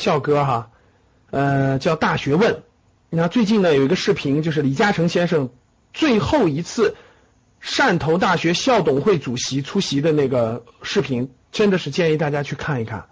[0.00, 0.70] 校歌哈，
[1.30, 2.52] 呃，叫《大学问》。
[3.10, 5.48] 你看最近呢有一个视频，就是李嘉诚先生
[5.92, 6.96] 最后一次
[7.62, 13.06] 汕头大学校董会主席出席的那个视频，真的是建议大家去看一看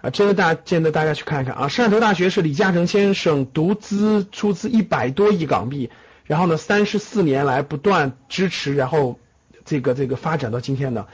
[0.00, 0.10] 啊！
[0.10, 1.66] 真的大，建议大家去看一看啊！
[1.66, 5.90] 汕头大学是李嘉诚先生独资出资一百多亿港币，
[6.24, 9.18] 然后呢三十四年来不断支持，然后
[9.64, 11.08] 这个这个发展到今天的。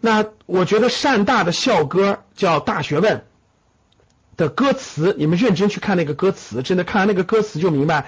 [0.00, 3.16] 那我觉得汕大的校歌叫《大学问》。
[4.36, 8.06] 的歌词，你们认真去看那个歌词，真的看完那个歌词就明白，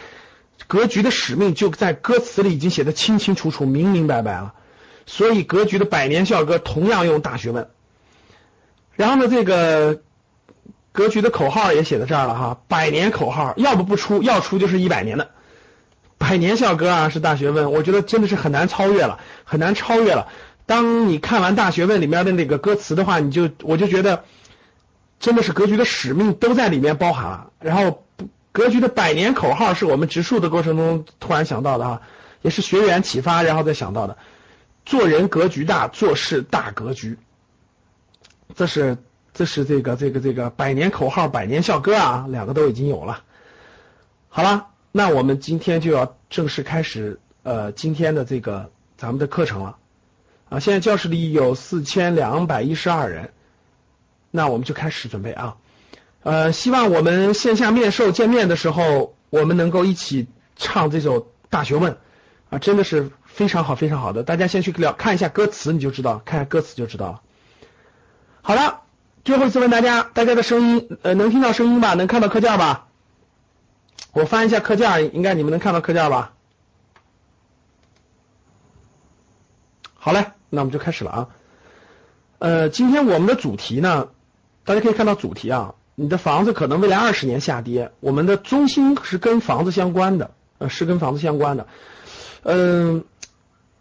[0.67, 4.53] 格局的使命就在歌词里已经写的清清楚楚、明明白白了。
[5.07, 7.71] 所以格局的百年校歌同样用大学问。
[8.95, 10.03] 然后呢，这个
[10.93, 15.31] 格局的口号也写在这儿了哈，百年口号，要不不出，要出就是一百年的。
[16.19, 20.29] 百年校歌啊，是大学问，我觉得真的是很难超越了，很难超越了。
[20.67, 24.25] 当你看完大学问里面的那个歌词的话，你就我就觉得。
[25.21, 28.05] 真的是格局的使命都在里面包含了，然后
[28.53, 32.01] 格局的百年口号是我们植树的过程中突然想到的啊，
[32.43, 34.17] 也是学员启发然后再想到的，
[34.87, 37.19] 做人格局大，做事大格局，
[38.55, 38.97] 这是
[39.35, 43.21] 这是这个这个这个百年口号、百年校歌啊，两个都已经有了。
[44.29, 49.77] 好了，那我们今天就要正式开始呃今天的这个咱们的课程了
[50.49, 53.33] 啊，现在教室里有四千两百一十二人。
[54.39, 55.57] 那我们就开始准备啊，
[56.23, 61.93] 呃，希望我们线下面授见面的时候，我们能够一起唱这首《大学问》
[62.49, 64.23] 啊，真的是非常好，非常好的。
[64.23, 67.21] 大家先去了看一下歌词，你就知道，看下歌词就知道了。
[68.43, 68.83] 好了，
[69.25, 71.95] 最后一次问大家，大家的声音呃能听到声音吧？
[71.95, 72.87] 能看到课件吧？
[74.13, 76.33] 我翻一下课件，应该你们能看到课件吧？
[79.95, 81.29] 好嘞，那我们就开始了啊。
[82.39, 84.11] 呃，今天我们的主题呢？
[84.69, 91.67] 大家可以看到主题啊，你的房子可能未来二十年下跌，我们的中心是跟房子相关的，呃，是跟房子相关的。
[92.43, 93.03] 嗯，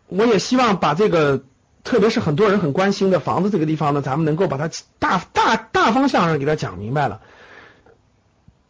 [0.07, 1.43] 我也希望把这个，
[1.83, 7.19] 特别是很多人很关心的房子这个地方呢，咱们能够把它大大大方向上给它讲明白了。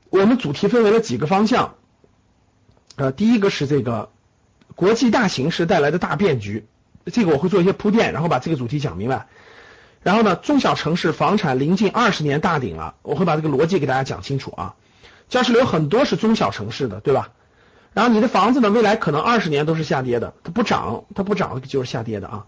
[0.10, 1.76] 我们主题分为了几个方向，
[2.96, 4.10] 呃，第一个是这个
[4.74, 6.66] 国际大形势带来的大变局，
[7.06, 9.28] 这个我会做一些铺垫，然后把这个主题讲明白。
[10.08, 14.74] 然后呢，中小城市房产临近二十年大顶了，我会把这个逻辑给大家讲清楚啊。
[15.28, 17.30] 教室里有很多是中小城市的，对吧？
[17.94, 22.46] 然后你的房子呢，未来可能二十年都是下跌的，它不涨，它不涨就是下跌的啊。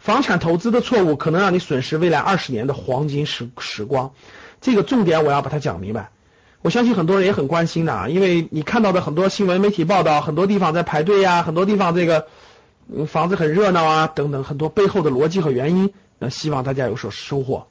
[0.00, 4.10] 房产投资的错误可能让你损失未来二十年的黄金时时光，
[4.60, 6.10] 这个重点我要把它讲明白。
[6.62, 12.26] 我相信很多人也很关心的啊，因为你看到的很多新闻媒体报道，很多地方在排队呀，很多地方这个
[13.06, 15.92] 房子很热闹啊，等等，很多背后的逻辑和原因。
[16.18, 17.66] 那希望大家有所收获。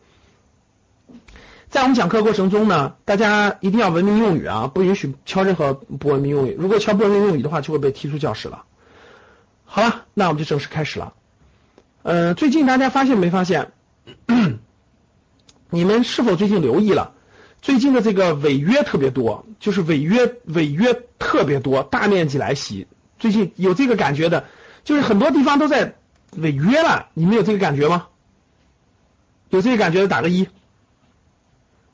[1.69, 6.55] 在我们讲课过程中呢，大家一定要文明用语啊，不允许敲任何不文明用语。
[6.57, 8.63] 如果敲不文明用语的话，就会被踢出教室了。
[9.65, 11.13] 好了，那我们就正式开始了。
[12.03, 13.71] 呃，最近大家发现没发现？
[15.69, 17.11] 你们是否最近留意了？
[17.61, 22.87] 最近的这个违约特别多，就是违约违约特别多，大面积来袭。
[23.17, 24.45] 最近有这个感觉的，
[24.83, 25.93] 就是很多地方都在
[26.37, 27.07] 违约了。
[27.15, 28.07] 你们有这个感觉吗？
[29.49, 30.49] 有这个感觉的打个一，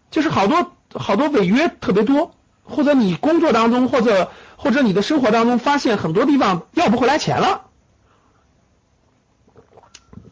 [0.10, 7.66] 就是好多好多违约特别多，或者你工作当中，或者或者你的生活当中发现很多地方要不回来钱了，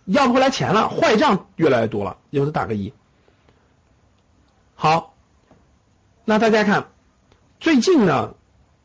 [0.06, 2.94] 要不回来钱了，坏账越来越多了，有的打个一。
[4.75, 5.13] 好，
[6.25, 6.88] 那大家看，
[7.59, 8.34] 最近呢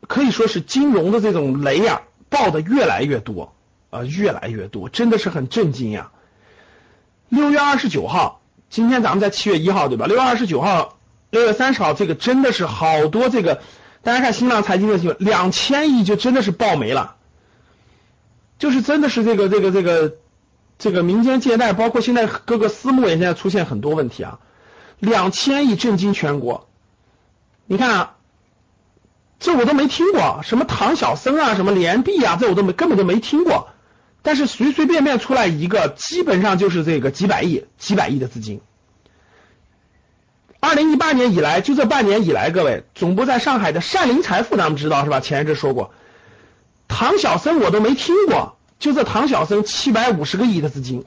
[0.07, 3.53] 可以说是金融的这种雷呀爆的越来越多
[3.89, 6.11] 啊，越来越多，真的是很震惊呀。
[7.29, 10.05] 六月二十九号，今天咱们在七月一号，对吧？
[10.05, 10.97] 六月二十九号、
[11.31, 13.61] 六月三十号，这个真的是好多这个，
[14.03, 17.15] 大家看新浪财经的新闻，两千亿就真的是爆没了，
[18.59, 20.15] 就是真的是这个这个这个
[20.77, 24.39] 这个民间借贷，包括现在各个私募也现在出现很多问题啊，
[24.99, 26.69] 两千亿震惊全国，
[27.65, 28.15] 你看啊，
[29.39, 33.69] 这我都没听过，什么唐小僧啊，什么连币啊，这我都没根本就没听过。
[34.25, 38.59] 但是随随便便出来一个，基本上就是这个几百亿、几百亿的资金。
[40.59, 45.19] 二零一八年以来，就这半年以来，各位总部在上海的善林财富，咱们知道是吧？
[45.19, 45.91] 前一阵说过，
[46.87, 51.05] 唐小僧我都没听过，就这唐小僧七百五十个亿的资金，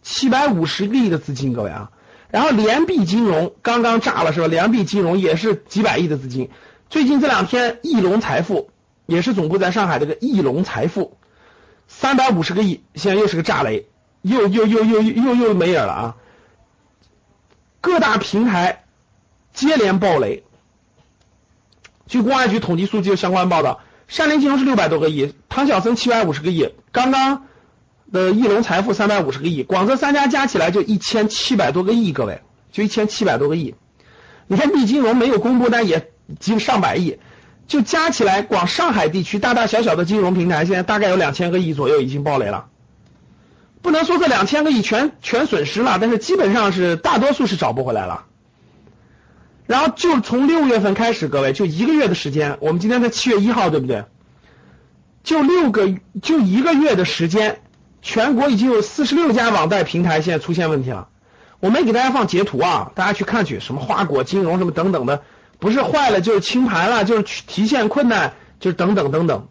[0.00, 1.90] 七百五十个亿的资金，各位啊。
[2.30, 4.46] 然后联币金融刚刚炸了是吧？
[4.46, 6.48] 联币金融也是几百亿的资金。
[6.88, 8.70] 最近这两天，翼龙财富
[9.04, 11.14] 也是总部在上海这个翼龙财富。
[12.00, 13.84] 三百五十个亿，现在又是个炸雷，
[14.22, 16.16] 又又又又又又没影了啊！
[17.80, 18.84] 各大平台
[19.52, 20.44] 接连暴雷。
[22.06, 27.48] 据公安局统计数据相关报道，善林金融是六百多个亿，唐小森七百五十个亿，刚刚
[28.12, 32.40] 的翼龙财富三百五十个亿，广泽三家加起来就一千七百多个亿，各位
[32.70, 33.74] 就一千七百多个亿。
[34.46, 37.18] 你看币金融没有公布，但也近上百亿，
[37.68, 42.66] 就加起来，光上海地区大大小小的金融平台现在大概有两千个亿左右已经爆雷了。
[43.82, 48.24] 不能说这两千个亿全全损失了，但是基本上是大多数是找不回来了。
[49.66, 54.04] 然后就从六月份开始，各位就一个月的时间，我们今天才七月一号，对不对？
[55.22, 57.60] 就六个就一个月的时间，
[58.00, 61.08] 全国已经有四十六家网贷平台现在出现问题了。
[61.60, 65.22] 我没给大家放截图啊，大家去看去，什么花果金融什么等等的，
[65.58, 69.48] 不是坏了就是清盘了，就是提现困难，就是等等等等，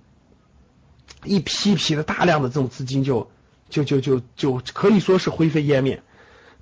[1.25, 3.29] 一批批的大量的这种资金就
[3.69, 6.01] 就就就就可以说是灰飞烟灭，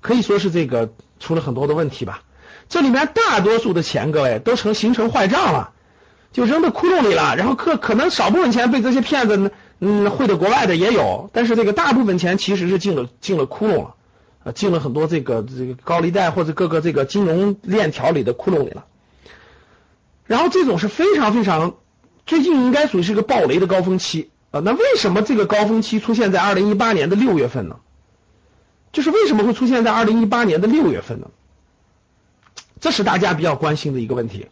[0.00, 2.22] 可以说是这个出了很多的问题吧。
[2.68, 5.70] 这里面大多数的钱，各位都成形成坏账了，
[6.32, 7.36] 就扔到窟窿里了。
[7.36, 13.94] 然后可可能少部分钱被这些骗子嗯汇到国外的也有，但是这个大部分钱其实是进了进了窟窿了，
[14.42, 18.84] 呃，进了很多这个这个高利贷或者各个这个金融链条里的窟窿里了。
[20.26, 21.76] 然后这种是非常非常
[22.26, 24.60] 最近应该属于是个暴雷的高峰期啊。
[24.60, 27.76] 那为什么这个高峰期出现在二零一八年的六月份呢？
[28.92, 31.28] 就是为什么会出现在二零一八年的六月份呢？
[32.80, 34.48] 这是大家比较关心的一个问题，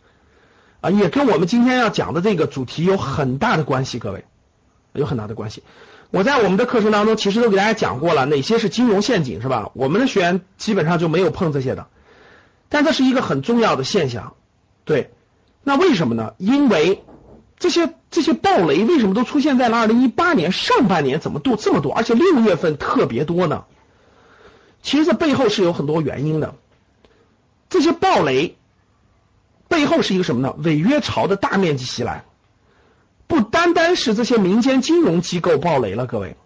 [0.81, 4.25] 啊，也跟我们今天要讲的这个主题有很大的关系，各位，
[4.93, 5.62] 有很大的关系。
[6.11, 9.71] 我在我们的课程当中其实都给大家讲过了，哪些是金融陷阱，是吧？
[9.75, 11.87] 我们的学员基本上就没有碰这些的，
[12.69, 14.35] 但这是一个很重要的现象，
[14.85, 15.11] 对。
[15.64, 16.34] 那为什么呢？
[16.38, 17.02] 因为
[17.58, 21.19] 这些这些暴雷为什么都出现在了二零一八年上半年？
[21.19, 21.93] 怎么多这么多？
[21.93, 23.64] 而且六月份特别多呢？
[24.82, 26.55] 其实这背后是有很多原因的。
[27.70, 28.56] 这些暴雷
[29.66, 30.55] 背后是一个什么呢？
[30.58, 32.25] 违约潮的大面积袭来，
[33.26, 36.37] 不单单是这些民间金融机构暴雷了，各位，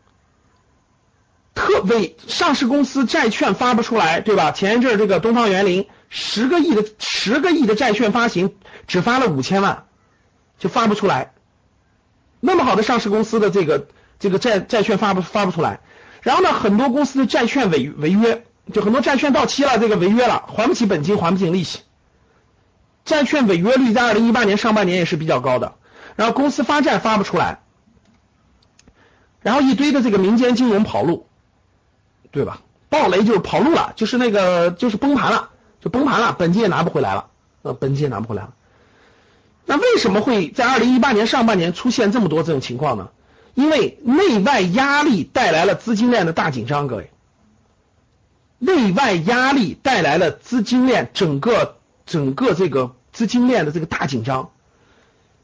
[1.54, 4.52] 特为上市公司债券发不出来，对吧？
[4.52, 8.54] 前一阵儿这个东方园林十个亿的十个亿的债券发行，
[8.86, 9.86] 只发了五千万，
[10.58, 11.32] 就发不出来。
[12.40, 13.88] 那么好的上市公司的这个
[14.18, 15.80] 这个债债券发不发不出来，
[16.22, 18.44] 然后呢，很多公司的债券违违约。
[18.70, 21.78] 就很多债券到期了，这个违约了，还不起本金，还不起利息，
[23.06, 25.74] 债券违约率在二零一八年上半年也是比较高的，
[26.16, 27.60] 然后公司发债发不出来，
[29.40, 31.26] 然后一堆的这个民间金融跑路，
[32.30, 32.60] 对吧？
[32.90, 35.48] 暴雷就是跑路了，就是那个就是崩盘了，
[35.80, 37.30] 就崩盘了，本金也拿不回来了，
[37.62, 38.54] 呃，本金也拿不回来了。
[39.64, 43.10] 那为什么会在二零一八年上半年出现这么多这种情况呢？
[43.54, 47.10] 因为内外压力带来了资金链的大紧张，各位。
[48.58, 51.76] 内外压力带来了资金链整个
[52.06, 54.50] 整个这个资金链的这个大紧张，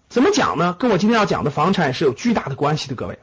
[0.09, 0.75] 怎么讲呢？
[0.79, 3.19] 跟我今天要讲的房产是有巨大的关系的，各位。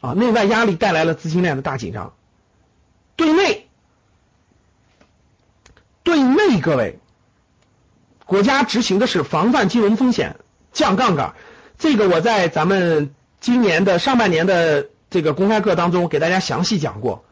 [0.00, 2.12] 啊，内外压力带来了资金链的大紧张。
[3.16, 3.68] 对内，
[6.02, 6.98] 对内，各位，
[8.26, 10.36] 国家执行的是防范金融风险、
[10.72, 11.34] 降杠杆。
[11.78, 17.24] 这个我在咱们今年的上半年的这个公开课当中给大家详细讲过。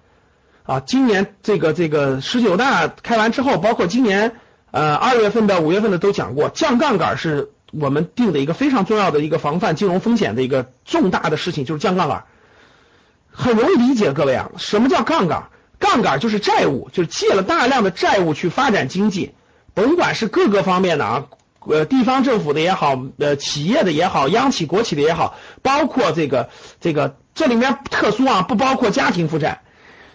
[0.65, 4.37] 啊，今年这个这个十九大开完之后，包括今年
[4.71, 12.25] 呃二月份的、五月份的都讲过，降杠杆是我们定的一个非常重要的一个防范金融风险的一个重大的事情，就是降杠杆。
[13.33, 15.49] 很容易理解，各位啊，什么叫杠杆？
[15.81, 19.35] 杠杆就是债务，就是借了大量的债务去发展经济，
[19.75, 21.25] 甭管是各个方面的啊，
[21.67, 26.49] 呃，地方政府的也好，呃，企业的也好，央企、国企的也好，包括这个
[26.81, 29.63] 这个这里面特殊啊，不包括家庭负债。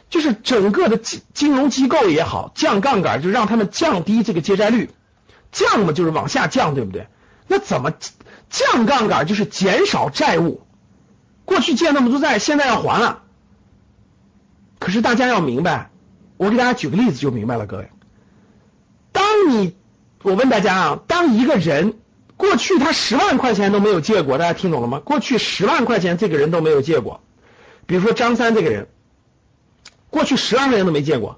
[0.08, 4.92] 就是整个的金金融机构也好，降杠杆就让他们降低这个借债率，
[5.52, 7.08] 降嘛就是往下降，对不对？
[7.48, 7.92] 那怎么
[8.50, 10.62] 降杠杆就是减少债务？
[11.44, 13.24] 过去借那么多债，现在要还了。
[14.80, 15.90] 可是大家要明白，
[16.38, 17.90] 我给大家举个例子就明白了，各位。
[19.12, 19.76] 当你
[20.24, 21.98] 我问大家啊，当一个人
[22.38, 25.00] 过去他十万块钱都没有借过，大家听懂了吗？
[25.00, 27.22] 过去十万块钱这个人都没有借过，
[27.86, 28.88] 比如说张三这个人。
[30.12, 31.38] 过去十万块钱都没借过。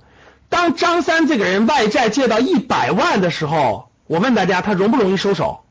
[0.49, 5.61] 当张三这个人外债借到一百万的时候，我问大家，他容不容易收手？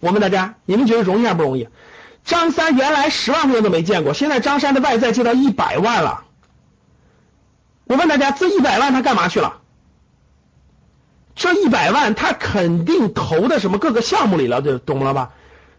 [0.00, 1.68] 我问大家，你们觉得容易还不容易？
[2.24, 6.24] 张三原来十万块钱都没见过，现在张三的外债借到一百万了。
[7.84, 9.58] 我问大家，这一百万他干嘛去了？
[11.34, 15.30] 这一百万他肯定投的什么各个项目里了，就懂了吧？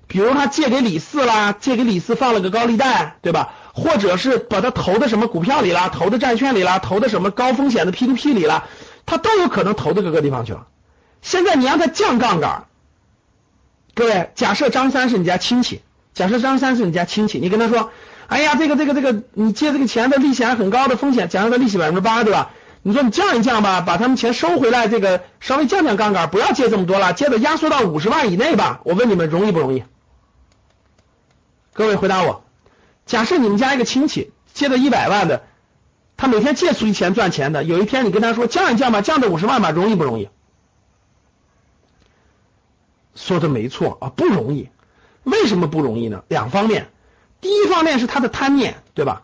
[0.08, 3.54] 比如他借给李四啦，借给李四放了个高利贷，对吧？
[3.74, 8.66] 或者是把他投的什么股票里啦，投的债券里啦，投的什么高风险的 P to P 里啦，
[9.08, 10.68] 他都有可能投到各个地方去了。
[11.24, 12.66] 现在你让他降杠杆，
[13.96, 15.82] 各位，假设张三是你家亲戚，
[16.16, 17.92] 假设张三是你家亲戚，你跟他说，
[18.28, 22.52] 哎呀，这个这个这个，你借这个钱的利息还很高的风险，假设他利息百分之八，对吧？
[22.82, 28.80] 你说你降一降吧，把他们钱收回来，这个稍微降降杠杆，不要借这么多了，借的压缩到五十万以内吧。
[28.86, 29.84] 我问你们容易不容易？
[31.74, 32.46] 各位回答我。
[33.06, 35.44] 假设你们家一个亲戚借的一百万的，
[36.16, 40.30] 他每天借出去钱赚钱的，有一天你跟他说降一降吧，降到五十万吧，容易不容易？
[43.16, 44.70] 说的没错啊，不容易。
[45.26, 46.24] 为什么不容易呢？
[46.30, 46.88] 两方面，
[47.42, 49.22] 第一方面是他的贪念，对吧？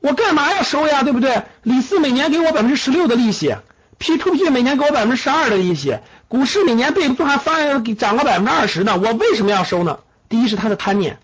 [0.00, 1.02] 我干嘛要收呀？
[1.02, 1.42] 对不对？
[1.62, 3.54] 李四每年给我百分之十六的利息
[3.98, 5.98] ，P to P 每年给我百分之十二的利息，
[6.28, 9.98] 股市每年被动还翻涨了百分之二十呢，我为什么要收呢？
[10.28, 11.18] 第一是他的贪念，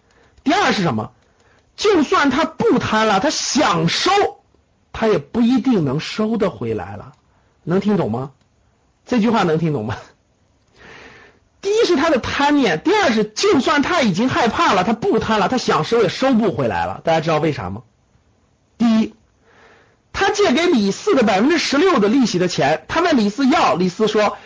[0.45, 1.11] 第二是什么？
[1.77, 4.11] 就算他不贪了，他想收，
[4.93, 7.13] 他也不一定能收得回来了。
[7.65, 8.31] 能听懂吗？
[9.07, 9.97] 这句话能听懂吗？
[11.61, 17.01] 第一是他的贪念，第二是就算他已经害怕了，他不贪了，他想收也收不回来了。
[17.05, 17.83] 大家知道为啥吗？
[18.77, 19.15] 第一，
[20.13, 24.37] 他借给李四的百分之十六的利息的钱，他问李四要，李四说：“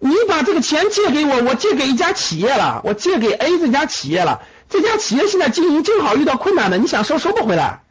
[0.00, 7.82] 你把这个钱借给我，我借给一家企业了，我借给 A 这家企业了，这家企业现在经营正好遇到困难了，你想收收不回来，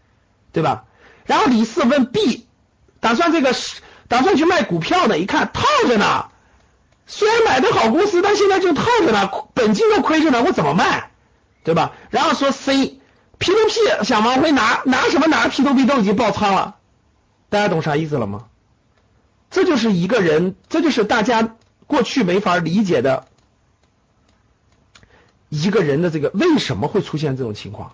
[0.51, 0.83] 对吧？”
[1.25, 2.45] 然后李四问 B，
[2.99, 3.55] 打算这个
[4.09, 6.25] 打算去卖股票的，一看套着呢，
[7.05, 11.11] 虽然买的好公司，但现在就套着呢，本金都亏着呢，我怎么卖，
[11.63, 11.93] 对吧？
[12.09, 12.99] 然后说 C。
[13.39, 16.77] P to P 想往回拿，拿什么拿？P to P 都已经爆仓了，
[17.49, 18.45] 大家懂啥意思了吗？
[19.49, 23.27] 这就是一个人，这就是大家过去没法理解的
[25.49, 27.91] 一个人的这个为什么会出现这种情况？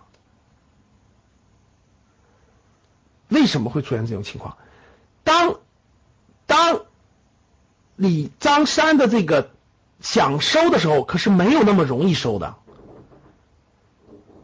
[3.29, 4.55] 为什么会出现这种情况？
[5.23, 5.55] 当
[6.45, 6.85] 当
[7.99, 9.51] 李张三的这个
[9.99, 12.55] 想收的时候，可是没有那么容易收的。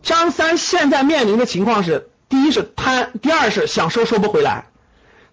[0.04, 4.66] 张三现在面临的情况是：第一是贪，第二是想收收不回来，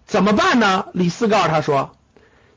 [0.05, 0.85] 怎么办呢？
[0.93, 1.97] 李四告诉他说：“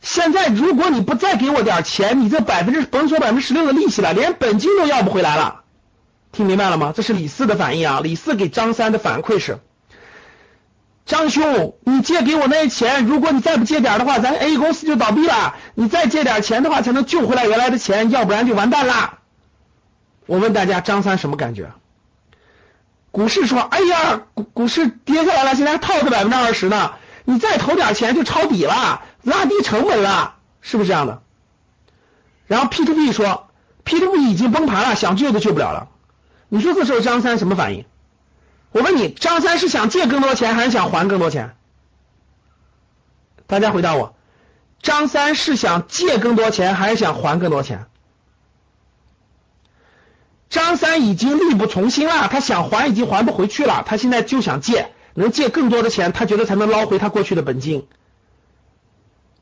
[0.01, 5.63] 现在如果你不再给我点钱，你这百分之甭说百分之十六的利息了，连本金都要不回来了。”
[6.31, 6.93] 听明白了吗？
[6.95, 8.01] 这是李四的反应啊！
[8.01, 9.59] 李四给张三的反馈是
[11.07, 15.55] ：“张兄，你借给我那些钱，如果你再不借点的话，咱 A 公司就倒闭了。
[15.75, 19.19] 你再借点钱的话，才能救回来原来的钱，要不然就完蛋了。”
[20.27, 21.71] 我问大家，张三什么感觉？
[23.13, 26.95] 股市说：“哎呀，股股市跌下来了，现在还套着百分之二十呢，
[27.25, 31.23] 你再投点钱就抄底了，拉低成本了，是不是这样的？”
[32.49, 33.47] 然后 P to P 说
[33.85, 35.89] ：“P to P 已经崩盘了，想救都救不了了。”
[36.51, 37.85] 你说这时候张三什么反应？
[38.77, 41.57] 我问你，张三是想借更多钱还是想还更多钱？
[43.47, 44.15] 大家回答我，
[44.83, 47.87] 张三是想借更多钱还是想还更多钱？
[50.51, 57.89] 张三已经力不从心了，他想还已经还不回去了，他现在就想借，能借更多的钱，他觉得才能捞回他过去的本金。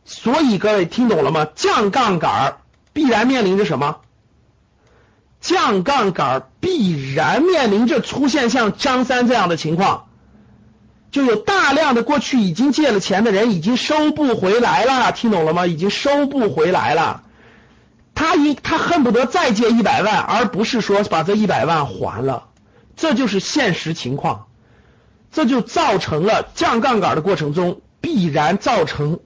[0.05, 1.49] 所以各位听懂了吗？
[1.57, 2.59] 降杠杆
[2.93, 4.03] 必然面临着什么？
[5.45, 10.07] 降杠杆必然面临着出现像张三这样的情况，
[11.11, 15.67] 就有大量的过去已经借了钱的人已经收不回来了，听懂了吗？
[15.67, 17.25] 已经收不回来了。
[18.15, 22.45] 他一他恨不得再借一百万，而不是说把这一百万还了，
[22.97, 24.47] 这就是现实情况，
[25.31, 29.21] 这就造成了降杠杆的过程中必然造成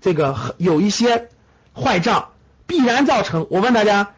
[0.00, 1.28] 这个有一些
[1.74, 2.28] 坏账，
[2.68, 3.48] 必然造成。
[3.50, 4.12] 我问大家，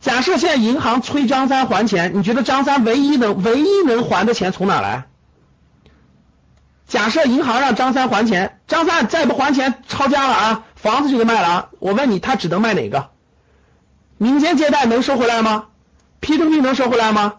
[0.00, 5.04] 假设现在银行催张三还钱，你觉得张三唯一能唯一能还的钱从哪来？
[6.86, 11.68] 假设银行让张三还钱，张三再不还钱抄家了啊，房子就得卖了啊。
[11.78, 13.10] 我问你，他只能卖哪个？
[14.16, 15.66] 民间借贷能收回来吗
[16.20, 17.34] ？P to P 能收回来吗？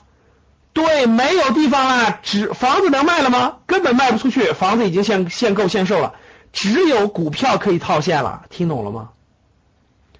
[0.74, 3.58] 对，没有地方了，只房子能卖了吗？
[3.66, 6.14] 根本卖不出去，房子已经限限购限售了，
[6.54, 9.10] 只有股票可以套现了，听懂了吗？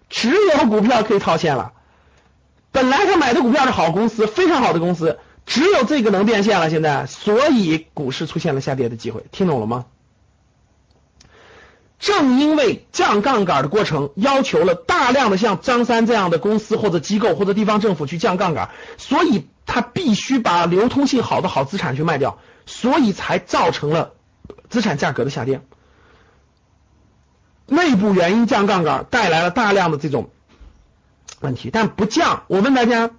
[0.10, 1.72] 只有股票可以套现了。
[2.72, 9.86] 本来他买的股票是好公司，非常好的公司，只有这个能变现了，现在，所以股市出现了下跌的机会，听懂了吗？
[12.00, 24.14] 正因为降杠杆的过程要求了大量的像张三这样的公司或者机构或者地方政府去降杠杆，所以他必须把流通性好的好资产去卖掉，所以才造成了
[24.70, 25.62] 资产价格的下跌。
[27.68, 30.32] 内部原因降杠杆带来了大量的这种
[31.42, 32.44] 问题，但不降。
[32.48, 33.10] 我问大家，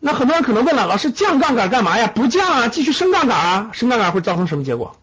[0.00, 2.08] 那很多人可能问了，老师降杠杆干嘛呀？
[2.08, 4.96] 不降啊，继续升杠杆啊，升杠杆会造成什么结果？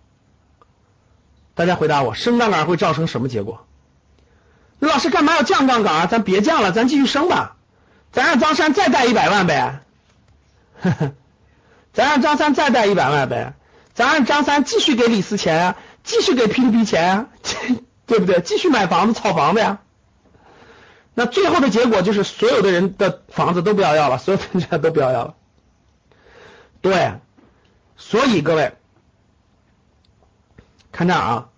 [1.55, 3.65] 大家回答我，升杠杆会造成什么结果？
[4.79, 6.05] 老师干嘛要降杠杆啊？
[6.05, 7.55] 咱别降了，咱继续升吧。
[8.11, 9.79] 咱让张三再贷一百万呗。
[11.93, 13.53] 咱让张三再贷一百万呗。
[13.93, 17.25] 咱让张三继续给李四钱啊，继续给 ptp 钱啊，
[18.05, 18.39] 对不对？
[18.41, 19.79] 继续买房子、炒房子呀。
[21.19, 25.33] 那最后的结果就是所有的人的房子都不要要了，所有的人都不要要了。
[26.79, 27.13] 对，
[27.95, 28.71] 所以各位
[30.91, 31.49] 看这儿啊，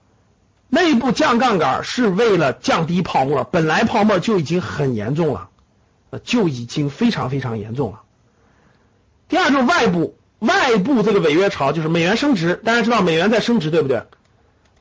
[0.69, 5.49] 内部降杠杆是为了降低泡沫，本来泡沫就已经很严重了，
[6.23, 8.03] 就已经非常非常严重了。
[9.27, 14.03] 第二就是外部，外部这个违约潮就是美元升值，大家知道美元在升值，对不对？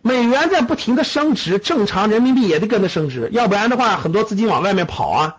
[0.09, 5.37] 美元在不停的升值，正常人民币也得跟着升值，要不然的话，很多资金往外面跑啊。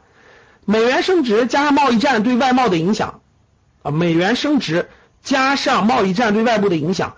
[0.63, 3.21] 美元升值加上贸易战对外贸的影响
[3.81, 4.87] 啊，美元升值
[5.23, 7.15] 加上贸易战对外部的影响，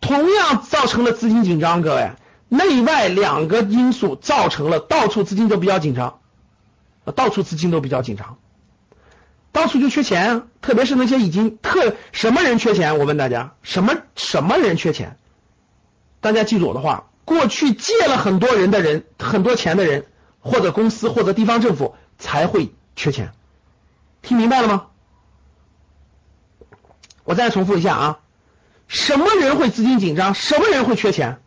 [0.00, 1.82] 同样造成了资金紧张。
[1.82, 2.10] 各位，
[2.48, 6.18] 内外两个因素造成了到处资金都比较紧张，
[7.14, 8.38] 到处资金都比较紧张，
[9.52, 12.98] 到处就缺钱，特别是那些已经特什么人缺钱？
[12.98, 15.16] 我问大家，什么什么人缺钱？
[16.22, 20.06] 大家记住我的话，过去借了很多人的人，很多钱的人，
[20.40, 23.32] 或者公司或者地方政府才会缺钱，
[24.22, 24.86] 听明白了吗？
[27.24, 28.20] 我再重复一下啊，
[28.86, 30.32] 什么人会资金紧张？
[30.34, 31.40] 什么人会缺钱？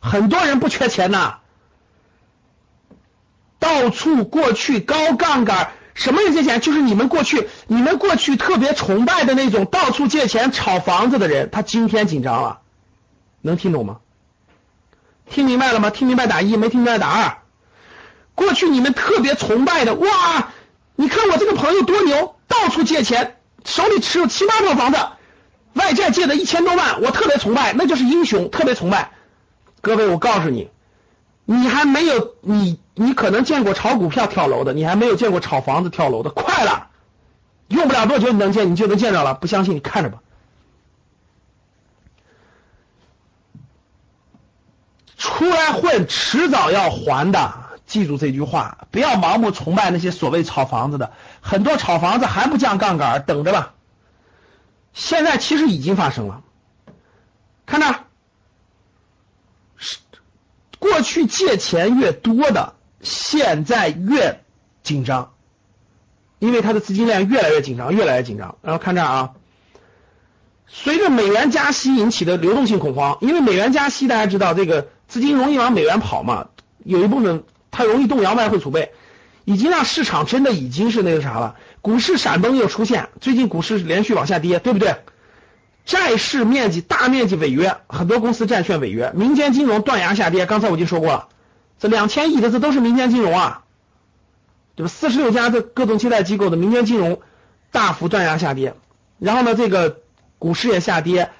[0.00, 1.38] 很多人不缺钱呐，
[3.60, 5.72] 到处过去高杠杆。
[6.00, 6.62] 什么人借钱？
[6.62, 12.60] 就是你们过去，你们过去特别崇拜的那种到处借钱炒房子的人，他今天紧张了，
[13.42, 13.98] 能听懂吗？
[15.28, 15.90] 听明白了吗？
[15.90, 17.36] 听明白打一，没听明白打二。
[18.34, 20.48] 过去你们特别崇拜的，哇，
[20.96, 24.98] 你看我这个朋友多牛，到处借钱，手里持有七八套房子，
[25.74, 29.10] 外债借的一千多万，我特别崇拜，那就是英雄，特别崇拜。
[29.82, 30.70] 各位，我告诉你。
[31.44, 36.28] 你还没有你，你可能见过炒股票跳楼的，你还没有见过炒房子跳楼的。
[36.28, 36.88] 快了，
[37.68, 39.32] 用不了多久你能见，你就能见着了。
[39.32, 40.18] 不相信你看着吧。
[45.16, 47.54] 出来混，迟早要还的，
[47.86, 51.10] 记住这句话，不要盲目崇拜那些所谓炒房子的。
[51.40, 53.72] 很多炒房子还不降杠杆，等着吧。
[54.92, 56.42] 现在其实已经发生了，
[57.64, 57.86] 看着。
[60.78, 64.40] 过去借钱越多的，现在越
[64.82, 65.32] 紧张，
[66.38, 68.56] 因为它的资金链越来越紧张，越来越紧张。
[68.62, 69.30] 然后看这儿啊，
[70.66, 76.48] 随着美元加息引起的流动性恐慌，因为美元加息，大家知道这个资金容易往美元跑嘛，
[76.84, 78.92] 有一部分它容易动摇外汇储备，
[79.44, 84.94] 已经让市场真的已经是那个啥了，股市闪崩又出现，最近股市连续往下跌，对不对？
[85.84, 90.46] 债市面积大面积违约，很多公司债券违约，民间金融断崖下跌。
[90.46, 91.28] 刚才我已经说过了，
[91.80, 93.64] 这两千亿的这都是民间金融啊，
[94.76, 94.88] 对吧？
[94.88, 97.20] 四十六家的各种借贷机构的民间金融
[97.72, 98.74] 大幅断崖下跌，
[99.18, 100.02] 然后呢，这个
[100.38, 101.30] 股市也下跌，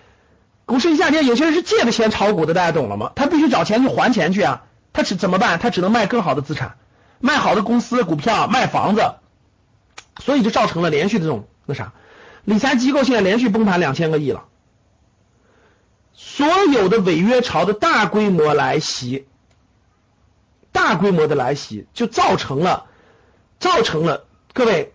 [0.64, 3.12] 股市一下跌，有些人是借的钱炒股的，大家懂了吗？
[3.14, 5.59] 他必须找钱去还钱去啊，他只怎么办？
[5.59, 6.76] 他只能卖更好的资产，
[7.18, 9.03] 卖好的公司股票，卖房子，
[10.20, 11.92] 所以就造成了连续的这种那啥。
[12.44, 14.44] 理财机构现在连续崩盘两千个亿了，
[16.14, 19.26] 所有的违约潮的大规模来袭，
[20.81, 22.87] 大规模的来袭就造成了，
[23.59, 24.95] 造成了各位，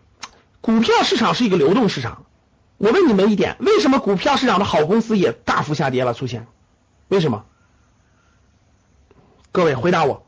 [0.60, 2.26] 股票市场是一个流动市场。
[2.78, 6.16] 我问你们一点，为什么股票市场的好公司也大幅下跌了？
[6.16, 6.48] 出现，
[7.08, 7.46] 为什么？
[9.52, 10.26] 各位回答我，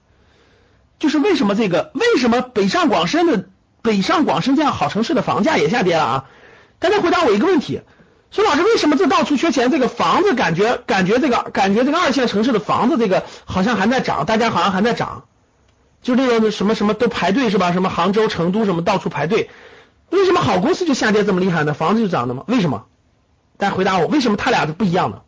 [0.99, 1.91] 就是为什么这个？
[1.95, 3.49] 为什么北上广深的
[3.81, 6.25] 北上广深这样好城市的房价也下跌了啊？
[6.77, 7.81] 大家回答我一个问题，
[8.29, 9.71] 说老师为什么这到处缺钱？
[9.71, 15.25] 这个房子感觉感觉这个感觉这个二线城市的房子这个好像还在涨，大家好像还在涨，
[16.01, 17.71] 就这个什么什么都排队是吧？
[17.71, 19.49] 什么杭州、成都什么到处排队，
[20.09, 21.73] 为什么好公司就下跌这么厉害呢？
[21.73, 22.43] 房子就涨的吗？
[22.47, 22.85] 为什么？
[23.57, 25.23] 大家回答我，为什么他俩是不一样的？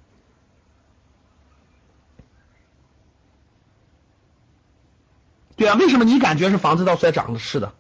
[5.56, 7.40] 对啊，为什么你感觉是房子到处在涨的？
[7.40, 7.74] 是的，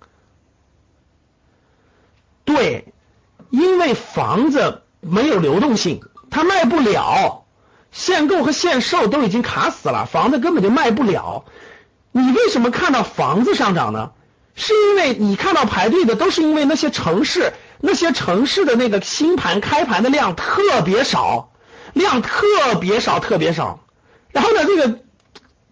[2.45, 2.93] 对。
[3.51, 7.45] 因为房子没有流动性，它卖不了，
[7.91, 11.45] 限购和限售都已经卡死了，房子根本就卖不了。
[12.11, 14.11] 你为什么看到房子上涨呢？
[14.55, 21.51] 是因为你看到排队的都是因为那些城市，那些城市的那个新盘开盘的量特别少，
[21.93, 23.79] 量特别少，特别少。
[24.31, 24.99] 然后呢，这个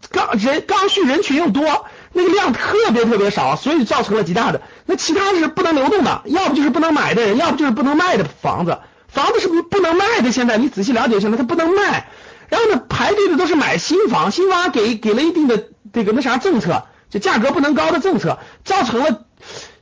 [0.09, 1.85] 刚人刚需人群又多。
[2.13, 4.61] 那个量特别特别少，所以造成了极大的。
[4.85, 10.31] 那其他是不能流动的，要不就是不能买的人，要不就是不能卖的房子，房子是不是不能卖的？
[10.31, 12.07] 现在你仔细了解一下，它不能卖。
[12.49, 19.25] 然后呢，排队的都是买新房，新房给给了一定的这个那啥政策，就价格不能高的政策，造成了，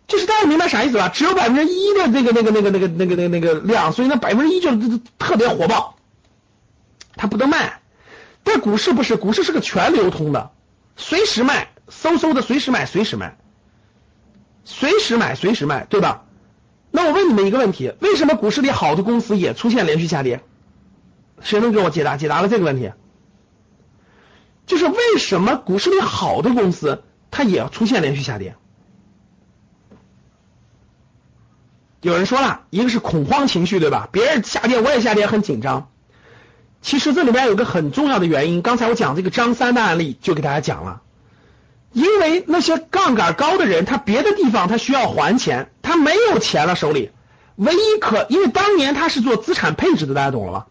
[0.08, 1.10] 就是大家明白啥意思吧？
[1.10, 4.72] 只有百分之一的那个那个那个那个那个那个那个量，所以那百分之一就
[5.20, 5.96] 特别火爆，
[7.16, 7.82] 它不能卖。
[8.44, 10.52] 但股市不是，股市是个全流通的，
[10.96, 13.38] 随时卖，嗖嗖的随时买，随时卖，
[14.64, 16.24] 随时买，随时卖，对吧？
[16.92, 20.42] 那我问你们一个问题：为什么股市里好的公司也出现连续下跌？
[21.42, 22.18] 谁能给我解答？
[22.18, 22.92] 解答了这个问题，
[24.66, 28.56] 就是为什么股市里好的公司它也要出现连续下跌？
[32.02, 34.08] 有人说了一个是恐慌情绪，对吧？
[34.12, 35.90] 别人下跌我也下跌，很紧张。
[36.82, 41.02] 其实这里面有个很重要的原因，刚才我讲这个张三的案例就给大家讲了，
[41.94, 47.10] 因为那些杠杆高的人，他别的地方他需要还钱，他没有钱了手里，
[47.56, 50.66] 唯一可因为当年他是做资产配置的，大家懂了吗？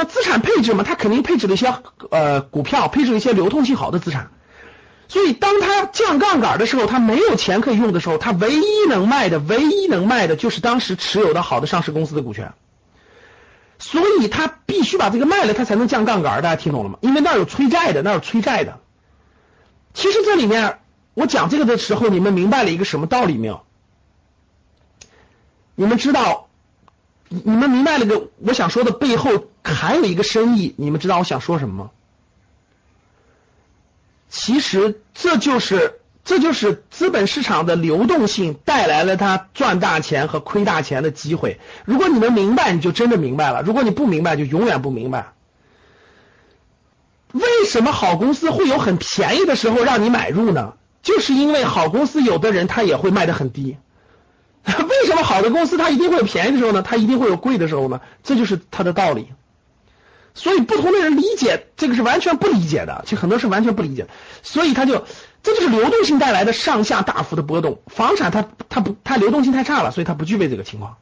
[0.00, 1.74] 那资产配置嘛，他肯定配置了一些
[2.10, 4.30] 呃股票，配置了一些流通性好的资产，
[5.08, 12.54] 所以当他降杠杆的时候，他没有钱可以用的时候，他唯一能卖的，唯一能卖的就是当时持有的好的上市公司的股权，
[13.78, 16.98] 所以他必须把这个卖了，他才能降杠杆，大家听懂了吗？
[17.02, 18.80] 因为那儿有催债的，那儿有催债的。
[19.92, 20.78] 其实这里面
[21.12, 23.60] 我讲这个的时候，你们明白了一个什么道理没有？
[25.74, 26.48] 你们知道？
[27.32, 29.30] 你们明白了个我想说的背后
[29.62, 31.90] 还有一个深意，你们知道我想说什么吗？
[34.28, 41.60] 其实这就是这就是资本市场的流动性带来了它赚大钱和亏大钱的机会。
[41.84, 45.32] 如果你能明白，你就真的明白了；如果你不明白，就永远不明白。
[47.32, 50.74] 为什么好公司会有很便宜的时候让你买入呢？
[51.00, 53.76] 就是因为好公司有的人他也会卖的很低。
[54.66, 56.82] 为什么好的公司它一定会有便宜的时候呢？
[56.82, 58.00] 它一定会有贵的时候呢？
[58.22, 59.28] 这就是它的道理。
[60.34, 64.06] 所以不同的人理解这个是完全不理解的，其实很多是完全不理解。
[64.42, 65.04] 所以它就
[65.42, 67.80] 这就是流动性带来的上下大幅的波动。
[67.86, 70.96] 房产它它不它流动性太差了，所以它不具备这个情况。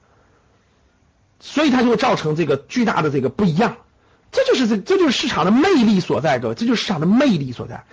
[1.40, 3.76] 所以它就会造成这个巨大的这个不一样。
[4.32, 7.84] 这就是这这就是市场的魅力所在，各位，这就是市场的魅力所在。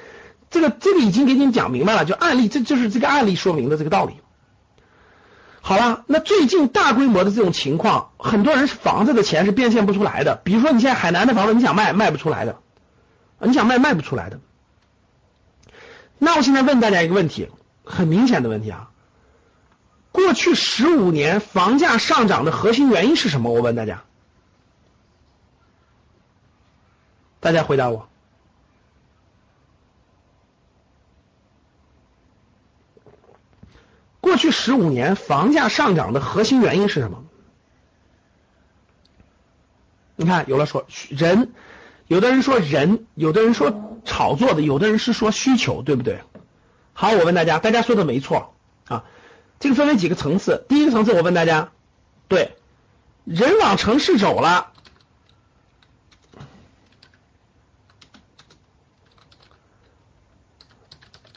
[0.49, 4.15] 这个这个已经给你们讲明白了，就案例，这就是这个案例说明的这个道理。
[5.67, 10.35] 好了，那最近大规模的这种情况，很多人是房子的钱是变现不出来的。
[10.43, 12.59] 比如说你现在海南的房子，你想卖卖不出来的，
[13.39, 14.39] 你想卖卖不出来的。
[16.19, 17.49] 那我现在问大家一个问题，
[17.83, 18.91] 很明显的问题啊，
[20.11, 23.51] 过去十五年房价上涨的核心原因是什么？
[23.51, 24.03] 我问大家，
[27.39, 28.07] 大家回答我。
[34.25, 37.23] 过去十五年房价上涨的核心原因是什么？
[40.15, 41.51] 你看，有了说人，
[42.07, 46.19] 有的人说人，有的人说炒作的，有的人是说需求，对不对？
[46.93, 48.55] 好，我问大家，大家说的没错
[48.87, 49.03] 啊。
[49.59, 50.65] 这个分为几个层次？
[50.67, 51.69] 第一个层次，我问大家，
[52.27, 52.55] 对，
[53.25, 54.71] 人往城市走了。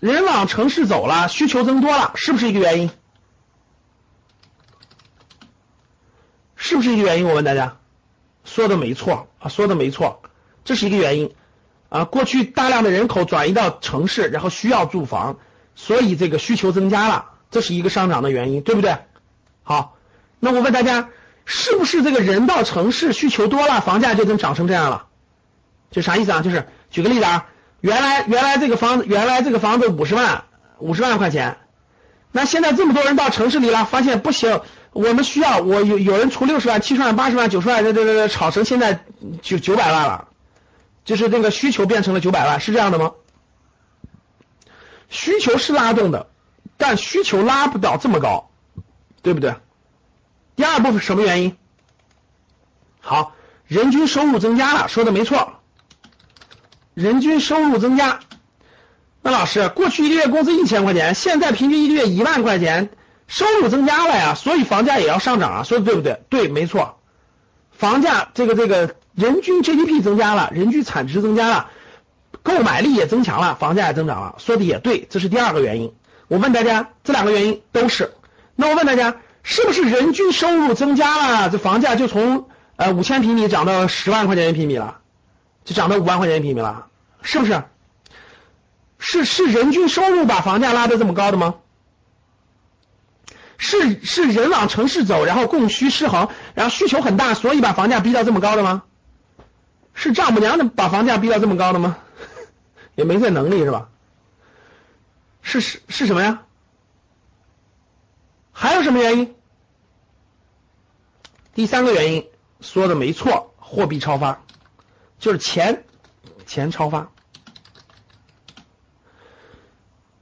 [0.00, 2.90] 人往城市走了，需求增多了，是不是一个原因？
[6.54, 7.26] 是不是一个原因？
[7.26, 7.78] 我问大家，
[8.44, 10.22] 说的没错啊，说的没错，
[10.64, 11.34] 这是一个原因
[11.88, 12.04] 啊。
[12.04, 15.38] 过去大量的人口转移到城市，然后需要住房，
[15.74, 18.96] 所以这个需求增加了，这是一个上涨的原因，对不对？
[19.64, 19.96] 好，
[20.38, 21.08] 那我问大家，
[21.44, 25.06] 是不是这个人到城市需求多了，房价就能涨成这样了？
[25.90, 26.40] 就啥意思啊？
[26.40, 27.48] 就是举个例子啊。
[27.80, 30.44] 原来原来这个房子原来这个房子五十万
[30.78, 31.56] 五十万块钱，
[32.32, 34.60] 那现在这么多人到城市里了，发现不行，
[34.92, 39.04] 我们需要我有有人出六十万七十万八十万九十万这这这炒成现在
[39.42, 40.28] 九九百万了，
[41.04, 43.12] 就是这个需求变成了九百万，是这样的吗？
[45.08, 46.28] 需求是拉动的，
[46.76, 48.50] 但需求拉不到这么高，
[49.22, 49.54] 对不对？
[50.54, 51.56] 第二部分什么原因？
[53.00, 53.32] 好，
[53.66, 55.57] 人均收入增加了，说的没错。
[56.98, 58.18] 人均收入增加，
[59.22, 62.90] 那老师，过去一个月工资一千块钱，现在平均一个月一万块钱，
[63.28, 66.20] 收入增加了呀，所以房价也要上涨啊，说的对不对？
[66.28, 66.98] 对，没错，
[67.70, 71.70] 房价这个这个人均 GDP 增加了，人均产值增加了，
[72.42, 75.94] 购买力也增强了，房价也增长了，说的也对，这是第二个原因。
[76.26, 78.12] 我问大家，这两个原因都是，
[78.56, 84.96] 那我问大家，是不是人均收入增加了，这房价就从呃五千平米涨到十万块钱一平米了？
[85.64, 86.86] 就涨到五万块钱一平米了，
[87.22, 87.62] 是不是？
[88.98, 91.54] 是是人均收入把房价拉的这么高的吗？
[93.56, 98.82] 是是人往城市走，然后供需失衡，然后需求很大，所以把房价逼到这么高的吗？
[99.94, 101.98] 是丈母娘的把房价逼到这么高的吗？
[102.94, 103.88] 也没这能力是吧？
[105.42, 106.42] 是是是什么呀？
[108.52, 109.34] 还有什么原因？
[111.54, 112.28] 第三个原因
[112.60, 114.40] 说的没错，货币超发，
[115.18, 115.84] 就是钱
[116.48, 117.08] 钱超发，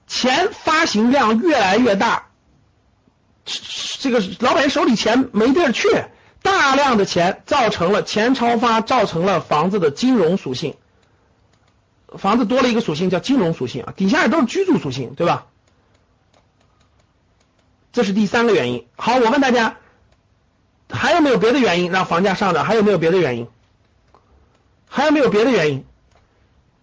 [0.09, 2.27] 钱发行量越来越大，
[4.01, 5.89] 这个老百姓手里钱没地儿去，
[6.43, 10.77] 大量的钱造成了钱超发，造成了房子的金融属性。
[12.19, 15.47] 房子多了一个属性叫金融属性啊，底下也都是居住属性，对吧？
[17.93, 18.87] 这是第三个原因。
[18.97, 19.77] 好，我问大家，
[20.91, 22.65] 还有没有别的原因让房价上涨？
[22.65, 23.49] 还有没有别的原因？
[24.89, 25.85] 还有没有别的原因？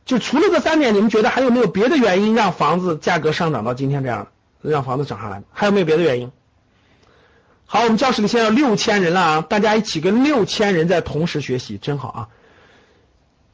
[0.05, 4.27] 就除了这三点，你们觉得还有没有别的原因让房子价格上涨到今天这样，
[4.61, 5.41] 让房子涨上来？
[5.51, 6.31] 还有没有别的原因？
[7.65, 12.27] 好，我们教室里现在有六千人了啊，大家一起跟六千人在同时学习，真好啊！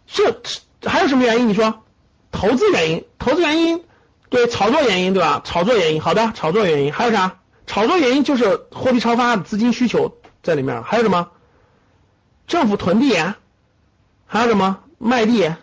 [0.08, 0.36] 这。
[0.86, 1.50] 还有什么原因？
[1.50, 1.84] 你说，
[2.32, 3.84] 投资原因，投资原因，
[4.30, 5.42] 对，炒作原因，对吧？
[5.44, 7.38] 炒作原因，好的，炒作原因还有啥？
[7.68, 10.82] 炒作原因就是货币超发，资金需求在里面。
[10.84, 11.30] 还有什么？
[12.48, 13.14] 政府囤地，
[14.26, 15.54] 还有什么卖地，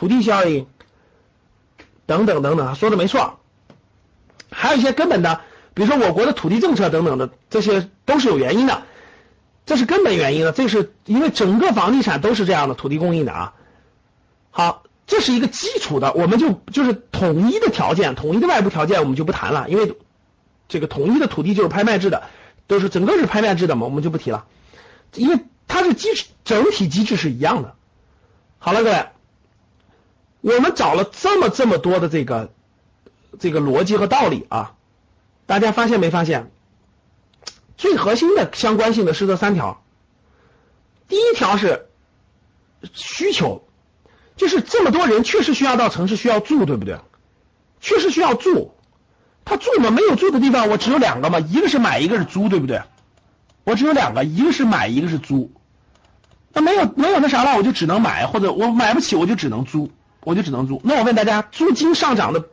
[0.00, 0.66] 土地效应，
[2.06, 3.38] 等等等等，说的没错。
[4.50, 5.42] 还有一些根本的，
[5.74, 8.82] 比如说我国的土地政策等等的，这些都是有原因的。
[9.66, 13.52] 这是根本原因了，这是因为整个房地产都是这样的土地供应的啊。
[14.50, 19.94] 好，这是一个基础的，我们就就是统一的条件，统一的外部条件我们就不谈了，因为
[20.66, 22.22] 这个统一的土地就是拍卖制的，
[22.66, 24.46] 都是整个是拍卖制的嘛，我们就不提了，
[25.12, 27.74] 因为它是机制，整体机制是一样的。
[28.58, 29.06] 好了，各位，
[30.40, 32.52] 我们找了这么这么多的这个
[33.38, 34.74] 这个逻辑和道理啊，
[35.46, 36.50] 大家发现没发现？
[37.76, 39.82] 最核心的相关性的是这三条，
[41.08, 41.88] 第一条是
[42.92, 43.62] 需求，
[44.36, 46.98] 就是这么多人确实需要到城市需要住，对不对？
[47.80, 48.74] 确实需要住，
[49.44, 52.82] 他住嘛，没有住的地方，我只有两个嘛，一个是买，一个是租，对不对？
[53.64, 55.50] 我只有两个，一个是买，一个是租。
[56.52, 59.90] 那没有没有那啥了，我就只能买，或者我买不起，我就只能租，
[60.24, 60.80] 我就只能租。
[60.84, 62.48] 那我问大家，租金上涨的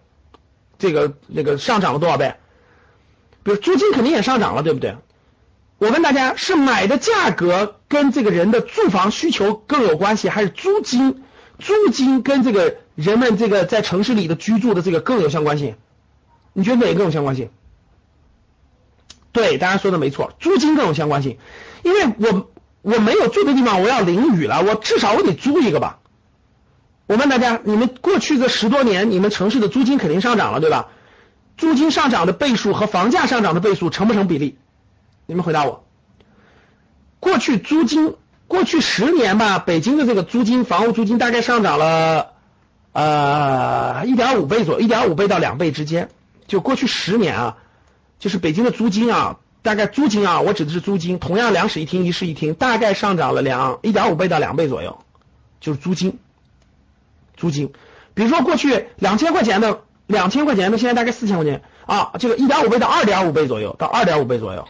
[0.78, 2.36] 这个那个上涨了多少倍？
[3.44, 4.96] 比如租金肯定也上涨了，对不对？
[5.78, 11.24] 我问大家，是买的价格跟这个人的住房需求更有关系，还是租金？
[11.60, 15.76] 租金跟这个人们这个在城市里的居住的这个更有相关性？
[16.54, 17.50] 你觉得哪个更有相关性？
[19.32, 21.38] 对，大家说的没错，租金更有相关性，
[21.84, 22.50] 因为我
[22.82, 26.00] 我没有住的地方，我要淋雨了，我至少我得租一个吧。
[27.08, 30.90] 我问大家，你们过去这十多年，你们城市的租金肯定上涨了，对吧？
[31.58, 34.58] 租金上涨的倍数和房价上涨的倍数成不成比例？
[35.26, 35.86] 你们回答我，
[37.20, 38.14] 过去租金，
[38.48, 42.34] 过去十年吧，北京的这个租金，房屋租金大概上涨了，
[42.92, 46.10] 呃，一点五倍左右，一点五倍到两倍之间。
[46.46, 47.58] 就过去十年啊，
[48.20, 55.00] 就是北京的租金啊，大概租金啊，我指的是租金，同样两室一厅一室一厅，大概上涨了两一点五倍到两倍左右，
[55.60, 56.20] 就是租金，
[57.38, 57.72] 租金。
[58.14, 61.62] 比如说过去两千块钱的，两千块钱的，现在大概四千块钱。
[61.86, 64.68] 啊，这个一点五倍到二点五倍左右，到二点五倍左右。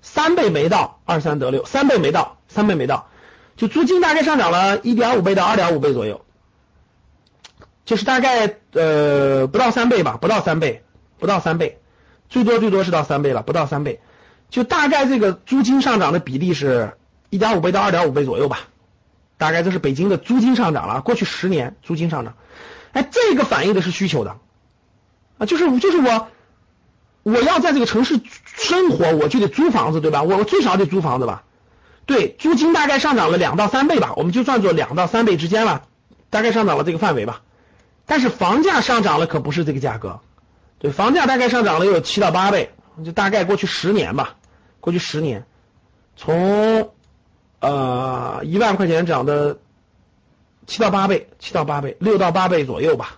[0.00, 3.08] 三倍没到，二三得六，三倍没到，三倍没到，
[3.56, 6.24] 就租金大概上涨了一点五倍到二点五倍左右，
[7.84, 10.84] 就是大概呃不到三倍吧，不到三倍，
[11.18, 11.80] 不到三倍，
[12.28, 14.00] 最多最多是到三倍了，不到三倍，
[14.48, 16.96] 就大概这个租金上涨的比例是
[17.30, 18.60] 一点五倍到二点五倍左右吧，
[19.38, 22.34] 大概这是北京的租金上涨了，过去十年租金上涨，
[22.92, 24.36] 哎，这个反映的是需求的
[25.38, 26.28] 啊，就是就是我。
[27.22, 30.22] 我要在这个城市生活，我就得租房子，对吧？
[30.22, 31.42] 我最少得租房子吧？
[32.04, 35.82] 对，租金大概上涨了两到三倍吧，我们就算作两到三倍之间吧，
[36.30, 37.42] 大概上涨了这个范围吧。
[38.04, 40.20] 但是房价上涨了可不是这个价格，
[40.78, 42.70] 对，房价大概上涨了有七到八倍，
[43.04, 44.36] 就大概过去十年吧，
[44.78, 45.44] 过去十年，
[46.14, 46.92] 从
[47.66, 49.58] 呃一万块钱涨的
[50.66, 53.16] 七到八倍，七到八倍，六到八倍左右吧，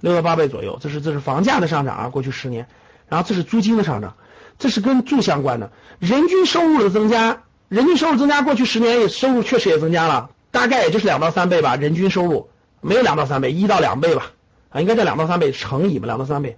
[0.00, 2.66] 六到八倍左右，这是这是房价的上涨啊，过去十年。
[3.08, 4.16] 然后这是租金的上涨，
[4.58, 5.70] 这是跟住相关的。
[6.00, 11.76] 人均收入的增加，人均收入增加，过去十年也收入确实也增加了，大概也就是两到三倍吧。
[11.76, 12.48] 人均收入
[12.80, 14.32] 没有两到三倍，一到两倍吧，
[14.70, 16.56] 啊，应该在两到三倍乘以吧，两到三倍。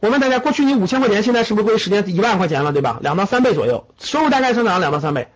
[0.00, 2.98] 我问大家，过去你五千块钱，现在是不是过去十年一万块钱了，对吧？
[3.00, 5.28] 两到三倍左右，收入大概增长两到三倍，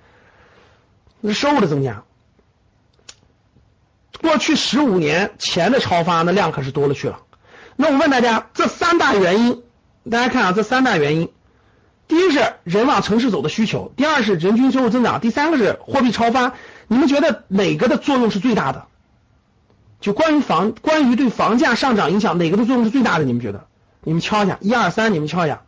[1.21, 2.03] 那收入的增加。
[4.21, 7.21] 过去十五年前的超发，那量可是多了去了。
[7.77, 9.63] 那我问大家，这三大原因。
[10.11, 11.31] 大家看啊，这三大原因，
[12.07, 16.55] 第一是人往城市走的需求，第二是人均收入增长，第三个是货币超发。
[16.87, 18.87] 你们觉得哪个的作用是最大的？
[20.01, 23.25] 就关于房，关于对房价上涨影响，哪个的作用是最大的？
[23.25, 23.67] 你们觉得？
[24.01, 25.63] 你们敲一下，一二三，你们敲一下。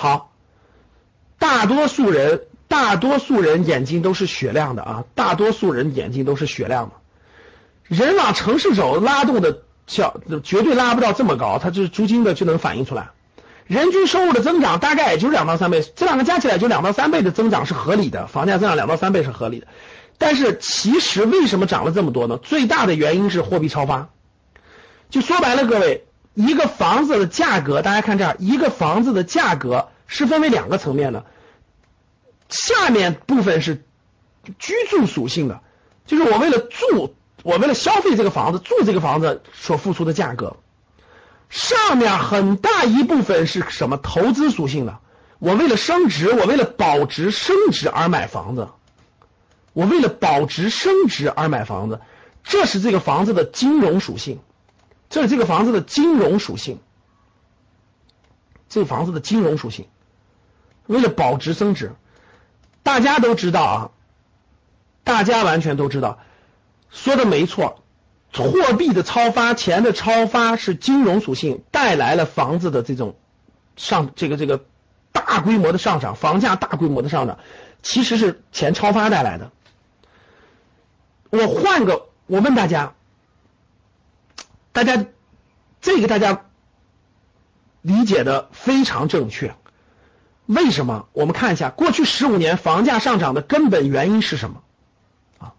[0.00, 0.30] 好，
[1.40, 7.96] 大多数人，大多数人眼睛都是雪亮的啊，大多数人眼睛都是雪亮的。
[7.96, 9.58] 人往城市走，拉动的
[9.88, 13.10] 小绝对拉不到这么高，它就是租金的就能反映出来。
[13.66, 19.66] 人均收入的增长大概也就是两到三倍，这两个加起来就两到三倍的增长是合理的，房价增长两到三倍是合理的。
[20.16, 22.36] 但是其实为什么涨了这么多呢？
[22.36, 24.08] 最大的原因是货币超发。
[25.10, 26.06] 就说白了，各位，
[26.38, 31.26] 一个房子的价格，大家看这儿，一个房子的价格是分为两个层面的，
[32.48, 33.84] 下面部分是
[34.56, 35.60] 居住属性的，
[36.06, 37.16] 就是我为了住。
[37.42, 40.56] 我为了消费这个房子，住这个房子所付出的价格，
[41.48, 44.98] 上面很大一部分是什么投资属性的？
[45.40, 48.68] 我为了升值，我为了保值升值而买房子，
[49.72, 52.00] 我为了保值升值而买房子，
[52.44, 54.40] 这是这个房子的金融属性，
[55.08, 56.78] 这是这个房子的金融属性，
[58.68, 59.86] 这个房子的金融属性，
[60.86, 61.94] 为了保值升值，
[62.82, 63.90] 大家都知道啊，
[65.04, 66.18] 大家完全都知道。
[66.90, 67.82] 说的没错，
[68.32, 73.16] 货币的超发，钱的超发是金融属性带来了房子的这种
[73.76, 74.64] 上这个这个
[75.12, 77.38] 大规模的上涨，房价大规模的上涨，
[77.82, 79.50] 其实是钱超发带来的。
[81.30, 82.94] 我换个，我问大家，
[84.78, 85.04] 大家
[85.80, 86.44] 这个大家
[87.82, 89.52] 理解的非常正确，
[90.46, 91.08] 为什么？
[91.12, 94.62] 我们看一下过去十五年房价上涨的根本原因是什么？
[95.40, 95.52] 啊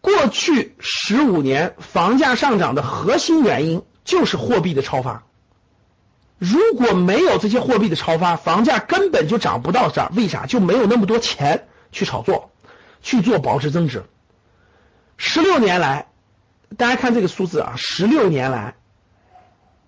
[0.00, 5.24] 过去十五年房价上涨的核心原因就是货币的超发。
[6.38, 10.12] 如果没有这些货币的超发，房价根本就涨不到这儿。
[10.14, 10.46] 为啥？
[10.46, 12.52] 就没有那么多钱去炒作，
[13.02, 14.04] 去做保值增值。
[15.16, 16.06] 十六年来，
[16.76, 18.74] 大家看这个数字啊，十六年来，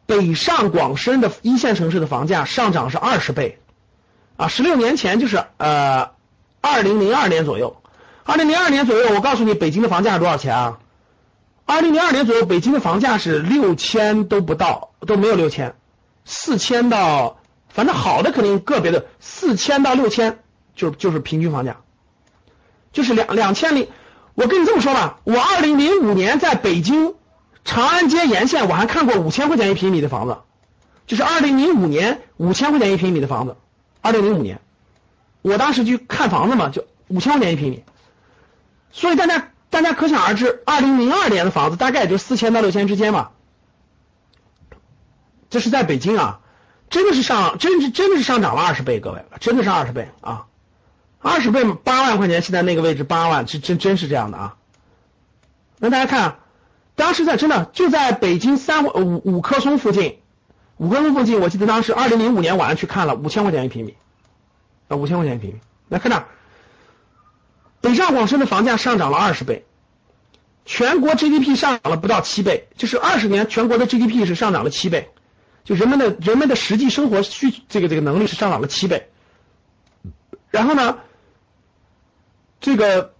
[0.07, 3.59] 北上广深的一线城市的房价上涨是二十倍，
[4.37, 6.11] 啊，十六年前就是呃，
[6.61, 7.83] 二零零二年左右。
[8.25, 10.81] 二零零二年左右，我告诉你，北京的房价是多少钱啊？
[11.65, 15.77] 二零零二年左右，北京的房价是六千都不到，都没有六千，
[16.25, 20.41] 四千到，反正好的肯定个别的四千到六千，
[20.75, 21.77] 就就是平均房价，
[22.93, 23.89] 就是两两千零。
[24.37, 27.15] 我跟你这么说吧，我二零零五年在北京
[27.65, 30.37] 长安街沿线，我还看过五千块钱一平米的房子，
[31.07, 33.57] 就是二零零五年五千块钱一平米的房子，
[34.03, 34.61] 二零零五年，
[35.41, 37.83] 我当时去看房子嘛，就五千块钱一平米。
[38.93, 43.31] 所以大家大家可想而知，二零零二年的房子大概也就四千到六千之间嘛。
[45.49, 46.41] 这是在北京啊，
[46.91, 50.45] 真的是上，真是真的是上涨了二十倍，各位，真的是二十倍啊，
[51.27, 54.57] 二十倍八万块钱，现在那个位置八万，是真真是这样的啊。
[55.81, 56.39] 那大家看，
[56.95, 60.21] 当时在真的就在北京三五五棵松附近，
[60.77, 63.97] 五棵松附近，我记得当时二零零五年晚上去看了五千块钱一平米，
[64.87, 65.59] 啊，五千块钱一平米，
[65.89, 66.25] 来看这。
[67.81, 69.65] 北上广深的房价上涨了二十倍，
[70.65, 75.11] 全国 GDP 上涨了不到七倍，就是二十年全国的 GDP 是上涨了七倍，
[75.65, 79.09] 就人们的人们的实际生活需这个这个能力是上涨了七倍。
[80.51, 80.99] 然后呢，
[82.67, 83.15] 这个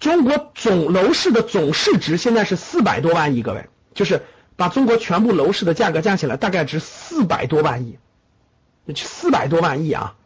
[0.00, 4.24] 中国总楼市的总市值现在是四百多万亿，各位，就是
[4.56, 7.96] 把中国全部楼市的价格加起来，大概值四百多万亿，
[8.92, 10.16] 四百多万亿啊，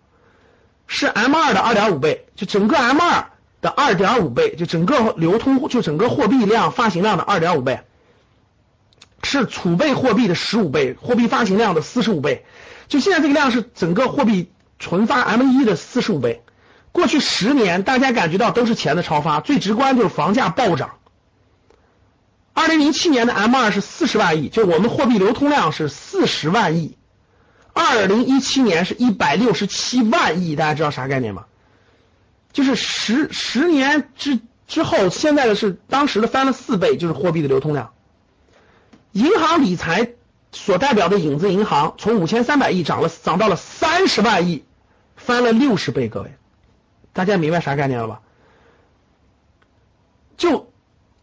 [0.87, 3.27] 是 M 二的二点五倍，就整个 M 二。
[3.61, 7.81] 的二点五倍，就整个流通，就整个货币量发行量的二点五倍，
[9.23, 12.45] 是储备货币的十五倍，货币发行量的四十五倍。
[12.89, 16.43] 就现在这个量是整个货币存发 M 一的四十五倍。
[16.95, 20.99] 过去十年，大家感觉到都是钱的超发，最直观就是房价暴涨。
[22.53, 26.97] 二零零七年的 M 二是四十万亿，就我们货币流通量是四十万亿。
[27.73, 31.47] 二零一七年是一百六十七万亿，大家知道啥概念吗？
[32.53, 34.39] 就是十十年之
[34.69, 37.93] 之后，现在的是当时的翻了四倍，就是货币的流通量。
[39.11, 40.13] 银行理财
[40.53, 44.65] 所代表的影子银行，从五千三百亿涨了涨到了三十万亿，
[45.17, 46.09] 翻了六十倍。
[46.09, 46.33] 各位，
[47.15, 48.21] 大家明白啥概念了吧？
[50.37, 50.71] 就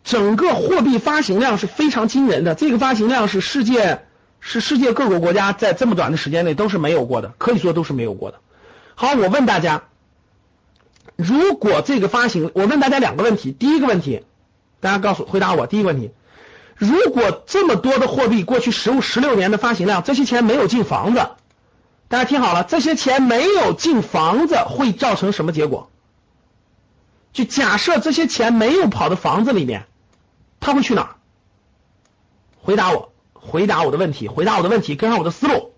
[0.03, 4.07] 整个货币发行量是非常惊人的，这个发行量是世界
[4.39, 8.39] 是世界各个国家在这么短的时间内都是没有过的，可以说都是没有过的。
[8.95, 9.83] 好，我问大家。
[11.17, 13.51] 如果这个发行，我问大家两个问题。
[13.51, 14.23] 第一个问题，
[14.79, 15.67] 大家告诉回答我。
[15.67, 16.11] 第一个问题，
[16.75, 21.27] 如果这么多的货币过去十五十六年的发行量，这些钱没有进房子，
[22.11, 25.89] 大家听好了，这些钱没有进房子会造成什么结果？
[27.31, 29.85] 就假设这些钱没有跑到房子里面，
[30.59, 31.15] 他会去哪儿？
[32.59, 35.71] 回答我，回答我的问题，回答我的问题，跟上我的思路。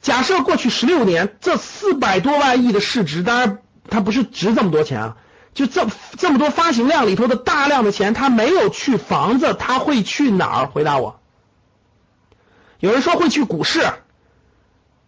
[0.00, 3.58] 假设过去十六年这四百多万亿的市值，当然
[3.90, 5.16] 它不是值这么多钱啊，
[5.52, 5.86] 就这
[6.16, 10.66] 这么多发行量里头的大量的钱，它没有去房子，它会去哪儿？
[10.68, 11.20] 回答我。
[12.80, 13.86] 有人说会去股市，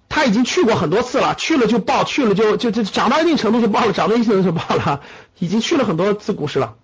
[0.09, 5.01] 他已经去过很多次了，去了就爆，去了就就就涨到一定程度就爆了，涨到一定程度就爆了，
[5.39, 6.75] 已经去了很多次股市了。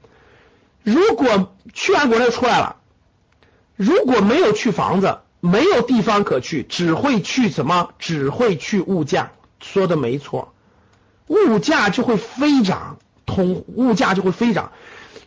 [0.82, 2.76] 如果去完国就出来了，
[3.76, 5.18] 如果没有去房子。
[5.42, 7.94] 没有地方可去，只会去什么？
[7.98, 9.30] 只会去物价。
[9.58, 10.52] 说的没错，
[11.28, 14.70] 物价就会飞涨，通物价就会飞涨。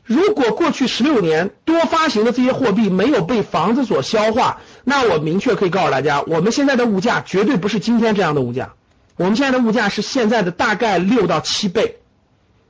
[0.03, 8.73] 如果过去十六年多发行的这些货币没有被房子所消化，那我明确可以告诉大家，我们现在的物价绝对不是今天这样的物价。
[9.15, 11.99] 我们现在的物价是现在的大概六到七倍。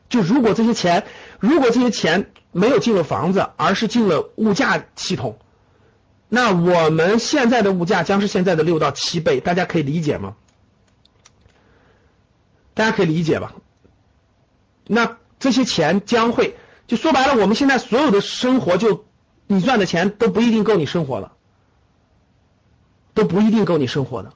[0.10, 1.04] 就如果这些钱，
[1.40, 5.40] 如果这些钱没有进了房子，而是进了物价系统。
[6.30, 10.36] 那我们现在的物价将是现在的六到七倍，大家可以理解吗？
[12.76, 13.54] 大家可以理解吧？
[14.86, 16.56] 那这些钱将会，
[16.94, 19.06] 就说白了，我们现在所有的生活，就
[19.48, 21.32] 你赚的钱都不一定够你生活的，
[23.16, 24.32] 都不一定够你生活的。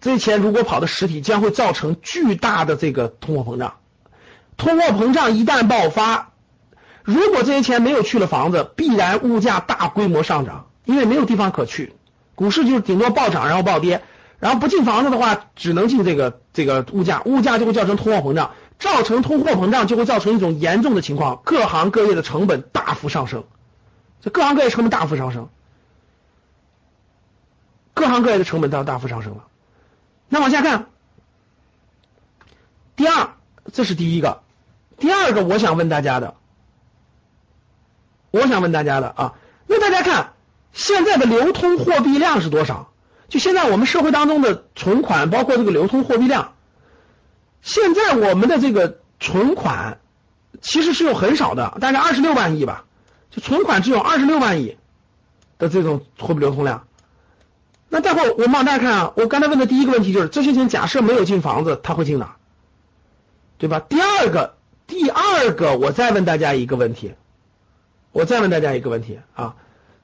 [0.00, 3.78] 这些钱如果跑到实体，将会造成巨大的这个通货膨胀。
[4.56, 6.30] 通货膨胀一旦爆发。
[7.02, 11.92] 如果这些钱没有去了房子，必然物价大规模上涨，因为没有地方可去。
[12.36, 14.00] 股市就是顶多暴涨然后暴跌，
[14.38, 23.44] 然后不进房子的话，只能进这个这个物价，物价就会造成通货膨胀，造成通货膨胀就会造成一种严重的情况，各行各业的成本大幅上升，
[24.20, 25.48] 这各行各业成本大幅上升，
[27.94, 29.46] 各行各业的成本都要大幅上升了。
[30.28, 30.86] 那往下看，
[32.96, 33.30] 第二，
[33.72, 34.42] 这是第一个，
[34.96, 36.34] 第二个我想问大家的。
[38.30, 39.34] 我想问大家的啊，
[39.66, 40.34] 那大家看
[40.72, 42.92] 现在的流通货币量是多少？
[43.28, 46.54] 就现在我们社会当中的存款，包括这个流通货币量，
[47.62, 50.00] 现在我们的这个存款
[50.60, 52.84] 其实是有很少的，大概二十六万亿吧，
[53.30, 54.76] 就存款只有二十六万亿
[55.58, 56.86] 的这种货币流通量。
[57.88, 62.36] 那待会儿我们往大家看啊，我刚才问的第一个问题就是这些钱假设没有进房子，它会进哪？
[63.58, 63.80] 对吧？
[63.80, 64.56] 第二个，
[64.86, 67.14] 第二个，我再问大家一个问题。
[68.12, 69.54] 我再问大家一个问题啊，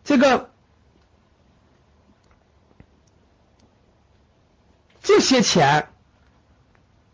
[0.05, 0.51] 这个
[5.03, 5.89] 这些钱，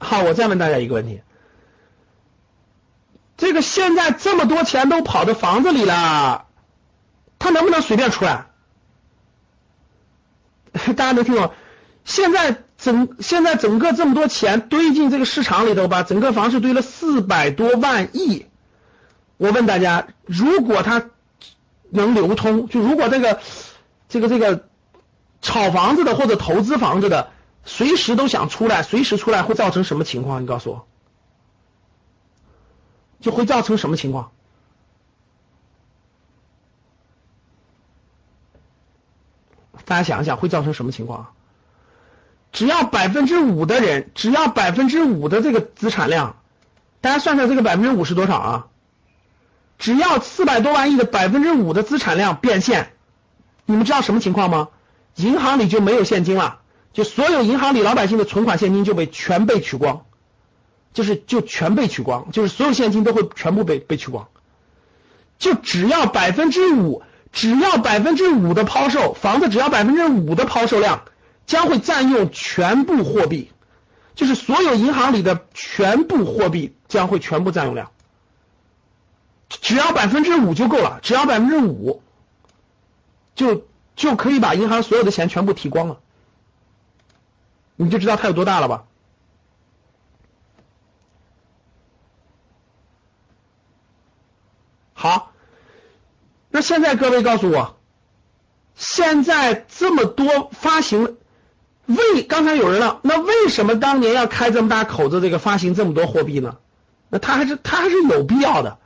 [0.02, 1.22] 好，我再问大家一个问题，
[3.36, 6.46] 这个现在这么多钱都跑到房子里了，
[7.38, 8.46] 他能不能随便出来？
[10.72, 11.52] 大家能听懂？
[12.04, 18.46] 现在整现在整个这么多钱堆进这个市场里头吧，整个房市堆了四百多万亿。
[19.36, 21.10] 我问大家，如果它
[21.90, 23.40] 能流通，就如果这个
[24.08, 24.68] 这个这个
[25.40, 27.30] 炒房子的或者投资房子的，
[27.64, 30.42] 随时都想出来，随时出来会造成什么情况？
[30.42, 30.86] 你告诉我，
[33.20, 34.32] 就会造成什么情况？
[39.84, 41.34] 大家想一想，会造成什么情况？
[42.52, 46.36] 只要百分之五的人，只要百分之五的这个资产量，
[47.00, 48.68] 大家算算这个百分之五是多少啊？
[49.78, 52.92] 只要四百多万亿的百分之五的资产量变现，
[53.66, 54.68] 你们知道什么情况吗？
[55.16, 56.61] 银行里就没有现金了，
[56.92, 60.04] 就所有银行里老百姓的存款现金就被全被取光，
[60.92, 64.28] 就是就全被取光，就是所有现金都会全部被被取光。
[65.38, 71.02] 就只要百分之五，只要百分之五的抛售，房子只要百分之五的抛售量，
[71.46, 73.50] 将会占用全部货币，
[74.14, 77.90] 就是所有银行里的全部货币将会全部占用量。
[79.48, 82.02] 只要百分之五就够了，只要百分之五，
[83.34, 83.66] 就
[83.96, 85.98] 就可以把银行所有的钱全部提光了，
[87.76, 88.84] 你就知道它有多大了吧？
[94.94, 95.32] 好，
[96.48, 97.76] 那现在各位告诉我，
[98.76, 101.16] 现在这么多发行，
[101.86, 106.58] 为刚才有人了，那为什么当年要开这么大口子，这个发行这么多货币呢？
[107.08, 108.78] 那他还是他还是有必要的。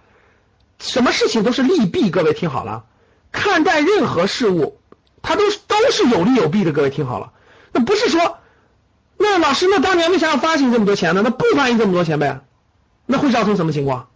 [0.79, 2.87] 什么事情都是利弊，各位听好了，
[3.31, 4.81] 看待任何事物，
[5.21, 6.73] 它都是都是有利有弊的。
[6.73, 7.33] 各位听好了，
[7.73, 8.39] 那不是说，
[9.19, 11.23] 那老师，那当年为啥要发行这么多钱呢？
[11.25, 12.41] 那不发行这么多钱呗，
[13.07, 14.09] 那会造成什么情况？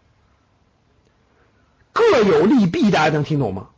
[1.92, 3.68] 各有利弊，大家能听懂吗？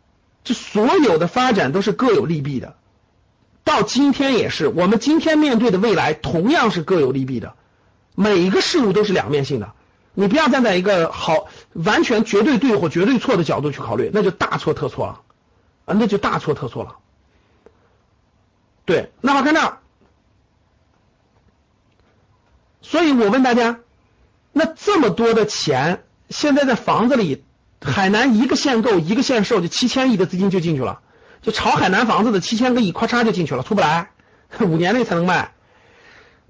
[0.45, 2.75] 这所有的发展都是各有利弊的，
[3.63, 7.55] 到今天也是，我们今天面对的未来同样是各有利弊的，
[8.17, 9.73] 每一个事物都是两面性的，
[10.15, 15.21] 你不要站在一个好完全绝对对或绝对错的角度去考虑，那就大错特错了，
[15.85, 16.97] 啊，那就大错特错了。
[18.85, 19.79] 对，那好看这
[22.83, 23.79] 所以我问大家，
[24.53, 27.45] 那这么多的钱，现在在房子里。
[27.85, 31.01] 海南一个限购一个限售就七千亿的资金就进去了，
[31.43, 34.11] 就炒海南房子的七千个亿，咔嚓就进去了，出不来，
[34.61, 35.51] 五年内才能卖。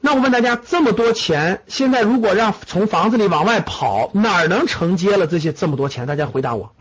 [0.03, 6.07] 那我问大家，这么多钱，现在如果让从房子里往外跑，哪儿能承接了这些这么多钱？
[6.07, 6.74] 大家回答我，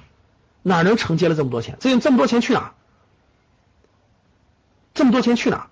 [0.64, 1.78] 哪能承接了这么多钱？
[1.80, 2.74] 这这么多钱去哪？
[4.94, 5.70] 这么多钱去哪？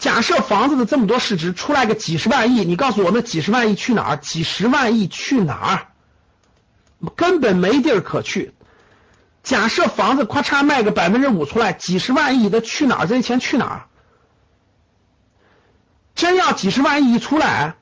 [0.00, 4.16] 假设房子的这么多市值出来个几十万亿，你告诉我那几十万亿去哪儿？
[4.16, 7.08] 几十万亿去哪儿？
[7.14, 8.54] 根本没地儿可去。
[9.42, 13.06] 假设房子咔嚓卖个百分之五出来，几十万亿的去哪儿？
[13.06, 13.84] 这些钱去哪儿？
[16.14, 17.74] 真要几十万亿一出来，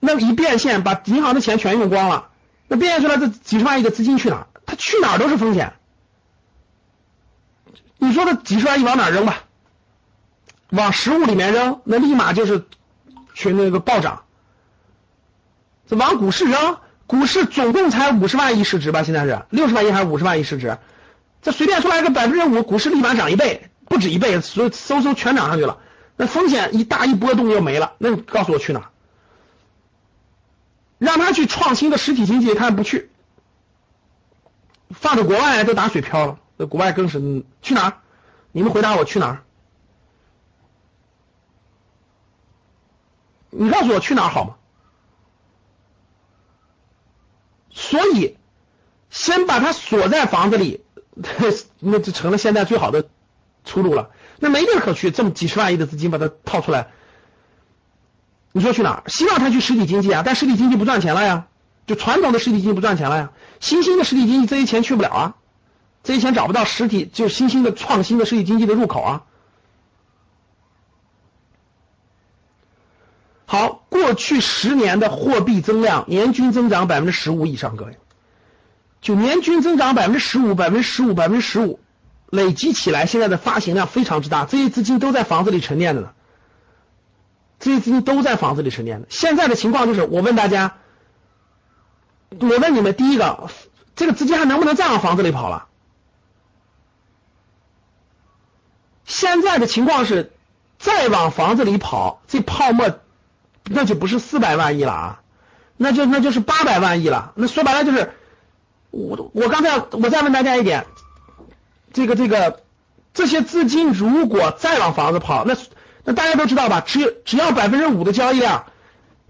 [0.00, 2.30] 那一变现把银行的钱全用光了，
[2.66, 4.46] 那变现出来这几十万亿的资金去哪儿？
[4.64, 5.74] 它去哪儿都是风险。
[7.98, 9.42] 你说这几十万亿往哪扔吧？
[10.70, 12.64] 往实物里面扔，那立马就是
[13.34, 14.22] 去那个暴涨。
[15.86, 16.78] 这往股市扔。
[17.08, 19.04] 股市总共才五十万亿市值吧？
[19.04, 20.76] 现在是六十万亿还是五十万亿市值？
[21.40, 25.78] 这随便出来个百分之五，股市立马涨一倍，不止一倍，所以嗖嗖全涨上去了。
[26.16, 27.92] 那风险一大，一波动又没了。
[27.98, 28.90] 那你告诉我去哪？
[30.98, 33.08] 让他去创新的实体经济，他不去。
[34.90, 37.98] 放到国外都打水漂了，那国外更是去哪？
[38.50, 39.42] 你们回答我去哪？
[43.58, 44.54] 你告诉我去哪好吗？
[47.70, 48.36] 所以，
[49.10, 50.84] 先把它锁在房子里，
[51.80, 53.08] 那就成了现在最好的
[53.64, 54.10] 出路了。
[54.38, 56.88] 那没地儿可去，这么几十万亿的资金把它套出来，
[58.52, 59.02] 你说去哪儿？
[59.08, 61.46] 希望他去实体经济啊，但实体经济不赚钱了呀，
[61.86, 63.32] 就传统的实体经济不赚钱了呀。
[63.60, 65.34] 新兴的实体经济这些钱去不了啊，
[66.02, 69.24] 这些钱找不到实体，就新兴的创新的实体经济的入口啊。
[73.48, 77.96] 好，过去十年的货币增量年均增长百分之十五以上，各位，
[79.00, 81.78] 就年均增长百分之十五、百分之十五、百分之十五，
[82.28, 86.10] 累积起来，现在的发行量非常之大，这些资金都在房子里沉淀着呢，
[87.60, 89.06] 这些资金都在房子里沉淀的。
[89.10, 90.78] 现在的情况就是，我问大家，
[92.40, 93.48] 我问你们，第一个，
[93.94, 95.68] 这个资金还能不能再往房子里跑了？
[99.04, 100.32] 现在的情况是，
[100.80, 102.98] 再往房子里跑，这泡沫。
[103.68, 105.20] 那就不是四百万亿了啊，
[105.76, 107.32] 那就那就是八百万亿了。
[107.34, 108.12] 那说白了就是，
[108.90, 110.86] 我我刚才我再问大家一点，
[111.92, 112.62] 这个这个
[113.12, 115.56] 这些资金如果再往房子跑，那
[116.04, 116.80] 那大家都知道吧？
[116.80, 118.66] 只只要百分之五的交易量，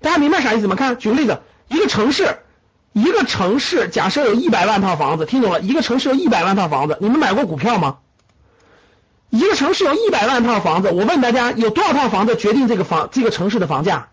[0.00, 0.76] 大家明白啥意思吗？
[0.76, 2.38] 看，举个例子，一个城市，
[2.92, 5.60] 一个城市假设有一百万套房子，听懂了？
[5.60, 7.98] 一个城市有一百万套房子，你们买过股票吗？
[9.30, 14.08] 一个城市有一百万套房子，我问大家，有多少套房子决定这个房这个城市的房价？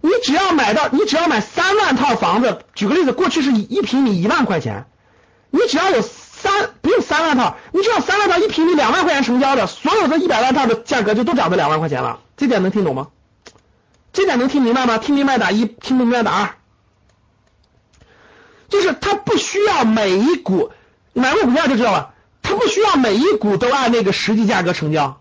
[0.00, 4.86] 你只要买到，你只要买三万套房子，举个例子，过去是一平米一万块钱，
[5.50, 13.08] 你只要有三不用三万套，你只要三万套一平米两万块钱成交的，所有的一百万套的价格就都涨到两万块钱了，这点能听懂吗？
[14.12, 14.98] 这点能听明白吗？
[14.98, 16.50] 听明白打一，听不明白打二。
[18.68, 20.70] 就是他不需要每一股
[21.12, 25.19] 买过股票就知道了，他不需要每一股都按那个实际价格成交。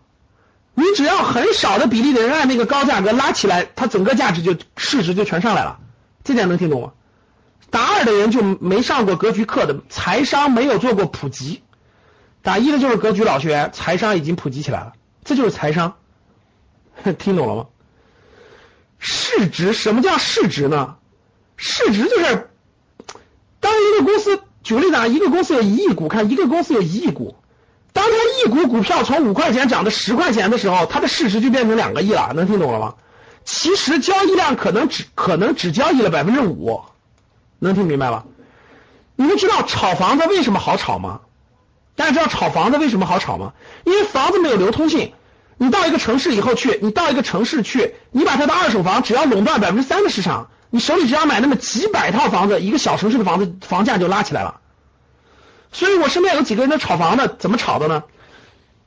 [0.79, 5.77] 你只要很少的比例的人按那个高价格拉起来，它整个价值就市值就全上来了，
[6.23, 6.93] 这点能听懂吗？
[7.69, 11.61] 打二的人就没上过格局课的财商没有做过普及，
[12.41, 14.93] 打一的就是格局老学员，财商已经普及起来了，
[15.25, 15.97] 这就是财商，
[17.19, 17.65] 听懂了吗？
[18.97, 20.95] 市值什么叫市值呢？
[21.57, 22.49] 市值就是
[23.59, 27.35] 当一个公司举个例子啊，一个公司有一亿股，看一个公司有一亿股。
[27.99, 32.93] 当它一股股票从五块钱涨到十块钱的时候，它的市值就变成两个亿了，能听懂了吗？
[33.43, 36.81] 其实交易量可能只可能只交易了百分之五，
[37.59, 38.23] 能听明白吗？
[39.17, 41.19] 你们知道炒房子为什么好炒吗？
[41.97, 43.51] 大家知道炒房子为什么好炒吗？
[43.83, 45.11] 因为房子没有流通性。
[45.57, 54.61] 你到一个城市以后去，你到一个城市去，你把它的二手房只要垄断百分之三的市场，你手里只要买那么几百套房子，一个小城市的房子房价就拉起来了。
[55.71, 58.03] 所以我身边有几个人都炒房的，怎么炒的呢？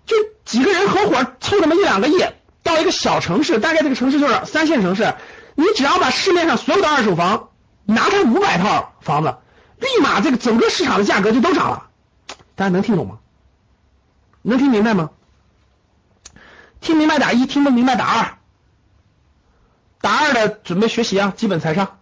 [0.04, 2.24] 就几个人合伙凑那么一两个亿，
[2.62, 5.14] 到一个小城市，大概这个城市就是三线城市，
[5.54, 7.50] 你只要把市面上所有的二手房
[7.84, 9.36] 拿它五百套房子，
[9.78, 11.88] 立马这个整个市场的价格就都涨了。
[12.56, 13.18] 大家能听懂吗？
[14.42, 15.10] 能听明白吗？
[16.80, 18.38] 听明白打一，听不明白打二。
[20.00, 22.00] 打二的准备学习啊，基本财商。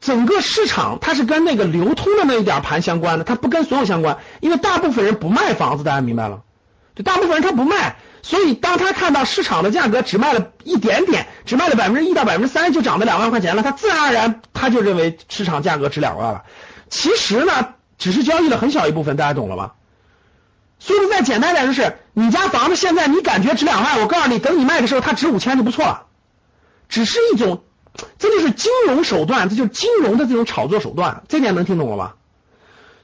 [0.00, 6.42] 整个市场它是跟那个流通的那一点盘相关的，它不跟所有相关，因为大部分人不卖房子，大家明白了？
[6.94, 16.42] 就大部分人他不卖，所以当他看到市场的价格只卖了一点点，只卖了百分之一到百分之三，就涨了两万块钱了，他自然而然他就认为市场价格值两万了。
[16.88, 19.74] 其实呢，只是交易了很小一部分，大家懂了吧？
[20.80, 26.06] 所以再简单点就是，你家房子现在你感觉值两万，我告诉你，等你卖的时候它值五千就不错了，
[26.88, 27.62] 只是一种。
[28.18, 32.16] 这就是金融手段，这就是金融的这种炒作手段，这点能听懂了吧？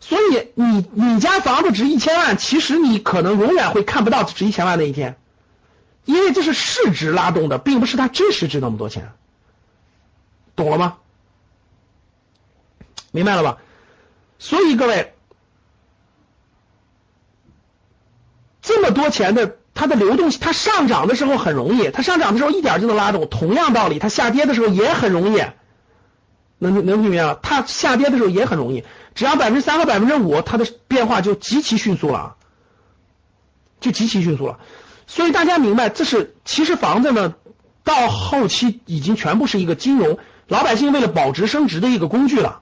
[0.00, 5.16] 所以你你家房子值一千万，其实你可能永远会看不到值一千万那一天，
[6.04, 9.12] 因为这是市值拉动的，并不是它真实值那么多钱，
[10.54, 10.98] 懂了吗？
[13.10, 13.58] 明白了吧？
[14.38, 15.14] 所以各位，
[18.62, 19.58] 这么多钱的。
[19.74, 23.28] 它的流动性，它上涨的时候很容易，它上涨的时候一点就能拉动。
[23.28, 25.42] 同样道理，它下跌的时候也很容易，
[26.58, 27.38] 能能听明白吗？
[27.42, 32.36] 它下跌的时候也很容易，只要百分之三和百分之五，它的变化就极其迅速了，
[33.80, 34.60] 就极其迅速了。
[35.06, 37.34] 所以大家明白，这是其实房子呢，
[37.82, 42.60] 到后期已经全部是一个金融老百姓为了保值升值的一个工具了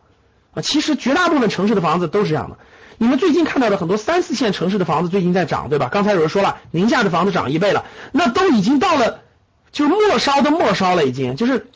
[0.54, 0.62] 啊。
[0.62, 2.56] 其实绝大部分城市的房子都是这样的。
[2.98, 5.88] 你们最近看到的很多三四线城市的房子最近在涨，对吧？
[5.90, 9.20] 刚才有人说了，宁夏的房子涨一倍了，那都已经到了
[9.72, 11.66] 就是末梢的末梢了，已经就是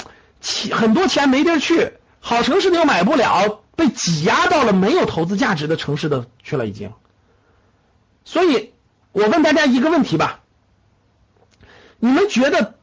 [0.41, 6.93] 钱很多钱没地儿去，好城市的又买不了，被挤压到了没有投资价值的城市的去了，已经。
[8.25, 8.73] 所以，
[9.13, 10.41] 我问大家一个问题吧，
[11.99, 12.75] 你们觉得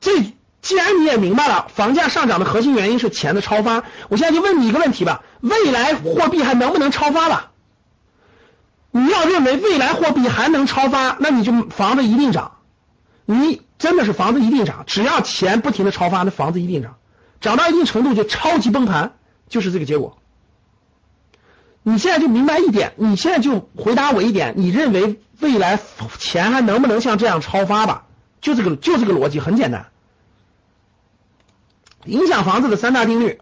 [0.00, 0.20] 这
[0.60, 7.50] 既然你也明白了房价上涨的核心原因是钱的超发，我现在就问你一个问题吧：未来货币还能不能超发了？
[8.96, 12.52] 你要认为未来货币还能超发，那你就房子一定涨。
[13.26, 16.96] 你真的是房子一定涨，只要钱不停的超发，那房子一定涨，
[17.42, 19.12] 涨到一定程度就超级崩盘，
[19.50, 20.16] 就是这个结果。
[21.82, 25.78] 你现在就明白一点，你现在就回答我一点，你认为未来
[26.18, 28.06] 钱还能不能像这样超发吧？
[28.40, 29.88] 就这个就这个逻辑很简单，
[32.06, 33.40] 影响房子的三大定律。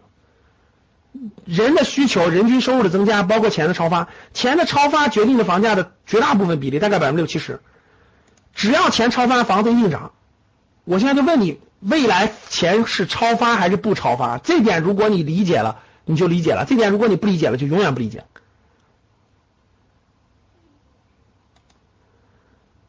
[1.45, 7.59] 人的需求、人均收入的增加，包括钱的超发，钱的超发决定了房价的绝大部分比例，大概百分之六七十。
[8.53, 10.11] 只要钱超发，房子一定涨。
[10.83, 14.37] 我现在就问你，未来钱是超发还是不超发？
[14.37, 18.23] 这点如果你理解了，你就理解了；这点如果你不理解了，就永远不理解。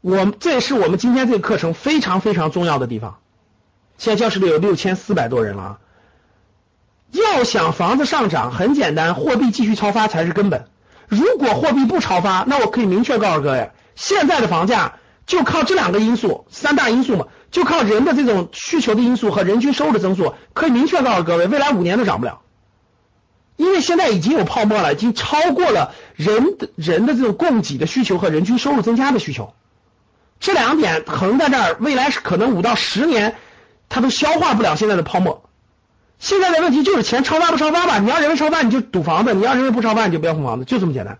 [0.01, 3.19] 我这也是我们今天这个课程非常非常重要的地方。
[3.99, 5.79] 现在教室里有六千四百多人了啊。
[7.13, 10.67] 要想房子上涨，很简单，货币继续超发才是根本。
[11.09, 14.95] 如果货币不超发，那我可以明确告诉各位，现在的房价
[15.25, 22.41] 就靠这两个因素，三大因素嘛，就靠人的这种需求的因素和人均收入的增速，可以明确告诉各位，未来五年都涨不了，
[23.57, 29.55] 因为现在已经有泡沫了，已经超过了人的人的这种供给的需求和人均收入增加的需求，
[30.41, 33.37] 这两点横在这儿，未来可能五到十年，
[33.89, 35.46] 它都消化不了现在的泡沫。
[36.19, 37.99] 现在的问题就是钱超发不超发吧？
[37.99, 41.19] 你要认为超发，你就赌房子；你要认为不超发，你就不要碰房子，就这么简单。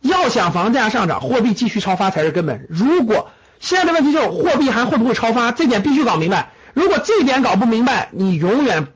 [0.00, 2.66] 要想房价上涨，货币继续超发才是根本。
[2.68, 3.30] 如果
[3.60, 6.52] 现在的问题就是货币还会不会超发，这点必须搞明白。
[6.74, 8.88] 如果这点搞不明白，你永远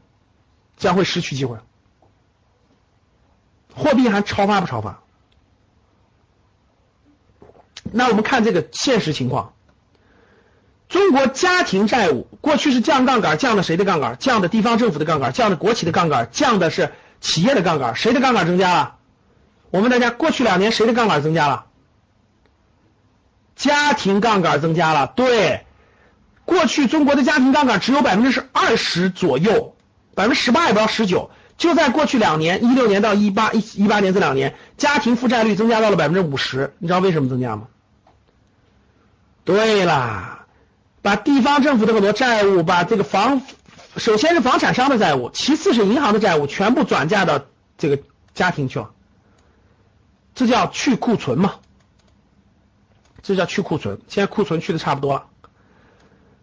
[0.77, 1.57] 将会失去机会。
[3.75, 5.01] 货币还超发不超发？
[7.93, 9.53] 那我们看这个现实情况。
[10.89, 14.17] 中国家庭债务过去是降杠杆，降的谁的杠杆？
[14.19, 18.97] 降的地方政府的杠杆，降的国企的杠杆，降的是企业的杠杆，谁的杠杆增加了？
[19.71, 21.67] 我问大家，过去两年谁的杠杆增加了？
[23.57, 25.09] 家庭杠杆增加了。
[25.17, 25.67] 对，
[26.45, 29.75] 过去中国的家庭杠杆只有百分之是二十左右，
[30.15, 31.31] 百分之十八也不到十九。
[31.59, 36.75] 就在过去两年，一六年到一八一一八年这两年，家庭负债率增加到了百分之五十。
[36.79, 37.67] 你知道为什么增加吗？
[39.45, 40.36] 对啦。
[41.07, 43.41] 把地方政府的很多债务，把这个房，
[43.97, 47.41] 首先是房产商的债务，其次是银行的债务，全部转嫁到
[47.79, 47.97] 这个
[48.35, 48.91] 家庭去了，
[50.35, 51.55] 这叫去库存嘛？
[53.23, 54.01] 这叫去库存。
[54.09, 55.27] 现在库存去的差不多了，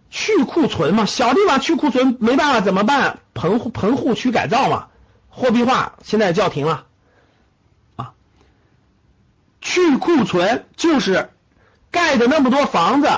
[0.10, 3.20] 去库存嘛，小地方去库存没办法怎么办？
[3.34, 4.88] 棚户棚户区改造嘛，
[5.28, 6.86] 货币化现在叫停了，
[7.98, 8.14] 啊，
[9.60, 11.32] 去库存就是
[11.92, 13.10] 盖的那么多房子。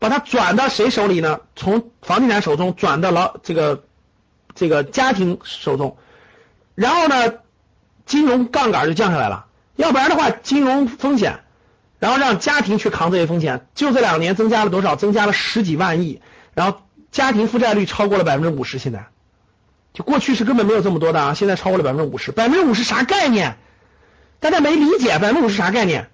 [0.00, 1.40] 把它转到谁手里呢？
[1.54, 3.84] 从房地产手中转到了这个
[4.54, 5.96] 这个家庭手中，
[6.74, 7.34] 然后呢，
[8.06, 9.46] 金融杠杆就降下来了，
[9.76, 11.40] 要不然的话，金融风险，
[11.98, 14.96] 然后让家庭去扛这些风险，就这两年增加了多少？
[14.96, 16.22] 增加了十几万亿，
[16.54, 16.80] 然后
[17.12, 19.06] 家庭负债率超过了百分之五十，现在，
[19.92, 23.58] 就过去是根本没有这么多的啊，现在超过了百分之五十，百分之五十啥概念？
[24.40, 26.08] 大家没理解，百分之五十啥概念？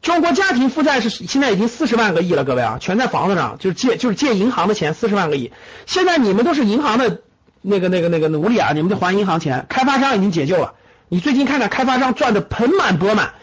[0.00, 5.52] 中国家庭负债是现在已经四十万个亿了，各位啊，全在房子上，就是借就是借银行的钱，四十万个亿。
[5.86, 7.22] 现在你们都是银行的
[7.60, 9.66] 那个那个那个奴隶啊，你们得还银行钱。
[9.68, 10.74] 开发商已经解救了，
[11.08, 13.34] 你最近看看开发商赚的盆满钵满。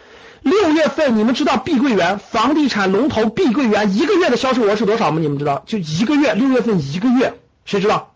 [0.41, 5.19] 六月份你们知道碧桂园房地产龙头碧桂园一个月的销售额是多少吗？
[5.19, 5.63] 你们知道？
[5.65, 7.33] 就一个月，六月份一个月，
[7.65, 8.13] 谁知道？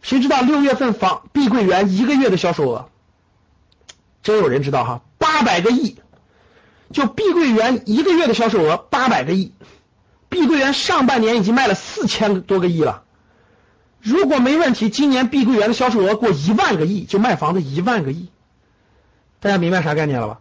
[0.00, 2.88] 谁知道六月份房碧桂园一个月的销售额？
[4.22, 5.98] 真有人知道哈，八百个亿。
[6.92, 9.52] 就碧桂园一个月的销售额八百个亿，
[10.28, 13.02] 碧桂园上半年已经卖了四千多个亿了。
[14.00, 18.28] 如果没问题，今年碧桂园的销售额过一万个亿，就卖房子一万个亿。
[19.40, 20.40] 大家明白啥概念了吧？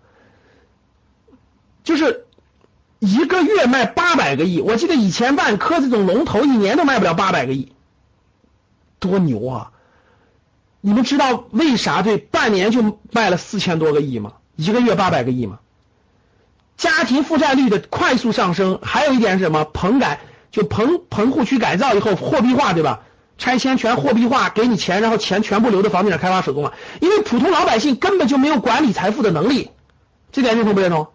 [1.83, 2.25] 就是
[2.99, 4.59] 一个月卖八百个亿。
[4.61, 7.71] 我记得以前万科这种龙头一年都卖不了八百个亿，
[8.99, 9.71] 多牛啊！
[10.81, 14.33] 你们知道为啥对半年就卖了四千多个亿吗？
[14.55, 15.59] 一个月八百个亿吗？
[16.77, 19.65] 家庭负债率的快速上升，还有一点是什么？
[19.73, 20.19] 棚改
[20.51, 23.01] 就棚棚户区改造以后货币化，对吧？
[23.39, 26.73] 拆迁全货币化，给你钱，然后钱全部留到房地产开发手中了。
[27.01, 29.71] 因为普通老百姓根本就没有管理财富的能力，
[30.31, 31.07] 这点认同不认同？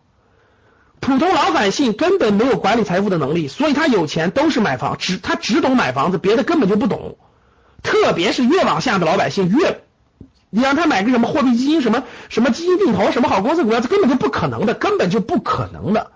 [1.01, 7.17] 普通老百姓根本没有管理财富的能力，所以他有钱都是买房，只他只懂买房子，别的根本就不懂。
[7.83, 9.83] 特别是越往下的老百姓越。
[10.55, 16.11] 你让他买个什么货币基金，什么什么基金定投，什么好公司股票，这根本就不可能的，根本就不可能的。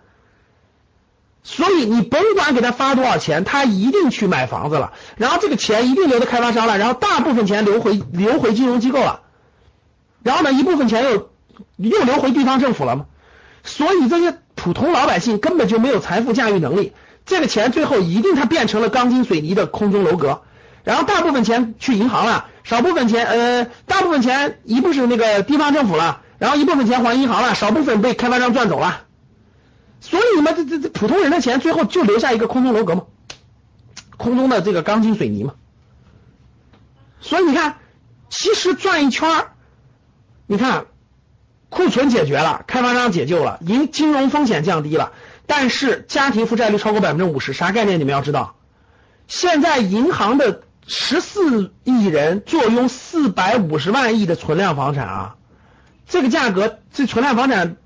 [1.43, 9.23] 所以你甭管给他发多少钱，他一定去买房子了，然后这个钱一定留在开发商了，然后大部分钱流回流回金融机构了，
[10.23, 11.31] 然后呢一部分钱又
[11.79, 13.07] 又流回地方政府了嘛。
[13.65, 16.93] 所以这些普通老百姓根本就没有财富驾驭能力，
[17.25, 20.43] 这个钱最后一定它变成了钢筋水泥的空中楼阁，
[20.87, 22.47] 然后大部分钱去银行了。
[22.63, 29.03] 少部分钱，呃，大部分钱一部是那个地方政府了，然后一部分钱还银行了，少部分被开发商赚走了，
[30.01, 33.05] 所以你们这这这普通人的钱最后就留下一个空中楼阁嘛，
[34.17, 35.55] 空中的这个钢筋水泥嘛，
[37.21, 37.79] 所以你看，
[38.31, 39.47] 其实转一圈
[40.49, 40.87] 你看
[41.69, 45.13] 库存解决了，开发商解救了，银金融风险降低了，
[45.47, 48.01] 但是家庭负债率超过百分之五十，啥概念？
[48.01, 48.57] 你们要知道，
[49.29, 50.63] 现在银行的。
[50.87, 55.37] 十四亿人坐拥四百五十万亿的存量房产啊，
[56.07, 57.77] 这个价格，这存量房产，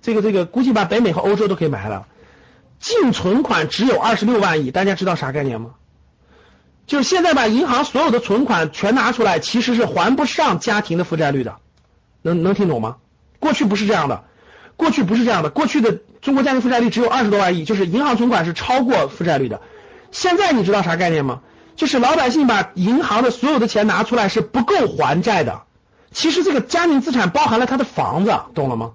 [0.00, 2.06] 这个这个估计把北美和欧洲都可以买了。
[2.78, 5.72] 净存款只有二十六万亿，大家知道啥概念吗？
[6.86, 11.56] 就是现在把银行所有的存款全拿出来，其实是还不上家庭的负债率的。
[12.22, 12.96] 能能听懂吗？
[13.38, 14.24] 过去不是这样的，
[14.76, 19.60] 过去不是这样的，过去的中国家庭负债率只有二十多万亿，就是银行存款是超过负债率的。
[20.10, 21.42] 现在你知道啥概念吗？
[21.80, 25.62] 就是老百姓把银行的所有的钱拿出来是不够还债的，
[26.12, 28.92] 其实这个家庭资产包含了他的房子，懂了吗？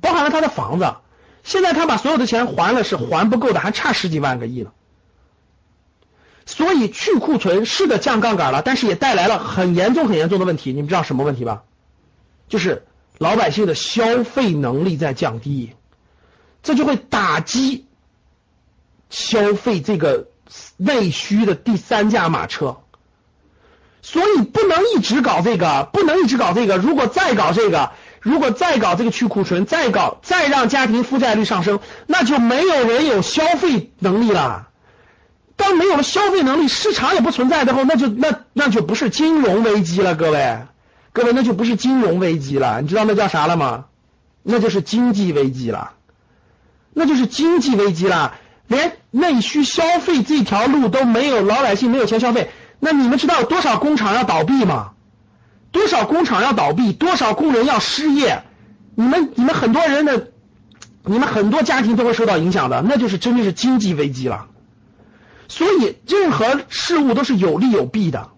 [0.00, 0.94] 包含了他的房子，
[1.44, 4.70] 现在他把所有的钱还了是还不够的，还差十几万个亿呢。
[6.46, 11.64] 所以去库存是的降杠杆了，但是也带来了很严重很严重的问题，你们知道什么问题吧？
[12.48, 12.86] 就是
[13.18, 15.74] 老百姓的消费能力在降低，
[16.62, 17.84] 这就会打击
[19.10, 20.31] 消费这个。
[20.76, 22.76] 内需的第三驾马车，
[24.00, 26.76] 所以不能一直搞这个，不能一直搞这个。
[26.76, 27.90] 如果再搞这个，
[28.20, 34.68] 如果再搞这个去库存，再搞，再让家庭负债率上升，那就没有人有消费能力了。
[35.54, 40.58] 当没有了消费能力，市场也不存在的后，那就那那就不是金融危机了，各位，
[41.12, 43.84] 各位那就不是金融危机了，你知道那叫啥了吗？
[44.42, 45.92] 那就是经济危机了，
[46.92, 48.34] 那就是经济危机了。
[48.72, 52.50] 连内需消费这条路都没有，老百姓没有钱消费，
[52.80, 54.92] 那你们知道多少工厂要倒闭吗？
[55.70, 58.42] 多少工厂要倒闭，多少工人要失业？
[58.94, 60.28] 你们你们很多人的，
[61.04, 64.46] 你们很多家庭都会受到影响的，那就是真的是经济危机了。
[65.48, 68.30] 所以任何事物都是有利有弊的。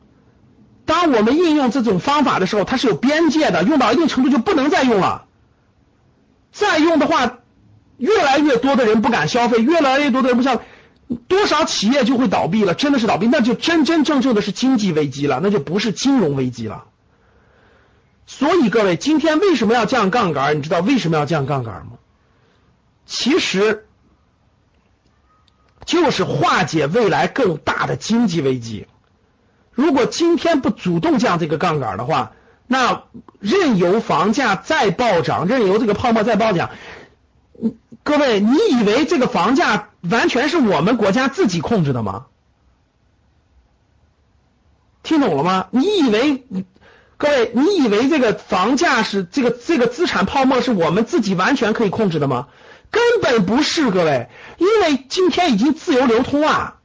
[0.85, 5.26] 当我们应用这种方法的时候，它是有边界的，用到一定程度就不能再用了。
[6.51, 7.39] 再用的话。
[7.99, 10.63] 越来越多的人不敢消费，越来越多的人不消费，
[11.29, 16.85] 多少企业就会倒闭了，真的是倒闭，那就真真正正的是经济危机了，那就不是金融危机了。
[18.27, 20.57] 所以各位，今天为什么要降杠杆？
[20.57, 21.93] 你知道为什么要降杠杆吗？
[23.07, 23.87] 其实
[25.85, 28.87] 就是化解未来更大的经济危机。
[29.73, 32.33] 如果今天不主动降这个杠杆的话，
[32.67, 33.03] 那
[33.41, 36.71] 任由房价再暴涨，任由这个泡沫再暴涨，
[38.05, 42.27] 各位，你以为这个房价完全是我们国家自己控制的吗？
[45.03, 45.67] 听懂了吗？
[45.71, 46.45] 你以为，
[47.17, 52.49] 各位，你以为这个房价是这个这个资产泡沫是我们自己完全可以控制的吗？
[52.91, 54.29] 根本不是，各位，
[54.59, 56.77] 因为今天已经自由流通啊。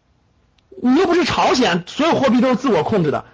[0.81, 3.25] 你又不是朝鲜，所有货币都是自我控制的。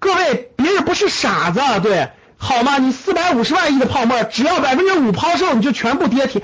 [0.00, 2.78] 各位，别人不是傻子，对，好吗？
[2.78, 6.42] 你四百五十万亿的泡沫，只要百分之五抛售，你就全部跌停。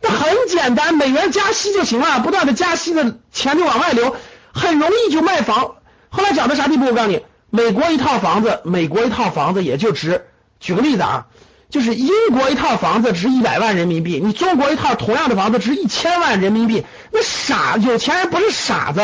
[0.00, 4.14] 那很简单，美元加息就行了，不断的加息的钱就往外流，
[4.52, 5.76] 很容易就卖房。
[6.08, 6.86] 后来涨到啥地步？
[6.86, 10.26] 我告诉你，美国一套房子，美国一套房子也就值，
[10.60, 11.26] 举个例子啊，
[11.70, 19.00] 就是英国一套房子值一百万人民币，你中国一套同样的房子值一千万人民币，那傻，有钱人不是傻子。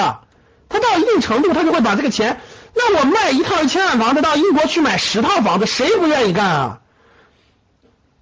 [0.69, 2.41] 他到一定程度，他就会把这个钱。
[2.75, 6.79] 那我卖一套一千万房子到英国去买十套房子，谁不愿意干啊？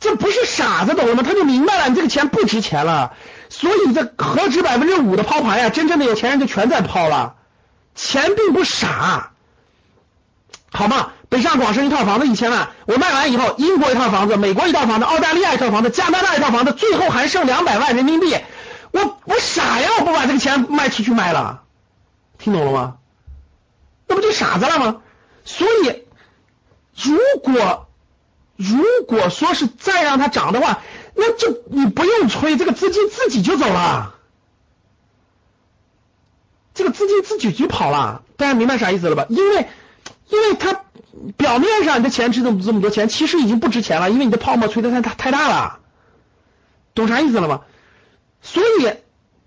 [0.00, 1.22] 这不是傻子懂了吗？
[1.22, 3.12] 他就明白了，你这个钱不值钱了，
[3.50, 5.68] 所以这何止百分之五的抛盘呀？
[5.68, 7.34] 真正的有钱人就全在抛了，
[7.94, 9.32] 钱并不傻，
[10.72, 11.12] 好吗？
[11.28, 18.36] 北上广深一套房子一千万，我卖完以后，英国一套房子，美国一套房子，澳大利亚一套房子，加拿大一套房子，最后还剩两百万人民币，
[18.90, 19.88] 我我傻呀？
[20.00, 21.62] 我不把这个钱卖出去卖了。
[22.38, 22.96] 听懂了吗？
[24.08, 25.02] 那不就傻子了吗？
[25.44, 26.04] 所以，
[26.94, 27.86] 如果
[28.60, 30.82] 如果说是再让它涨的话，
[31.14, 34.14] 那就你不用催，这个资金自己就走了，
[36.74, 38.22] 这个资金自己就跑了。
[38.36, 39.24] 大家明白啥意思了吧？
[39.30, 39.68] 因为，
[40.28, 40.82] 因为它
[41.36, 45.78] 表面上你的钱值这么这么多钱，其实已经不值钱了，因为你的泡沫吹的太太太大了，
[46.94, 47.62] 懂啥意思了吗？
[48.42, 48.90] 所以。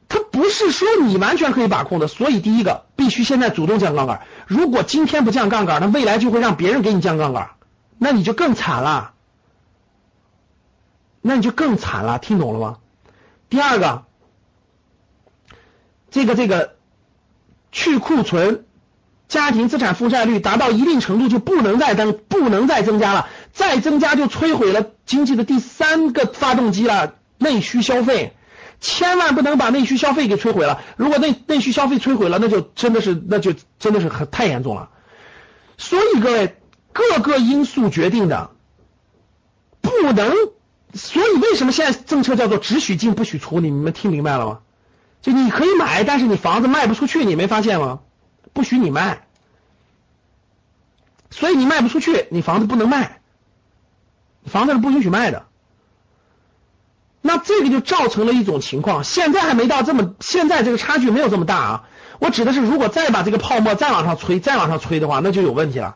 [0.09, 4.21] 它不是说你完全可以把控的，所以第一个必须现在主动降杠杆。
[4.45, 7.49] 如果今天不降杠杆，那未来就会让别人给你降杠杆，
[8.03, 9.13] 那你就更惨了，
[11.21, 12.77] 那你就更惨了，听懂了吗？
[13.49, 14.03] 第二个，
[16.11, 16.75] 这个这个
[17.71, 18.65] 去库存，
[19.29, 28.35] 家庭资产负债率达到一定程度就不能再增，不能再增加了，再增加就摧毁了经济的第三个发动机了，内需消费。
[28.81, 30.81] 千万不能把内需消费给摧毁了。
[30.97, 34.89] 如果内内需消费摧毁了，那就真的是那就真的是很太严重了。
[35.77, 36.57] 所以各位，
[36.93, 38.51] 各个因素决定的，
[39.81, 40.33] 不能。
[40.93, 43.59] 所以为什么现在政策叫做只许进不许出？
[43.59, 44.59] 你们听明白了吗？
[45.23, 48.01] 就你可以买，但是你房子卖不出去，你没发现吗？
[48.53, 49.25] 不许你卖，
[51.31, 53.21] 所以你卖不出去，你房子不能卖，
[54.45, 55.47] 房子是不允许卖的。
[57.21, 61.83] 那这个就造成了一种情况，现在还没到这么，现在这个差距没有这么大啊。
[62.19, 65.95] 我指的是，如果再把这个泡沫再往上吹，再往上吹的话，那就有问题了。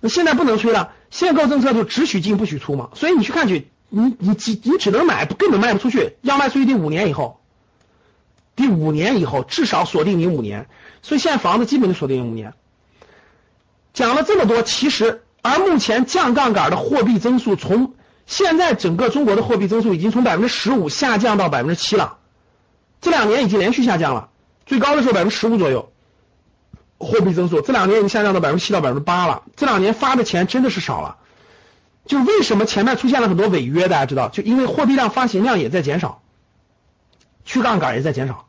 [0.00, 2.90] 那现在不能吹了，限购政策就只许进不许出嘛。
[2.94, 7.40] 所以你去看去，你你只你只能买，根本卖不出去，要卖出去得五年以后，
[8.54, 10.68] 第五年以后至少锁定你五年。
[11.02, 12.52] 所以现在房子基本就锁定五年。
[13.94, 17.92] 讲了这么多，其实而目前降杠杆的货币增速从。
[18.28, 22.18] 现在整个中国的货币增速已经从百分之十五下降到百分之七了，
[23.00, 24.30] 这两年已经连续下降了，
[24.66, 25.92] 最高的时候百分之十五左右，
[26.98, 29.42] 货币增速这两年已经下降到百分之七到百分之八了。
[29.54, 31.16] 这两年发的钱真的是少了，
[32.06, 33.88] 就为什么前面出现了很多违约？
[33.88, 36.22] 大家知道，就因为货币量发行量也在减少，
[37.44, 38.46] 去杠杆也在减少，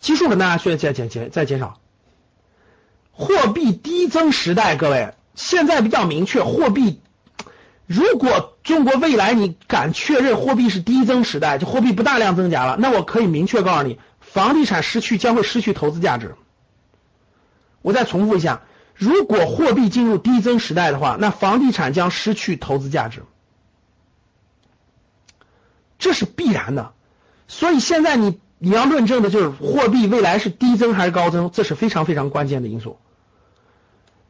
[0.00, 1.80] 基数跟大家说在减减在减少，
[3.12, 7.00] 货币低增时代，各位现在比较明确，货币。
[7.86, 16.34] 如果中国未来你敢确认货币是低增时代，就货币不大量增加了，那我可以明确告诉你，房地产失去将会失去投资价值。
[17.84, 18.62] 我再重复一下，
[18.94, 23.22] 如果货币进入低增时代的话，那房地产将失去投资价值，
[25.98, 26.92] 这是必然的。
[27.46, 32.98] 所以现在你你要论证的就是货币未来是低增还是高增，这是非常非常关键的因素。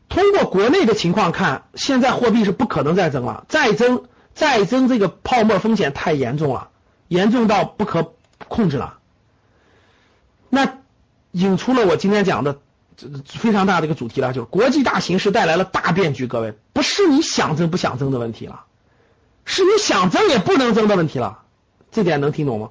[0.08, 6.70] 通过国内的情况看，现在货币是不可能再增了，再增再增这个泡沫风险太严重了，
[7.06, 8.14] 严重到不可
[8.48, 8.98] 控制了。
[10.50, 10.78] 那
[11.30, 12.58] 引出了我今天讲的
[12.96, 16.26] 这非常大的一个主题了，就是国际大形势带来了大变局。
[16.26, 18.64] 各位，不是你想增不想增的问题了，
[19.44, 21.42] 是你想增也不能增的问题了。
[21.90, 22.70] 这点能听懂吗？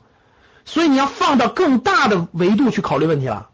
[0.65, 3.49] 所以你要放到更大的维度去考虑问题了。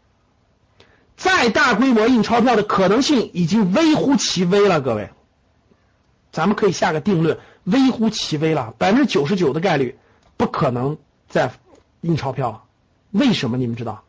[1.16, 5.10] 再大规模印钞票的可能性已经微乎其微了，各位，
[6.32, 9.98] 咱们可以下个定论，微乎其微了，百分之九十九的概率
[10.36, 10.96] 不可能
[11.28, 11.50] 再
[12.00, 12.62] 印钞票了。
[13.10, 13.56] 为什么？
[13.56, 14.04] 你们知道？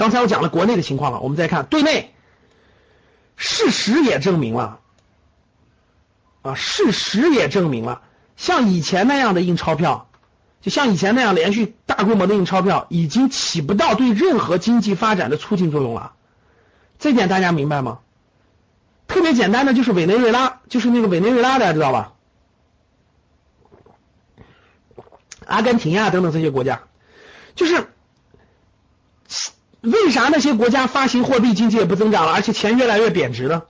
[0.00, 2.14] 刚才我讲了国内的情况了，我们再看对内，
[3.36, 4.80] 事实也证明了，
[6.40, 8.00] 啊，事实也证明了，
[8.34, 10.08] 像以前那样的印钞票，
[10.62, 16.14] 就像以前那样连续大规模的印钞票，已经起不到对任何经济发展的促进作用了。
[16.98, 17.98] 这点大家明白吗？
[19.06, 22.14] 特别简单的就是委内瑞拉，就是那个委内瑞拉，大家知道吧？
[25.44, 26.80] 阿根廷呀等等这些国家，
[27.54, 27.86] 就是
[29.80, 33.62] 为啥那些国家发行货币经济也不增长了，而且钱越来越贬值呢？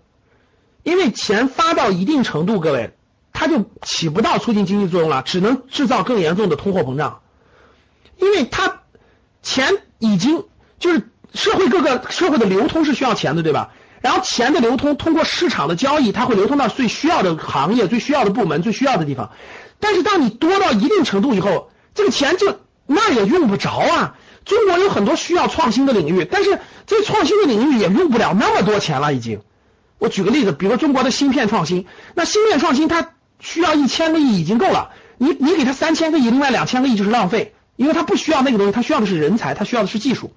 [0.83, 2.95] 因为钱发到一定程度，各位，
[3.33, 7.21] 它就起不到促进经济作用了，只能制造更严重的通货膨胀。
[8.17, 8.81] 因为它
[9.43, 10.45] 钱已经
[10.79, 13.71] 就是社会各个社会的流通是需要钱的，对吧？
[14.01, 19.31] 然后钱的流通通过市场的交易，它会流通到最需要的行业、最需要的部门、最需要的地方。
[19.79, 24.17] 但是当你多到一定程度以后，这个钱就那也用不着啊。
[24.45, 29.14] 中国有很多需要创新的领域，但是这创新的领域也用不了那么多钱了。
[29.14, 29.41] 已经，
[29.99, 40.32] 我举个例子，比如中国的芯片创新，那芯片创新它需要一千个亿已经够了，你你给它三千个亿，另外两千个亿就是浪费，因为它不需要那个东西，它需要的是人才，它需要的是技术。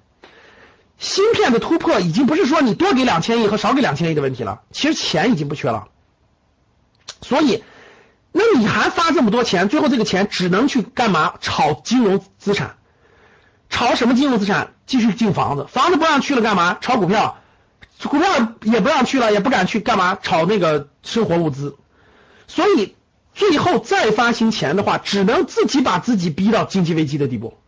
[0.98, 5.88] 芯片的突破已经不是说你多给两千亿和少给两千亿的问题了，其实钱已经不缺了。
[7.20, 7.64] 所以，
[8.30, 11.34] 那你还发这么多钱，最后这个钱只能去干嘛？
[11.40, 12.76] 炒金融资产，
[13.74, 14.72] 炒什么金融资产？
[14.86, 16.78] 继续进房子，房子不让去了干嘛？
[16.80, 17.38] 炒股票，
[18.04, 18.28] 股票
[18.62, 20.16] 也不让去了，也不敢去干嘛？
[20.22, 21.74] 炒那个生活物资。
[22.46, 22.94] 所以，
[23.34, 27.58] 最后再发行钱的话，只能自己把自己逼到经济危机的地步。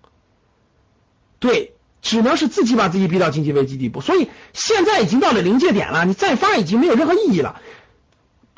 [1.40, 1.72] 对。
[2.02, 7.60] 只能是自己把自己逼到经济危机地步，所以现在已经到了临界点了，你再发已经没有任何意义了。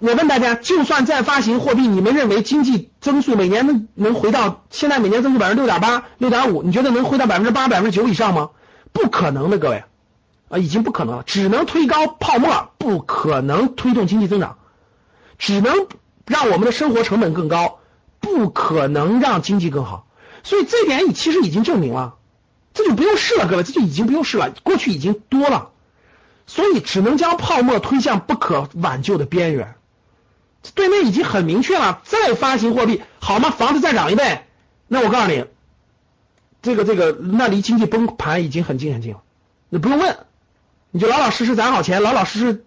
[0.00, 6.62] 我问大家，就算再发行货币，你们认为经济增速每年能能回到现在每年增速百分之六点八、六点五？
[6.62, 8.50] 你觉得能回到百分之八、百分之九以上吗？
[8.92, 9.82] 不可能的，各位
[10.48, 14.58] 啊，已经不可能了，只能推高泡沫，不可能推动经济增长，
[15.36, 15.88] 只能
[16.26, 17.80] 让我们的生活成本更高，
[18.20, 20.06] 不可能让经济更好。
[20.44, 22.14] 所以这点其实已经证明了。
[22.72, 24.52] 这就不用试了，各位，这就已经不用试了。
[24.62, 25.70] 过去已经多了，
[26.46, 29.74] 所以只能将泡沫推向不可挽救的边缘。
[30.74, 33.50] 对面已经很明确了，再发行货币好吗？
[33.50, 34.42] 房子再涨一倍，
[34.86, 35.44] 那我告诉你，
[36.62, 39.22] 这个这个，那离经济崩盘已经很近很近了。
[39.68, 40.18] 你不用问，
[40.90, 42.64] 你就老老实实攒好钱，老老实实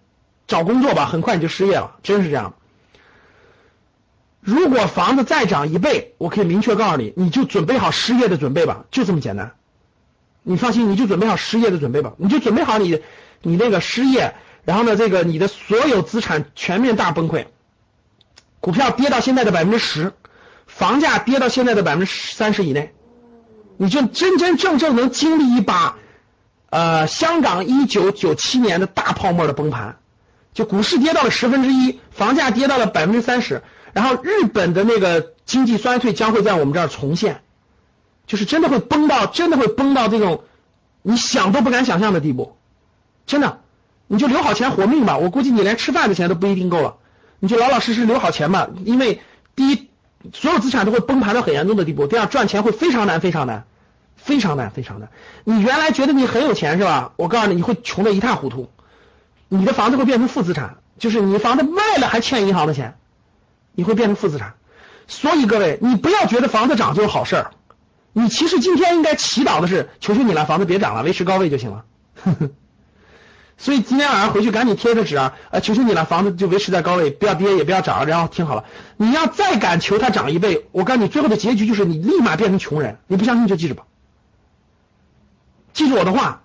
[0.47, 2.53] 找工作吧，很快你就失业了，真是这样。
[4.39, 9.53] 如果房子再涨一倍，我可以明确告诉你，你就准备好失业的准备吧，就这么简单。
[10.43, 13.01] 你放心，你就准备好失业的准备吧，你就准备好你，
[13.41, 14.33] 你那个失业，
[14.65, 17.45] 然后呢，这个你的所有资产全面大崩溃，
[18.61, 20.13] 股票跌到现在的百分之十，
[20.65, 22.93] 房价跌到现在的百分之三十以内，
[23.75, 25.97] 你就真真正正能经历一把，
[26.69, 29.97] 呃，香港一九九七年的大泡沫的崩盘，
[30.53, 37.41] 就股市跌到了十分之一，房价跌到了百分之三十，然后日本的那个经济衰退将会在我们这儿重现。
[38.27, 40.45] 就是真的会崩到，真的会崩到这种
[41.01, 42.55] 你想都不敢想象的地步，
[43.25, 43.59] 真的，
[44.07, 45.17] 你就留好钱活命吧。
[45.17, 46.95] 我估计你连吃饭的钱都不一定够了，
[47.41, 48.69] 你就老老实实留好钱吧。
[48.85, 49.19] 因为
[49.55, 49.89] 第一，
[50.31, 53.65] 所有资产都会崩盘到很严重的地步；第二，赚钱会非常难，非常难，
[54.15, 55.09] 非常难，非常难。
[55.43, 57.11] 你原来觉得你很有钱是吧？
[57.17, 58.69] 我告诉你，你会穷的一塌糊涂，
[59.49, 62.95] 你的房子会变成负资产，就是你房子卖了还欠银行的钱，
[63.73, 64.53] 你会变成负资产。
[65.07, 67.51] 所以各位，你不要觉得房子涨就是好事儿。
[68.13, 71.83] 你其实今天应该祈祷的是，求求你了，房子别涨了，维持高位就行了。
[72.23, 72.49] 呵 呵
[73.61, 78.63] 所以今天晚上回去赶紧贴着纸啊，呃，求求你了，房子就维持在高位，不要跌也不要涨，然后听好了，
[78.97, 82.97] 你要再敢求它涨一倍，我告诉你，最后的结局就是你立马变成穷人。
[83.05, 83.83] 你不相信就记着吧，
[85.73, 86.41] 记住我的话，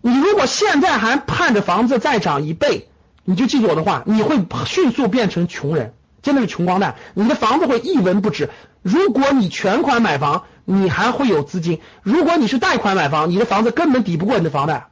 [0.00, 2.88] 你如果现在还盼着房子再涨一倍，
[3.22, 8.50] 你就记住我的话，你会迅速变成穷人，真的是穷光蛋，你的房子会一文不值。
[8.82, 14.88] 如果你全款买房，你还会有资金；如果你是贷款买房，你的房子根本抵不过你的房贷。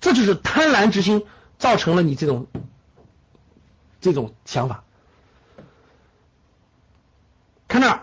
[0.00, 1.24] 这就是贪婪之心
[1.58, 2.46] 造成了你这种
[4.00, 4.82] 这种想法。
[7.68, 8.02] 看那儿，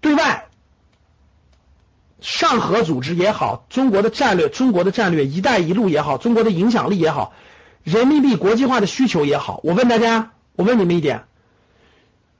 [0.00, 0.48] 对外，
[2.20, 7.34] 上合组织也好，中国的战略、中国的战略“一带一路”也好，中国的影响力也好，
[7.82, 11.24] 人民币国际化的需求也好，我问大家，我问你们一点。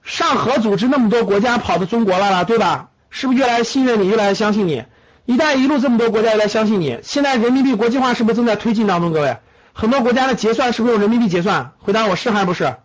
[0.03, 2.91] 上合组织那么多国家跑到中国来了，对吧？
[3.11, 4.85] 是不是越来越信任你，越来越相信你？
[5.27, 7.01] 一带一路这么多国家来相信你。
[7.03, 9.12] 现在人民币国际化是不是正在推进当中？
[9.12, 9.39] 各位，
[9.72, 11.72] 很多国家的结算是不是用人民币结算？
[11.79, 12.77] 回答我是还是不是？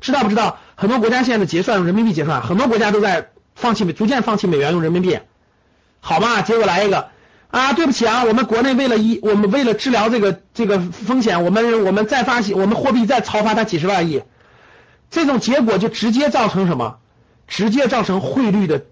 [0.00, 0.58] 知道不知道？
[0.74, 5.18] 很多国家现在的结算用人民币结算，很多国家都在放弃，逐渐放弃美元，用人民币。
[6.00, 7.10] 好嘛，结果来一个
[7.52, 14.24] 啊，对不起啊，我们国内为了一，我们为了治疗这个这个风险，我们我们再发行，我们货币再超发它几十万亿，
[15.10, 16.98] 这种结果就直接造成什么？
[17.46, 18.82] 直接造成汇率的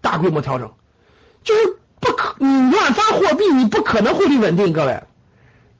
[0.00, 0.72] 大规模调整，
[1.48, 5.02] 就是不可你乱发货币，你不可能汇率稳定，各位，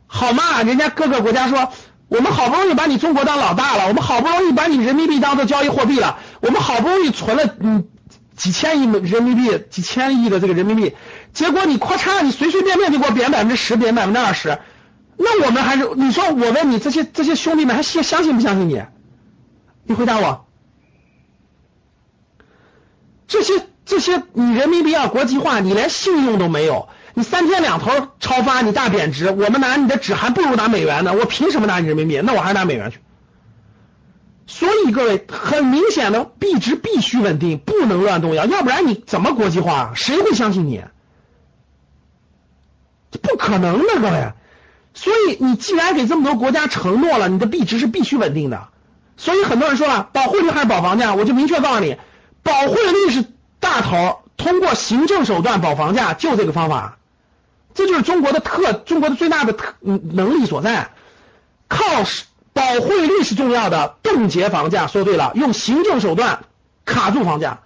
[0.07, 0.63] 好吗？
[0.63, 1.71] 人家各个国家说，
[2.09, 7.87] 我们好不容易把你中国当老大了，我们好不容易把你人民币当做交易货币了，我们好不容易存了嗯
[8.35, 10.97] 几千亿人民币，几千亿的这个人民币。
[11.35, 14.59] 结果你咔嚓，你随随便便就给我贬百分之十，贬百分之二十，
[15.19, 18.83] 那我们还是你说我问你这些这些兄弟们还信相信不相信你？
[19.85, 20.47] 你回答我，
[23.27, 32.21] 这些这些你人民币要国际化，你连信用都没有，你三天两头超发，你大贬值，我们拿你的纸还不如拿美元呢，我凭什么拿你人民币？
[32.23, 32.99] 那我还是拿美元去。
[34.47, 39.93] 所以各位，很明显的币值必须稳定，不能乱动摇，要不然你怎么国际化？
[39.95, 40.83] 谁会相信你？
[43.11, 44.33] 这不可能的，各位。
[44.93, 48.69] 所以你既然给这么多国家承诺了，你的币值是必须稳定的。
[49.17, 51.97] 所以很多人说了，保汇率还是保房价，我就明确告诉你，
[52.43, 53.25] 保汇率是
[53.61, 56.99] 大头，通过行政手段保房价，就这个方法。
[57.75, 60.91] 这就是中国的特，中国的最大的特能力所在。
[61.69, 61.85] 靠
[62.53, 64.87] 保汇率是重要的，冻结房价。
[64.87, 66.41] 说对了，用行政手段
[66.85, 67.61] 卡住房价。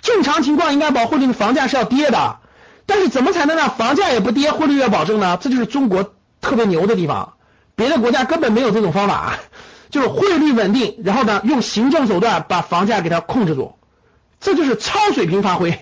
[0.00, 2.38] 正常情况应该保汇率的房价是要跌的。
[2.86, 5.36] 但是怎么才能让房价也不跌，汇率也保证呢？
[5.40, 7.34] 这就是中国特别牛的地方，
[7.76, 9.38] 别的国家根本没有这种方法，
[9.90, 13.74] 就是汇率稳定，然后呢用行政手段把房价给它控制住，
[14.40, 15.78] 这就是超水平发挥。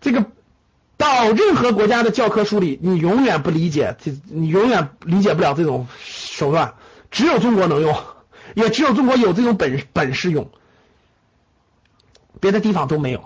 [0.00, 0.26] 这个
[0.96, 6.74] 到任何国家的教科书里，你永远不理解，你永远理解不了这种手段，
[7.10, 7.96] 只有中国能用，
[8.54, 10.50] 也只有中国有这种本本事用，
[12.40, 13.24] 别的地方都没有。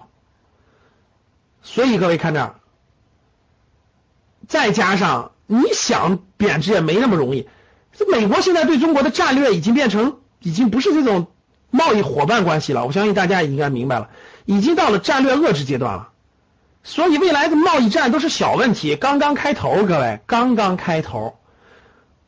[1.63, 2.55] 所以各位看着，
[4.47, 7.49] 再加上你想贬值也没那么容易。
[7.97, 11.29] 这美国现在对中国的战略已经变成，已经不是这种
[11.71, 12.85] 贸易伙伴关系了。
[12.85, 14.11] 我相信大家也应该明白了，
[14.45, 16.09] 已经到了战略遏制阶段了。
[16.83, 21.39] 所以未来的贸易战都是小问题，刚刚开头，各位刚刚开头，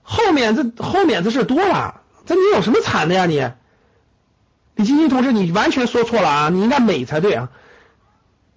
[0.03, 2.01] 后面这后面这事多了。
[2.25, 3.47] 这你有什么惨的呀你？
[4.77, 6.49] 李晶晶同志，你完全说错了啊！
[6.51, 7.51] 你应该美才对啊。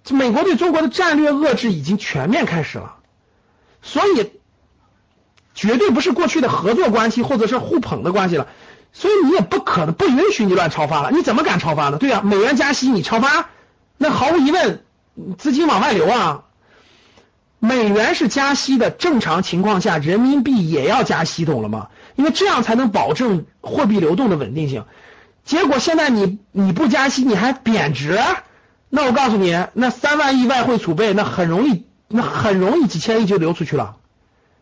[0.04, 2.96] 这美国对中国的战略遏制已经全面开始了，
[3.82, 4.39] 所以
[5.54, 8.46] 绝对不是过去的合作关系或者是互捧的关系了，
[8.92, 11.98] 所以你也不可能不允许你乱超发了，你怎么敢超发呢？
[11.98, 13.48] 对啊，美元加息你超发，
[13.98, 14.84] 那毫无疑问
[15.36, 16.44] 资金往外流啊。
[17.62, 21.88] 美元是加息的正常情况下，人民币也要加息，懂了吗？
[22.16, 24.84] 因为这样才能保证货币流动的稳定性。
[25.44, 28.18] 结果现在你你不加息，你还贬值。
[28.88, 33.96] 那我告诉你，那三万亿外汇储备，那很容易，那很容易几千亿就流出去了，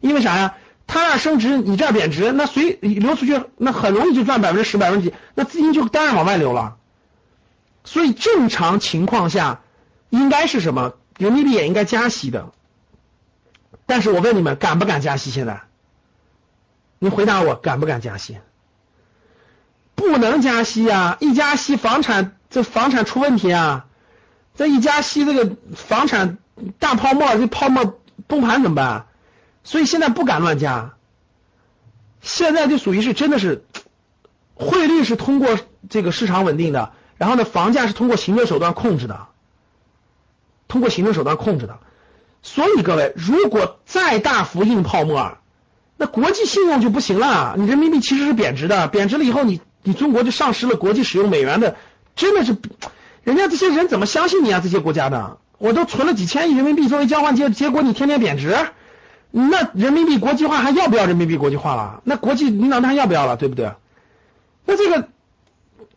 [0.00, 0.54] 因为啥呀？
[0.88, 6.76] 他那升值，你这贬值，那随流出去，那很容易就赚百分之十、百分之几，那资金就当然往外流了。
[7.84, 9.60] 所以正常情况下，
[10.08, 10.94] 应该是什么？
[11.18, 12.52] 人民币也应该加息的。
[13.86, 15.30] 但是我问你们，敢不敢加息？
[15.30, 15.60] 现在，
[16.98, 18.38] 你回答我，敢不敢加息？
[19.94, 21.16] 不能加息呀！
[21.20, 23.86] 一加息，房产这房产出问题啊！
[24.54, 26.38] 这一加息，这个房产
[26.78, 29.06] 大泡沫，这泡沫崩盘怎么办？
[29.68, 30.94] 所以现在不敢乱加。
[32.22, 33.66] 现在就属于是真的是，
[34.54, 35.58] 汇率是通过
[35.90, 39.26] 这个市场稳定的，然后呢，房价是通过行政手段控制的，
[40.68, 41.80] 通过行政手段控制的。
[42.40, 45.36] 所以各位，如果再大幅印泡沫，
[45.98, 47.54] 那国际信用就不行了。
[47.58, 51.76] 你人民币其实是贬值的，贬值了以后，你你中国就丧失了国际使用美元的，
[52.16, 52.56] 真的是。
[53.22, 54.60] 人家这些人怎么相信你啊？
[54.64, 58.56] 这些国家的，我都存了几千亿人民币作为交换结，结果你天天贬值，
[59.30, 62.00] 那人民币国际化还要不要人民币国际化了？
[62.04, 63.36] 那国际领导人还要不要了？
[63.36, 63.72] 对不对？
[64.64, 65.08] 那这个，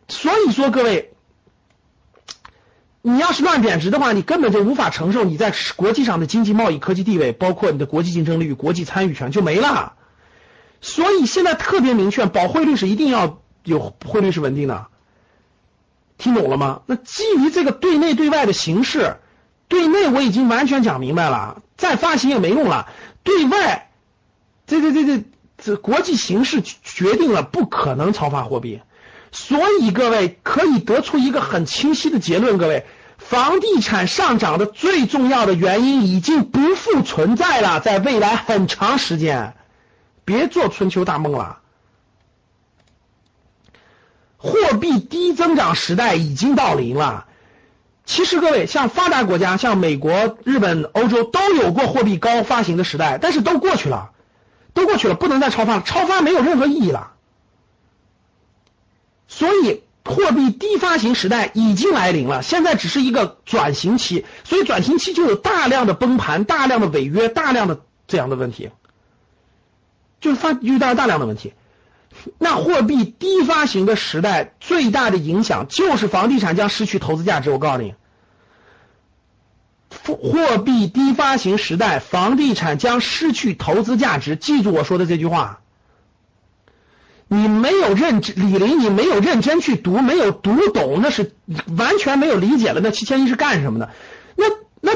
[0.08, 1.12] 所以说各位，
[3.00, 9.94] 你要是乱贬值的话，你根本就无法承受你在国际上的经济贸易科技地位，包括你的国际竞争力与国际参与权就没了。
[10.80, 14.86] 所以现在特别明确，保汇率是一定要有汇率是稳定的。
[16.18, 16.82] 听懂了吗？
[16.86, 19.16] 那基于这个对内对外的形式，
[19.68, 22.88] 对内我已经完全讲明白了，再发行也没用了。
[23.22, 23.90] 对外，
[24.66, 25.24] 这这这这
[25.58, 28.80] 这国际形势决定了不可能超发货币，
[29.30, 32.84] 所以各位可以得出一个很清晰的结论：各位，
[33.18, 39.54] 房地产上涨的最重要的原因已经不复存在了，在未来很长时间，
[40.24, 41.60] 别做春秋大梦了。
[44.36, 47.26] 货币低增长时代已经到临了，
[48.04, 54.10] 其实各位，像发达国家，像美国、日本、欧洲都有过货币高发行的时代，但是都过去了，
[54.74, 57.12] 都过去了，不能再超发了，超发没有任何意义了。
[59.28, 68.70] 所以，货币低发行时代已经来临了，现在只是一个转型期，所以转型期就有大量的崩盘、大量的违约、大量的这样的问题，
[70.20, 71.54] 就是发遇到大量的问题。
[72.38, 77.50] 那货币低发行的时代最大的影响就是房地产将失去投资价值。
[77.50, 77.94] 我告诉你，
[80.04, 84.36] 货币低发行时代，房地产将失去投资价值。
[84.36, 85.58] 记住我说的这句话。
[87.28, 91.34] 你没有认真，李林，你没有认真去读，没有读懂，那是
[91.78, 92.80] 完全没有理解了。
[92.82, 93.90] 那七千亿是干什么的？
[94.36, 94.44] 那
[94.80, 94.92] 那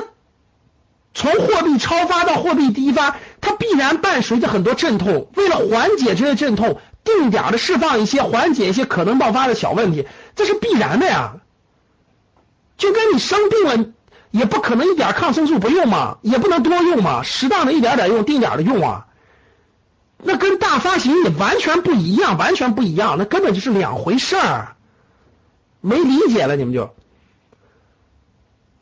[1.15, 5.29] 从货币超发到货币低发，它必然伴随着很多阵痛。
[5.35, 6.79] 为了缓解这些阵痛。
[7.07, 11.37] 定点的释放一些，缓解一些可能爆发的小问题，这是必然的呀。
[12.77, 13.91] 就跟你生病了，
[14.33, 19.07] 也不可能一点抗生素不用嘛，也不能多用嘛，适当的一点点用，定点的用啊。
[20.19, 24.77] 那跟大发行也完全不一样，完全不一样，那根本就是两回事儿。
[25.81, 26.95] 没理解了，你们就。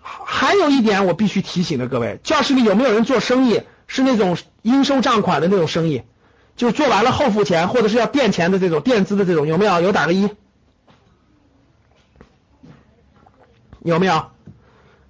[0.03, 6.03] 还有一点我必须提醒的各位，教室里有没有人做生意是那种应收账款的那种生意？
[6.57, 9.81] 就做完了后付钱，或者是要垫钱的这种垫资的这种有没有？
[9.81, 10.29] 有打个一，
[13.83, 14.31] 有没有？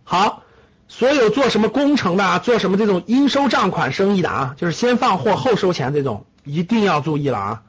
[0.04, 0.42] 好，
[0.88, 7.62] 所有做什么工程的啊，做什么这种应收账款生意的啊，就是先放货后收钱这种，一定要注意了啊！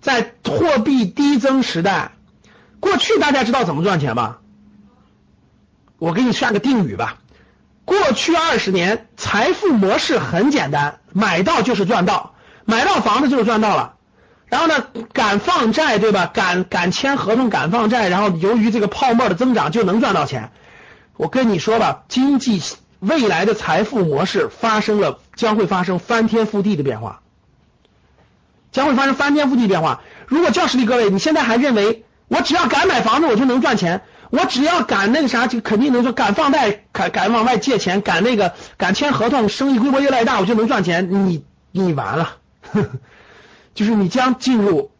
[0.00, 2.12] 在货币低增时代，
[2.80, 4.40] 过去大家知道怎么赚钱吧？
[5.98, 7.18] 我给你下个定语吧，
[7.84, 12.31] 过去二十年财富模式很简单，买到就是赚到。
[12.64, 13.94] 买到房子就是赚到了，
[14.46, 16.30] 然后呢，敢放债对吧？
[16.32, 20.50] 敢敢签合同，敢放债，然后由于这个泡沫的增长就能赚到钱。
[21.16, 22.62] 我跟你说吧，经济
[23.00, 27.20] 未来的财富模式发生了，将会发生翻天覆地的变化，
[28.70, 30.00] 将会发生翻天覆地变化。
[30.26, 42.36] 如果教室里各位，你现在还认为我只要敢买房子我就能赚钱，我只要敢那个啥就肯定能说敢放贷，敢敢往外借钱，敢那个敢签合同，生意规模越来越大我就能赚钱，你你完了。
[43.74, 44.90] 就是你将进入，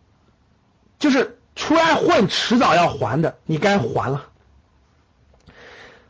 [0.99, 4.27] 就是出来混，迟早要还的，你该还了。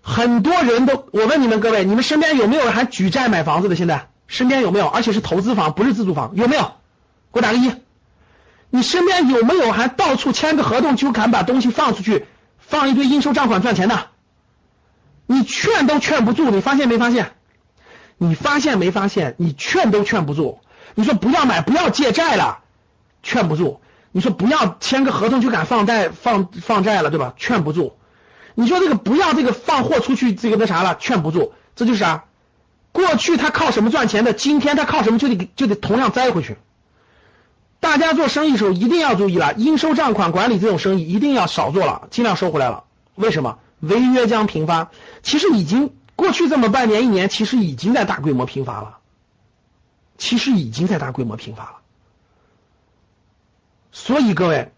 [0.01, 3.77] 很多人都，我问你们各位，你们身边有没有人还举债买房子的？
[3.77, 4.89] 现在身边有没有？
[4.89, 6.63] 而且是投资房，不是自住房，有没有？
[7.33, 7.73] 给我打个一。
[8.71, 12.27] 你身边有没有还到处签个合同就敢把东西放出去，
[12.59, 14.09] 放一堆应收账款赚钱的？
[15.27, 17.33] 你劝都劝不住，你发现没发现？
[18.19, 19.35] 你发现没发现？
[19.39, 20.61] 你劝都劝不住。
[20.95, 22.61] 你说不要买，不要借债了，
[23.23, 23.81] 劝不住。
[24.11, 27.35] 你说不要签个合同就敢放贷放放债了，对吧？
[27.37, 27.97] 劝不住。
[28.55, 31.55] 你说这个不要这个放货出去这个那啥了，劝不住。
[31.75, 32.25] 这就是啥？
[32.93, 34.35] 过去他靠什么赚钱的？
[34.35, 36.59] 今天他靠什么就得就得同样栽回去。
[37.81, 42.85] 大家做生意的时候一定要注意了，应收账款管理这种生意一定要少做了，尽量收回来了。
[43.15, 43.59] 为什么？
[43.81, 44.91] 违约将频发。
[45.23, 48.99] 其实已经过去这么半年一年，其实已经在大规模频发了。
[50.23, 51.77] 其实已经在大规模频发了，
[53.91, 54.71] 所以各位，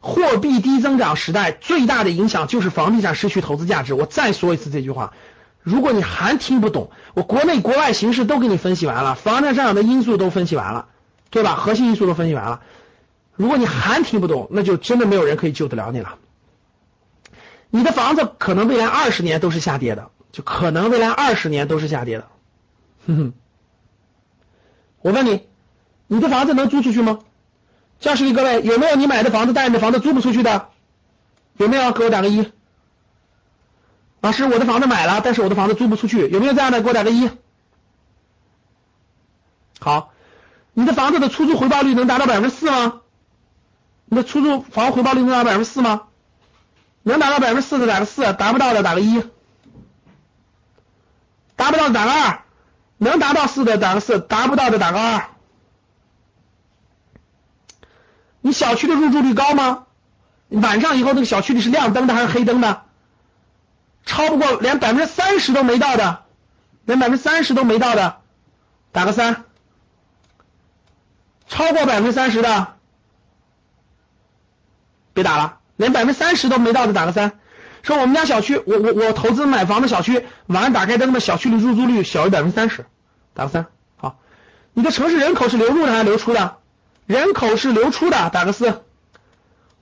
[0.00, 3.92] 货币低增长时代最大的影响就是房地产失去投资价值。
[3.92, 5.12] 我再说一次这句话，
[5.60, 10.88] 如果你还听不懂，我国内国外形势都给你分析完了，房产上涨的因素都分析完了，
[11.28, 11.56] 对吧？
[11.56, 12.62] 核心因素都分析完了，
[13.34, 16.16] 如果你还听不懂，那就真的没有人可以救得了你了。
[17.68, 22.28] 你的房子可能未来二十年都是下跌的，就可能未来二十年都是下跌的，
[23.06, 23.34] 哼哼。
[25.00, 25.46] 我问你，
[26.06, 27.20] 你的房子能租出去吗？
[27.98, 30.68] 教室里各位有没有你买的房子，但你的房子租不出去的？
[31.56, 31.92] 有没有？
[31.92, 32.52] 给我打个一。
[34.20, 36.82] 老师，我的房子买了，但是我的房子租不出去，有没有这样的？
[36.82, 37.30] 给我打个一。
[39.78, 40.12] 好，
[40.74, 43.00] 你的房子的出租回报率能达到百分之四吗？
[44.06, 46.08] 你的出租房回报率能达到百分之四吗？
[47.02, 49.22] 能达到百分之四的打个四，达不到的打个一，
[51.54, 52.42] 达不到的打个二。
[52.98, 55.28] 能达到四的打个四，达不到的打个二。
[58.40, 59.86] 你小区的入住率高吗？
[60.48, 62.82] 晚上以后那个小区里是亮灯的还是黑灯的？
[64.04, 66.22] 超不过连百分之三十都没到的，
[66.84, 68.20] 连百分之三十都没到的，
[68.92, 69.44] 打个三。
[71.48, 72.74] 超过百分之三十的，
[75.12, 77.40] 别打了，连百分之三十都没到的打个三。
[77.86, 82.84] 说我们家小区，我我我投资买房的小区，晚上打开灯的小区的入住率小于百分之三十，
[83.32, 83.66] 打个三。
[83.96, 84.18] 好，
[84.74, 86.56] 你的城市人口是流入的还是流出的？
[87.06, 88.82] 人口是流出的，打个四。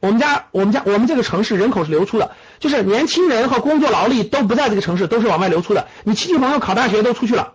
[0.01, 5.89] 我们家我们家我们这个城市人口是流出的，就是年轻人和工作劳力都不在这个城市，都是往外流出的。
[6.03, 7.55] 你亲戚朋友考大学都出去了，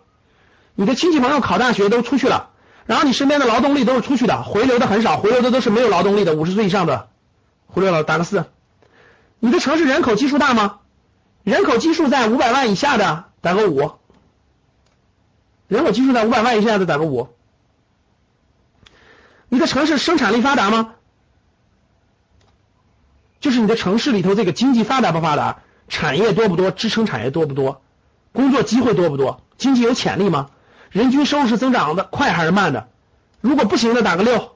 [0.74, 2.50] 你的亲戚朋友考大学都出去了，
[2.88, 7.10] 然后你身边的劳动力都是出去的，回流的很少，回流的都是没有劳动力的，五十岁以上的，
[7.68, 8.46] 回流了打个四。
[9.40, 10.80] 你的城市人口基数大吗？
[11.44, 13.92] 人口基数在五百万以下的打个五，
[15.68, 17.30] 人口基数在五百万以下的打个五。
[19.48, 20.96] 你的城市生产力发达吗？
[23.40, 27.82] 就是你的城市里头这个经济发达不发达，产业多不多，支撑产业多不多，
[28.34, 30.50] 工作机会多不多，经济有潜力吗？
[30.90, 32.90] 人均收入是增长的快还是慢的？
[33.40, 34.56] 如果不行的打个六。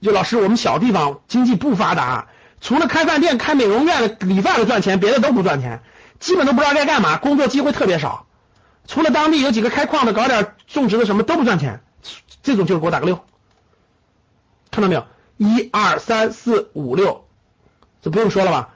[0.00, 2.28] 就老师，我们小地方经济不发达，
[2.60, 5.82] 除了开饭店、开美容院的理发的赚钱，别的都不赚钱，
[6.18, 8.26] 基本都不知道该干嘛，工作机会特别少。
[8.86, 11.82] 除了当地有几个开矿的，搞点种植的什么都不赚钱，
[12.42, 13.20] 这种就是给我打个六。
[14.70, 15.06] 看到没有？
[15.36, 17.24] 一二三四五六。
[18.00, 18.70] 这不用说了吧？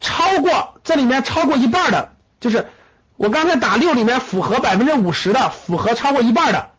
[0.00, 2.68] 超过这里面超过一半的，就是
[3.16, 6.70] 我刚才打六里面符合百分之五十的，符合超过一半的，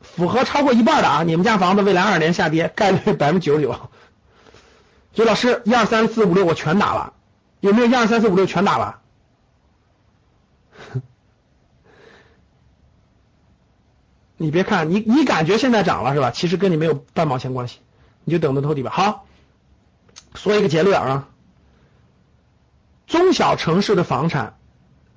[0.00, 1.22] 符合超过一半的啊！
[1.24, 3.87] 你们家房子未来二年下跌概率百分之九十九。
[5.18, 7.12] 就老师一二三四五六我全打了，
[7.58, 9.00] 有没有一二三四五六全打了？
[14.38, 16.30] 你别看你你感觉现在涨了是吧？
[16.30, 17.80] 其实跟你没有半毛钱关系，
[18.22, 18.92] 你就等着偷底吧。
[18.92, 19.26] 好。
[20.36, 21.28] 说一个结论啊，
[23.08, 24.56] 中小城市的房产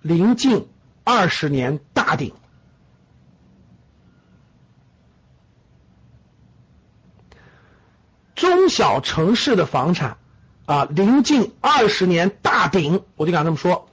[0.01, 0.67] 临近
[1.03, 2.33] 二十年大顶，
[8.41, 10.17] 中小城市的房产
[10.65, 13.87] 啊临近二十年大顶，我就敢这么说，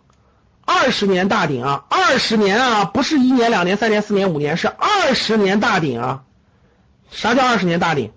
[0.64, 6.22] 二十年大顶啊，二十年啊，不是一年、两年、三年、四年、五年，是二十年大顶啊。
[7.10, 8.10] 啥叫二十年大顶？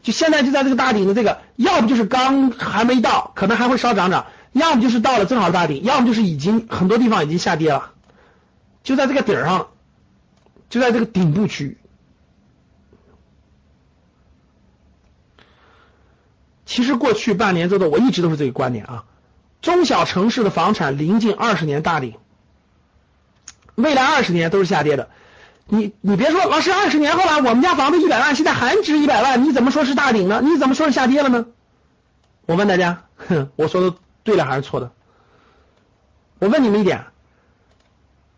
[0.00, 7.90] 就现在就在这个大顶的这个，要不就是刚还没到，可能还会稍涨涨；要么就是到了正好大顶，要么就是已经很多地方已经下跌了，
[8.84, 9.66] 就在这个顶上，
[10.70, 11.76] 就在这个顶部区。
[16.64, 19.04] 其实过去半年多的，我一直都是这个观点啊，
[19.60, 22.14] 中小城市的房产临近二十年大顶，
[23.74, 25.08] 未来二十年都是下跌的。
[25.66, 30.40] 你你别说，老师，二十年后了，我们家房子一百万，现在还值一百万，你怎么说是大顶呢？
[30.42, 31.46] 你怎么说是下跌了呢？
[32.46, 34.90] 我问大家，哼，我说的对了还是错的？
[36.40, 37.04] 我问你们一点，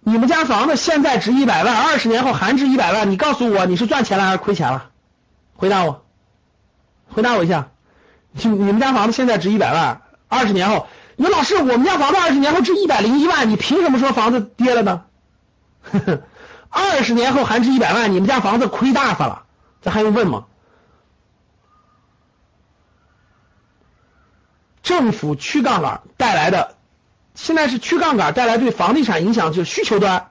[0.00, 4.90] 你们家房子现在值一百万，二十年后还值一百万，你告诉我你是赚钱了还是亏钱了？
[5.54, 6.04] 回答我，
[7.08, 7.70] 回答我一下，
[8.36, 15.04] 你你们家房子现在值一百万，二十年后，你说老师，我们家房子二十年后值一百零一万，你凭什么说房子跌了呢？
[16.68, 19.44] 二十年后还值一百万，你们家房子亏大发了，
[19.80, 20.46] 这还用问吗？
[24.82, 26.74] 政府去杠杆带来的，
[27.34, 30.30] 现在是去杠杆带来对房地产影响，就是需求端，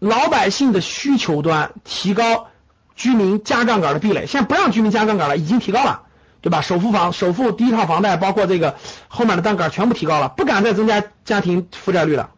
[0.00, 2.48] 老百姓的需求端提高，
[2.96, 6.02] 居民加杠杆的壁垒，现在不让居民加杠杆了，已经提高了，
[6.46, 6.60] 对吧？
[6.60, 8.76] 首付房、首付第一套房贷，包括这个
[9.08, 12.30] 后面的杠杆全部提高了，不敢再增加家庭负债率了。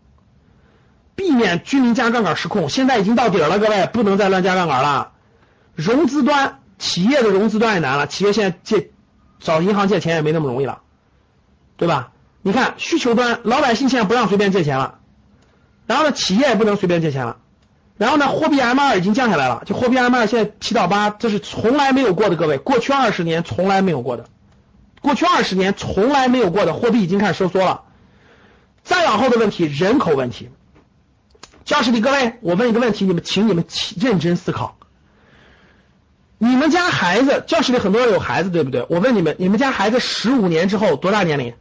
[1.15, 5.13] 避免居民加杠杆失控，现在已经到底了，各位不能再乱加杠杆了。
[5.75, 8.93] 融资端企业的融资端也难了，企业现在借
[9.41, 10.81] 找银行借钱也没那么容易了，
[11.77, 12.11] 对吧？
[12.41, 15.01] 你看需求端，老百姓现在不让随便借钱了，
[15.87, 17.37] 然后呢，企业也不能随便借钱了，
[17.99, 24.25] 然后呢，货币 M2 已经降下来了，就货币 M2 现在七到八，这是从来没有过的，各位，过去二十年从来没有过的，
[25.03, 27.83] 过去二十年从来没有过的货币已经开始收缩了。
[28.85, 30.49] 再往后的问题，人口问题。
[31.65, 33.65] 教室里各位，我问一个问题，你们请你们
[34.01, 34.79] 认真思考。
[36.39, 38.87] 你们家孩子，教室里很多人有孩子，对不对？
[38.89, 41.53] 我问你们，你们家孩子十五年之后多大年龄？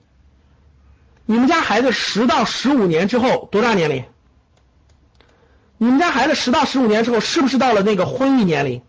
[1.26, 4.05] 你们家孩子十到十五年之后多大年龄？
[5.77, 8.81] 你们家孩子十到十五年之后是不是到了那个婚育年龄？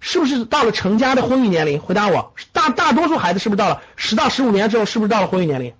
[0.00, 1.80] 是不是到了成家的婚育年龄？
[1.80, 5.74] 回答我，大大多数孩子是不是到了十到十五年之后是不是到了婚育年龄？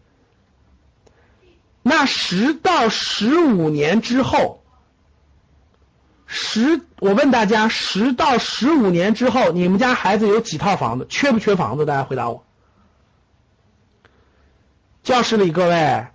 [1.83, 4.57] 那十到十五年之后。
[6.31, 11.07] 十，我问大家，十到十五年之后，你们家孩子有几套房子？
[11.09, 11.87] 缺不缺房子？
[11.87, 12.45] 大家回答我。
[15.03, 16.07] 教室里各位，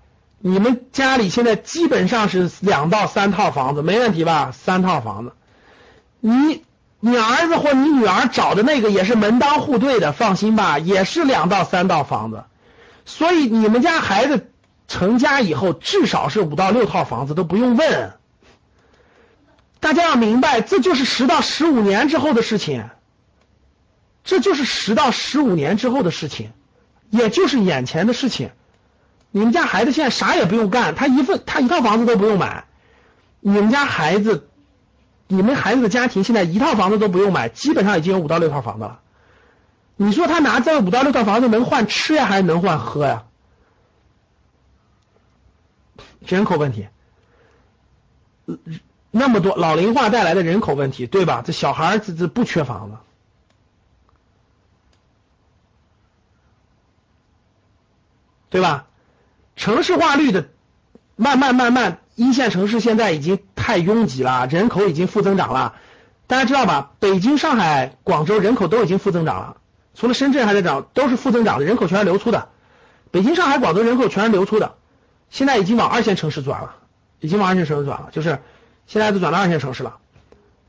[0.45, 4.51] 你们家里现在基本上是两到三套房子，没问题吧？
[4.51, 5.31] 三套房子，
[6.19, 6.65] 你
[6.99, 12.43] 你儿子或你女儿找的那个也是门当户对的，放心吧，也是两到三套房子。
[13.05, 14.49] 所以你们家孩子
[14.89, 18.11] 成家以后，至少是五到六套房子，都不用问。
[19.79, 22.89] 大家要明白，这就是十到十五年之后的事情。
[24.25, 26.51] 这就是十到十五年之后的事情，
[27.11, 28.49] 也就是眼前的事情。
[29.35, 32.65] 你们家孩子现在啥也不用干，他一份他一套房子都不用买。
[33.39, 34.47] 你们家孩子，
[35.27, 39.01] 你们孩子的家庭现在一套房子都不用买，基本上已经有五到六套房子了。
[39.95, 43.26] 你说他拿这五到六套房子能换吃呀，还是能换喝呀？
[46.19, 46.88] 人口问题，
[49.10, 51.41] 那么多老龄化带来的人口问题，对吧？
[51.43, 52.97] 这小孩这这不缺房子。
[58.51, 58.85] 对吧？
[59.55, 60.49] 城市化率的
[61.15, 65.75] 慢慢慢慢，一线城市现在已经太拥挤了，人口已经负增长了。
[66.25, 66.91] 大家知道吧？
[66.99, 69.57] 北京、上海、广州人口都已经负增长了，
[69.93, 72.49] 除了深圳还在涨，都是负增长的，人口全是流出的。
[73.11, 74.75] 北京、上海、广州人口全是流出的，
[75.30, 76.75] 现在已经往二线城市转了，
[77.19, 78.39] 已经往二线城市转了，就是
[78.88, 79.97] 现在都转到二线城市了。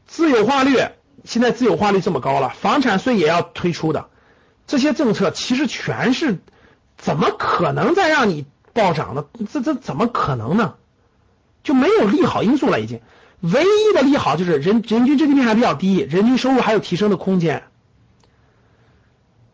[0.07, 0.77] 自有化率
[1.25, 4.09] 现在自有化率这么高了，房产税也要推出的，
[4.67, 6.39] 这些政策其实全是。
[6.97, 9.25] 怎么可能再让你暴涨的？
[9.51, 10.75] 这这怎么可能呢？
[11.63, 13.01] 就没有利好因素了，已经。
[13.41, 17.63] 唯一的利好就是人人均 GDP 还比较低，人均收入还有提升的空间。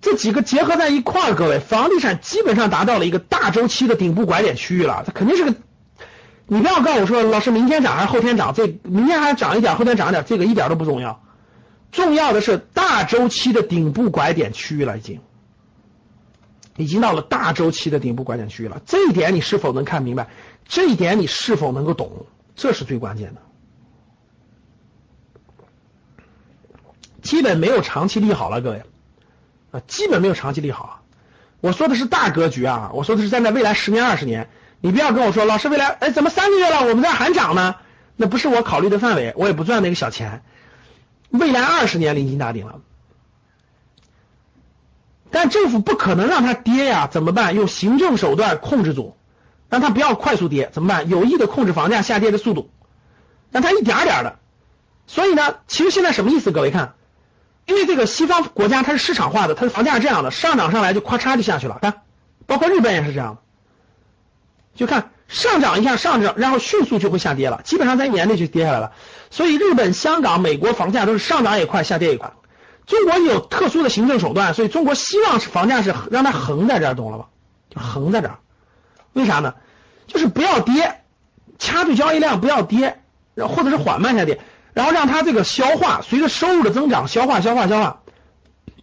[0.01, 5.02] 这几个结合在一块儿，各位，房地产基本上达到了一个大周期的顶部拐点区域了。
[5.05, 5.55] 它肯定是个，
[6.47, 8.55] 你不要告诉我说，老师明天涨还是后天涨？
[8.55, 11.22] 这明天还涨一点，后天涨一点，这个一点都不重要。
[11.92, 15.20] 重要的是大周期的顶部拐点区域了，已经。
[16.81, 20.28] 已经到了大周期的顶部拐点区域了，这一点你是否能看明白？
[20.66, 22.11] 这一点你是否能够懂？
[22.57, 23.40] 这是最关键的。
[27.23, 28.82] 基本没有长期利好了，各位
[29.70, 31.02] 啊，基本没有长期利好。
[31.61, 34.48] 我说的是大格局啊，我说的是站在未来十年、二十年。
[34.81, 37.77] 你不要跟我说，老师未来哎，怎么三个月了，我们这还涨呢？
[38.16, 40.43] 那不是我考虑的范围，我也不赚那个小钱。
[41.28, 42.81] 未来二十年临近大顶了。
[45.31, 47.55] 但政府不可能让它跌呀，怎么办？
[47.55, 49.16] 用行政手段控制住，
[49.69, 51.09] 让它不要快速跌，怎么办？
[51.09, 52.70] 有意的控制房价下跌的速度，
[53.51, 54.36] 让它一点点的。
[55.07, 56.51] 所以呢，其实现在什么意思？
[56.51, 56.94] 各位看，
[57.66, 61.78] 因为这个西方国家它是市场化的，它的房价是这样的，上涨上来就咔嚓就下去了。
[61.81, 62.02] 看，
[62.47, 63.40] 包括日本也是这样的，
[64.74, 68.93] 就看上涨一下上涨，然后迅速就会下跌了，基本上在一年内就跌下来了。
[69.31, 72.32] 所以日本、香港、美国房价都是上涨也快，下跌也快。
[72.91, 77.27] 中国有特殊的行政手段，所以中国希望是房价是让它横在这儿，懂了吧？
[77.73, 78.37] 就横在这儿，
[79.12, 79.55] 为啥呢？
[80.09, 81.03] 就是不要跌，
[81.57, 83.01] 掐住交易量不要跌，
[83.37, 84.41] 然后或者是缓慢下跌，
[84.75, 88.01] 然后让它这个消化，随着收入的增长消化消化消化，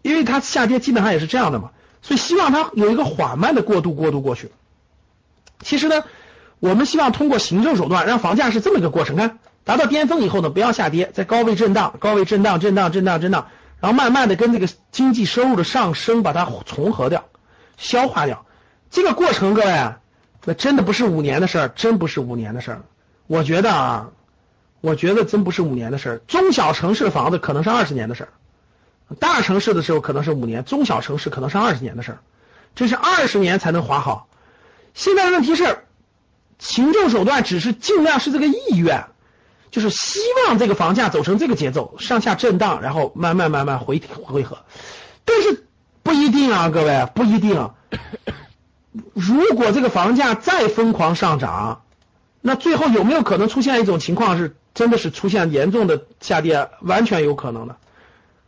[0.04, 1.72] 因为它下跌基本上也是这样的嘛，
[2.02, 4.50] 所以希望它有一个缓慢的过渡过渡过去。
[5.64, 6.06] 其实呢，
[6.62, 13.48] 我们希望通过行政手段让房价是这么一个过程，看达到巅峰以后呢，不要下跌，在高位震荡，高位震荡震荡震荡震荡。
[13.80, 17.24] 然后慢慢的跟这个经济收入的上升把它重合掉、
[17.78, 18.46] 消化掉，
[18.90, 19.94] 这个过程各位，
[20.46, 22.82] 那真的不是五年的事儿，真不是五年的事儿。
[23.28, 24.10] 我觉得啊，
[24.82, 26.18] 我觉得真不是五年的事儿。
[26.28, 28.30] 中小城市的房子可能是二十年的事儿，
[29.20, 32.20] 大城市的时候可能是五年，中小城市可能是二十年的事儿，
[32.74, 34.28] 这是二十年才能划好。
[34.94, 35.86] 现在的问题是，
[36.58, 39.06] 行政手段只是尽量是这个意愿。
[39.72, 44.58] 就是希望这个房价走成这个节奏，上下震荡，然后慢慢慢慢回回合，
[45.26, 45.66] 但是
[46.04, 47.70] 不一定啊，各位不一定。
[49.14, 51.82] 如果这个房价再疯狂上涨，
[52.42, 56.70] 那最后有没有可能出现一种情况是，真的是出现严重的下跌？
[56.82, 57.76] 完全有可能的。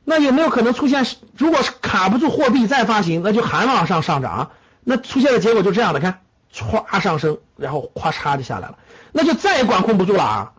[0.03, 1.05] 那有没有可能出现，
[1.37, 4.49] 如果是卡不住货币再发行，那就还往上上涨？
[4.83, 6.21] 那出现的结果就这样的，看
[6.51, 8.77] 歘上升，然后咵嚓就下来了，
[9.11, 10.51] 那就再也管控不住了啊！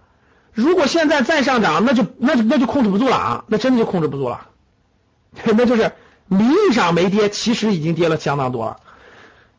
[0.52, 3.44] 如果现在再上涨，那就那就那就控制不住了啊！
[3.46, 4.48] 那真的就控制不住了，
[5.44, 5.92] 那就是
[6.26, 8.76] 名义上没跌，其实已经跌了相当多了。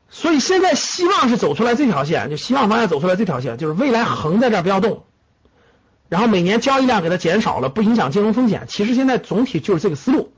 [0.10, 5.06] 所以现在希望是走出来这条线，就希望房价走出来这条线，就是未来横在这儿不要动，
[6.10, 8.66] 然后每年交易量给它减少了，不影响金融风险。
[8.68, 10.34] 其实现在总体就是这个思路。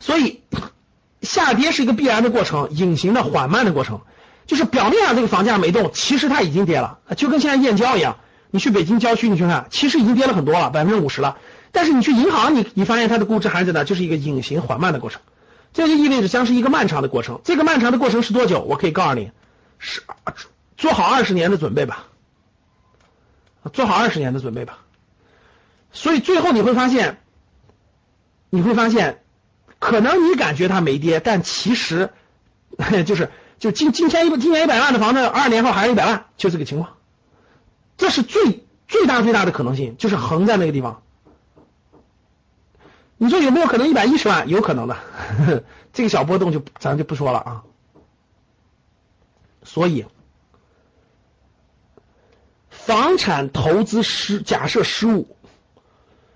[0.00, 0.40] 所以
[1.20, 4.00] 下跌是一个必然的过程，隐形的缓慢的过程，
[4.46, 8.16] 就是表面上这个房价没动，其实它已经跌了，就跟现在燕郊一样。
[8.52, 11.38] 你去北京郊区，你去看，其实已经跌了很多了，百分之五十了。
[11.72, 15.20] 但是你去银行，你你发现它的估值还在那，就是一个隐形缓慢的过程。
[15.72, 17.40] 这就意味着将是一个漫长的过程。
[17.42, 18.60] 这个漫长的过程是多久？
[18.60, 19.32] 我可以告诉你，
[19.78, 20.02] 是
[20.76, 22.04] 做好二十年的准备吧，
[23.72, 24.80] 做好二十年的准备吧。
[25.90, 27.16] 所以最后你会发现，
[28.50, 29.22] 你会发现，
[29.78, 32.10] 可能你感觉它没跌，但其实
[33.06, 36.90] 就是就今今天一今年一百万的房子，二十年后还是一百万，就这个情况。
[37.96, 41.02] 这是最最大最大的可能性，就是横在那个地方。
[43.16, 44.48] 你说有没有可能一百一十万？
[44.48, 44.96] 有可能的，
[45.92, 47.62] 这个小波动就咱就不说了啊。
[49.62, 50.04] 所以，
[52.68, 55.36] 房产投资失假设失误，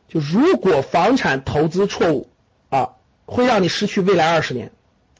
[0.06, 2.30] 就如果房产投资错误
[2.68, 2.90] 啊，
[3.24, 4.72] 会让你失去未来二十年，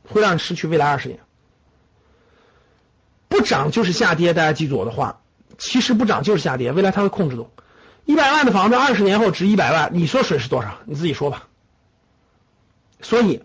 [0.09, 1.19] 会让你失去未来二十年。
[3.27, 5.21] 不涨就是下跌，大家记住我的话。
[5.59, 7.51] 其实不涨就是下跌，未来它会控制住。
[8.05, 10.79] 一百万的房子二十年后值一百万，你说损失多少？
[10.85, 11.49] 你自己说吧。
[13.01, 13.43] 所以，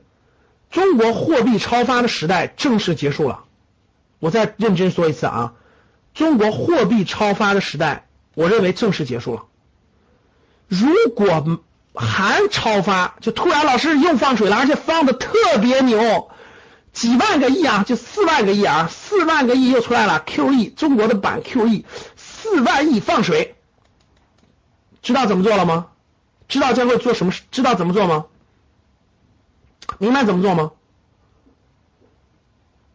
[0.69, 3.43] 中国货币超发的时代正式结束了。
[4.19, 5.53] 我再认真说一次啊，
[6.13, 9.43] 中国货币超发的时代，我认为正式结束了。
[10.67, 11.59] 如果
[11.95, 16.30] 还超发，就突然老师又放水了，而且放的特别牛。
[16.93, 20.23] 几万个亿啊，就四万个亿啊，四万个亿又出来了。
[20.25, 21.85] QE 中国的版 QE
[22.15, 23.55] 四万亿放水，
[25.01, 25.87] 知道怎么做了吗？
[26.47, 27.31] 知道将会做什么？
[27.49, 28.25] 知道怎么做吗？
[29.99, 30.71] 明白怎么做吗？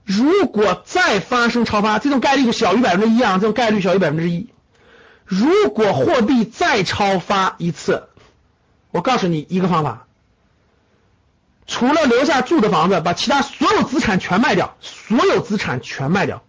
[0.05, 4.49] 如果再发生超发，这种概率就小于百分之一啊，这种概率小于百分之一。
[5.25, 8.09] 如果货币再超发一次，
[8.93, 10.06] 我告诉你一个方法。
[11.67, 16.43] 除了留下住的房子，把其他所有资产全卖掉，所有资产全卖掉，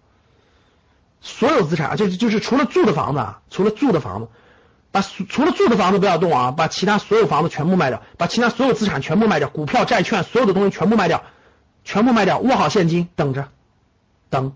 [1.22, 4.28] 所有资产啊，就就是除了住的房子啊，除了住的房子，
[4.92, 11.24] 把除了住的房子不要动啊，把其他所有房子全部卖掉，把其他所有资产全部卖掉，股票、债券，所有的东西全部卖掉，
[11.84, 13.50] 全部卖掉，握好现金，等着，
[14.30, 14.56] 等，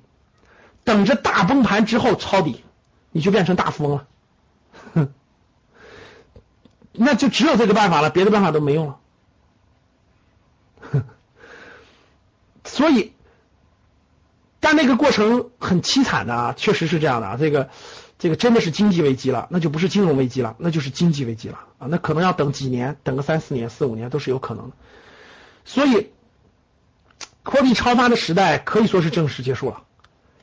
[0.83, 2.63] 等着大崩盘之后抄底，
[3.11, 4.07] 你就变成大富翁了，
[4.93, 5.13] 哼，
[6.93, 8.97] 那就只有这个办法了，别的办法都没用了。
[12.71, 13.11] 所以，
[14.61, 17.35] 但那个过程很凄惨的啊，确实是这样的啊。
[17.37, 17.69] 这个，
[18.17, 21.87] 这个真的是经济危机了，那就不是金融危机了，那就是经济危机了啊。
[21.89, 24.75] 那可能要等几年，等个三四年、四五年都是有可能的。
[25.65, 26.11] 所以，
[27.43, 29.83] 货币超发的时代可以说是正式结束了。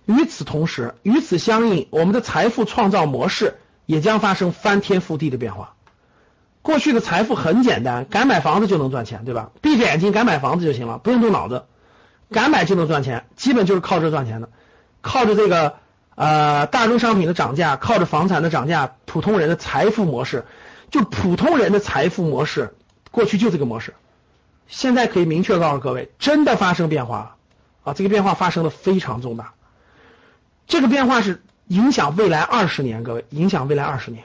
[0.04, 3.56] 与此同时，与此相应，我们的财富创造模式
[3.86, 5.74] 也将发生翻天覆地的变化。
[6.60, 9.50] 过去的财富很简单，敢买房子就能赚钱，对吧？
[9.62, 11.64] 闭着眼睛敢买房子就行了，不用动脑子，
[12.30, 14.48] 敢买就能赚钱，基本就是靠这赚钱的，
[15.00, 15.76] 靠着这个
[16.14, 20.44] 呃大宗商品的涨价，靠着房产的涨价，普通人的财富模式，
[20.90, 22.74] 就普通人的财富模式，
[23.10, 23.94] 过去就这个模式，
[24.66, 27.34] 现在可以明确告诉各位，真的发生变化了
[27.84, 27.94] 啊！
[27.94, 29.54] 这个变化发生的非常重大，
[30.66, 34.24] 这个变化是影响未来二十年，各位影响未来二十年。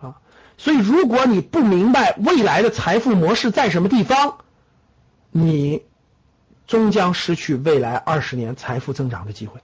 [0.00, 0.14] 啊
[0.58, 4.36] 所以，如果你不明白未来的财富模式在什么地方，
[5.30, 5.82] 你
[6.72, 9.60] 终将失去未来二十年财富增长的机会。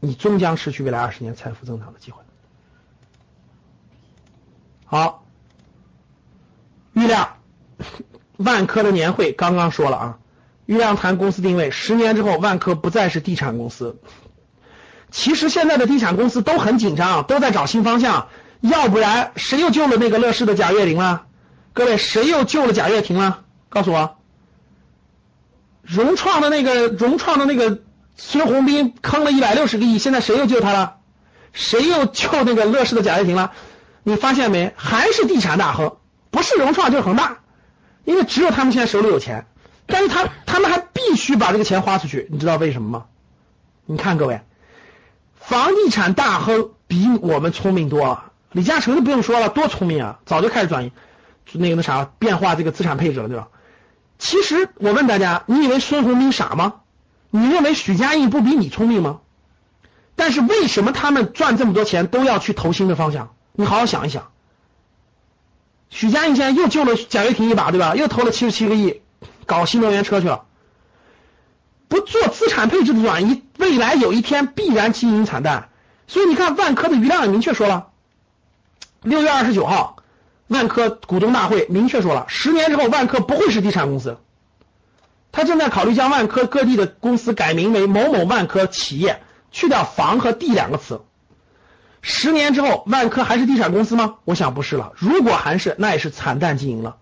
[0.00, 2.22] 你终将失去未来二十年财富增长的机会。
[4.86, 5.26] 好，
[6.94, 7.36] 郁亮，
[8.38, 10.18] 万科的年会刚刚说了啊，
[10.64, 14.00] 郁亮谈公司定位，十年之后万科不再是地产公司。
[15.10, 18.28] 其实现在的地产公司都很紧张，都在找新方向，
[18.62, 21.26] 要不然谁又救了那个乐视的贾跃亭了？
[21.74, 23.42] 各位，谁又救了贾跃亭了？
[23.76, 24.16] 告诉我，
[25.82, 27.82] 融创的那个融创的那个
[28.16, 30.96] 孙宏斌坑了一百六十个亿，现在谁又救他了？
[31.52, 33.52] 谁又救那个乐视的贾跃亭了？
[34.02, 34.72] 你发现没？
[34.76, 35.94] 还是地产大亨，
[36.30, 37.40] 不是融创就是恒大，
[38.06, 39.44] 因为只有他们现在手里有钱，
[39.84, 43.04] 但是他他们还必须把这个钱花出去，你知道为什么吗？
[43.84, 44.40] 你看各位。
[45.34, 50.92] 房地产大亨比我们聪明多了，李嘉诚就不用说了，多聪明啊，早就开始转移，
[51.52, 53.48] 那个那啥变化这个资产配置了，对吧？
[54.18, 56.80] 其实我问大家，你以为孙宏斌傻吗？
[57.30, 59.20] 你认为许家印不比你聪明吗？
[60.14, 63.34] 但是为什么他们赚这么多钱都要去投新的方向？
[63.52, 64.28] 你好好想一想。
[65.90, 67.94] 许家印现在又救了贾跃亭一把，对吧？
[67.94, 69.02] 又投了七十七个亿，
[69.44, 70.44] 搞新能源车去了。
[71.88, 75.68] 不做资产配置的转移，未来有一天必然经营惨淡。
[76.06, 77.88] 所以你看，万科的余亮也明确说了，
[79.02, 79.95] 六月二十九号，
[80.48, 84.18] 万科股东大会明确说了，十年之后万科不会是地产公司，
[85.32, 91.00] 他正在考虑将万科各地的公司改名为某某万科企业，去掉房和地两个词。
[92.00, 94.16] 十年之后，万科还是地产公司吗？
[94.24, 94.92] 我想不是了。
[94.94, 96.98] 如果还是，那也是惨淡经营了。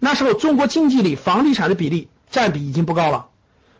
[0.00, 3.28] 那时候中国经济里房地产的比例占比已经不高了。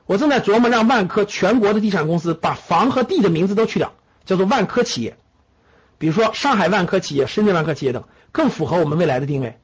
[0.06, 3.92] 我正在琢磨让万科全国的地产公司把房和地的名字都去掉，
[4.24, 5.16] 叫做万科企业。
[5.98, 9.58] 比如说上海万科企业、深圳万科企业等，更符合我们未来的定位。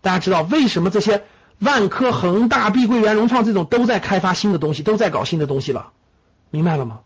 [0.00, 1.24] 大家知道为什么这些
[1.58, 5.90] 万科、恒大、碧桂园、融创这种都在开发新的东西，都在搞新的东西了？
[6.50, 7.00] 明白了吗？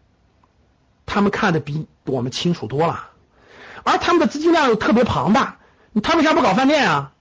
[1.06, 3.09] 他们看的比我们清楚多了，
[3.82, 5.59] 而他们的资金量又特别庞大，
[6.02, 7.12] 他为啥不搞饭店啊？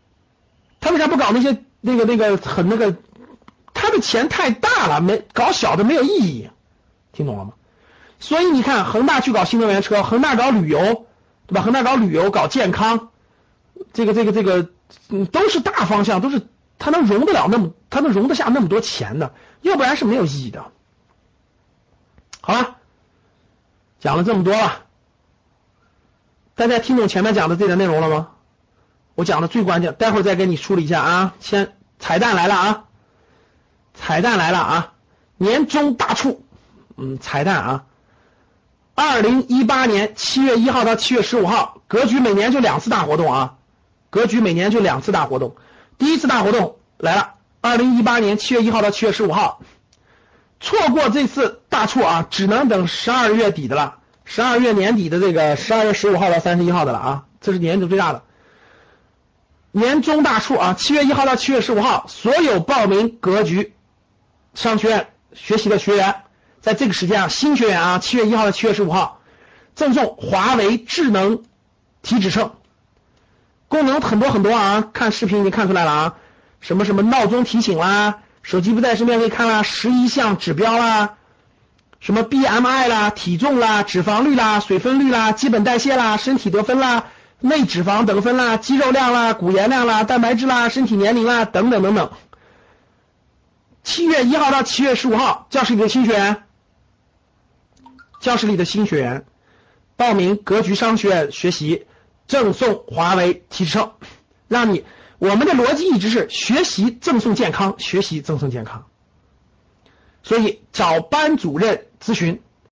[0.80, 2.96] 他为啥不搞那些那个那个很那个？
[3.76, 6.48] 他的钱太大了，没搞小的没有意义，
[7.12, 7.54] 听懂了吗？
[8.20, 11.08] 所以你看，恒大去搞新能源车，恒大搞旅游，
[11.48, 11.62] 对吧？
[11.64, 13.10] 恒大搞旅游，搞健康，
[13.94, 14.68] 这个这个这个，
[15.10, 16.42] 嗯，都是大方向，都是
[16.80, 20.66] 他能容得了那么，他能容得下那么多钱的，要不然是没有意义的。
[22.42, 22.76] 好了，
[24.00, 24.84] 讲了这么多了，
[26.56, 28.32] 大家听懂前面讲的这点内容了吗？
[29.16, 31.36] 我讲的最关键，待会儿再给你梳理一下啊。
[31.40, 32.86] 先彩蛋来了啊，
[33.94, 34.94] 彩蛋来了啊，
[35.38, 36.44] 年终大促，
[36.98, 37.86] 嗯，彩蛋啊。
[38.96, 43.56] 二零一八年七月一号到七月十五号，格局每年就两次大活动啊，
[44.14, 45.56] 格局每年就两次大活动。
[45.98, 49.60] 第一次大活动来了，二零一八年七月一号到七月十五号，
[50.60, 58.22] 错过这次大促啊，只能等十二月底的了，十二月年底的这个十二月十五号到三十一号的了啊，这是年度最大的。
[59.72, 63.74] 年终大促啊，七月一号到七月十五号，所有报名格局
[64.54, 66.14] 商学院学习的学员，
[66.62, 69.22] 在这个时间啊，新学员啊，七月一号到七月十五号，
[69.74, 71.42] 赠送华为智能
[72.04, 72.52] 体脂秤，
[73.74, 76.14] 功能很多很多啊，看视频已经看出来了啊，
[76.62, 81.16] 什么什么闹钟提醒啦，手机不在身边可以看啦，十一项指标啦，
[82.00, 87.06] 什么 BMI 啦，体重啦，脂肪率啦，水分率啦，基本代谢啦，身体得分啦。
[87.40, 92.12] 内脂肪得分啦，肌肉量啦，骨盐量啦，蛋白质啦，身体年龄啦，等等等等。
[93.84, 96.44] 七月一号到七月十五号，教室里的新学员，
[98.20, 99.26] 教室里的新学员
[99.96, 101.88] 报名格局商学院学习，
[102.28, 103.94] 赠送华为提车，
[104.48, 104.84] 让你
[105.18, 108.86] 我们的逻辑一直是学习赠送健康，学习赠送健康。
[110.24, 112.42] 所以找班主任咨询。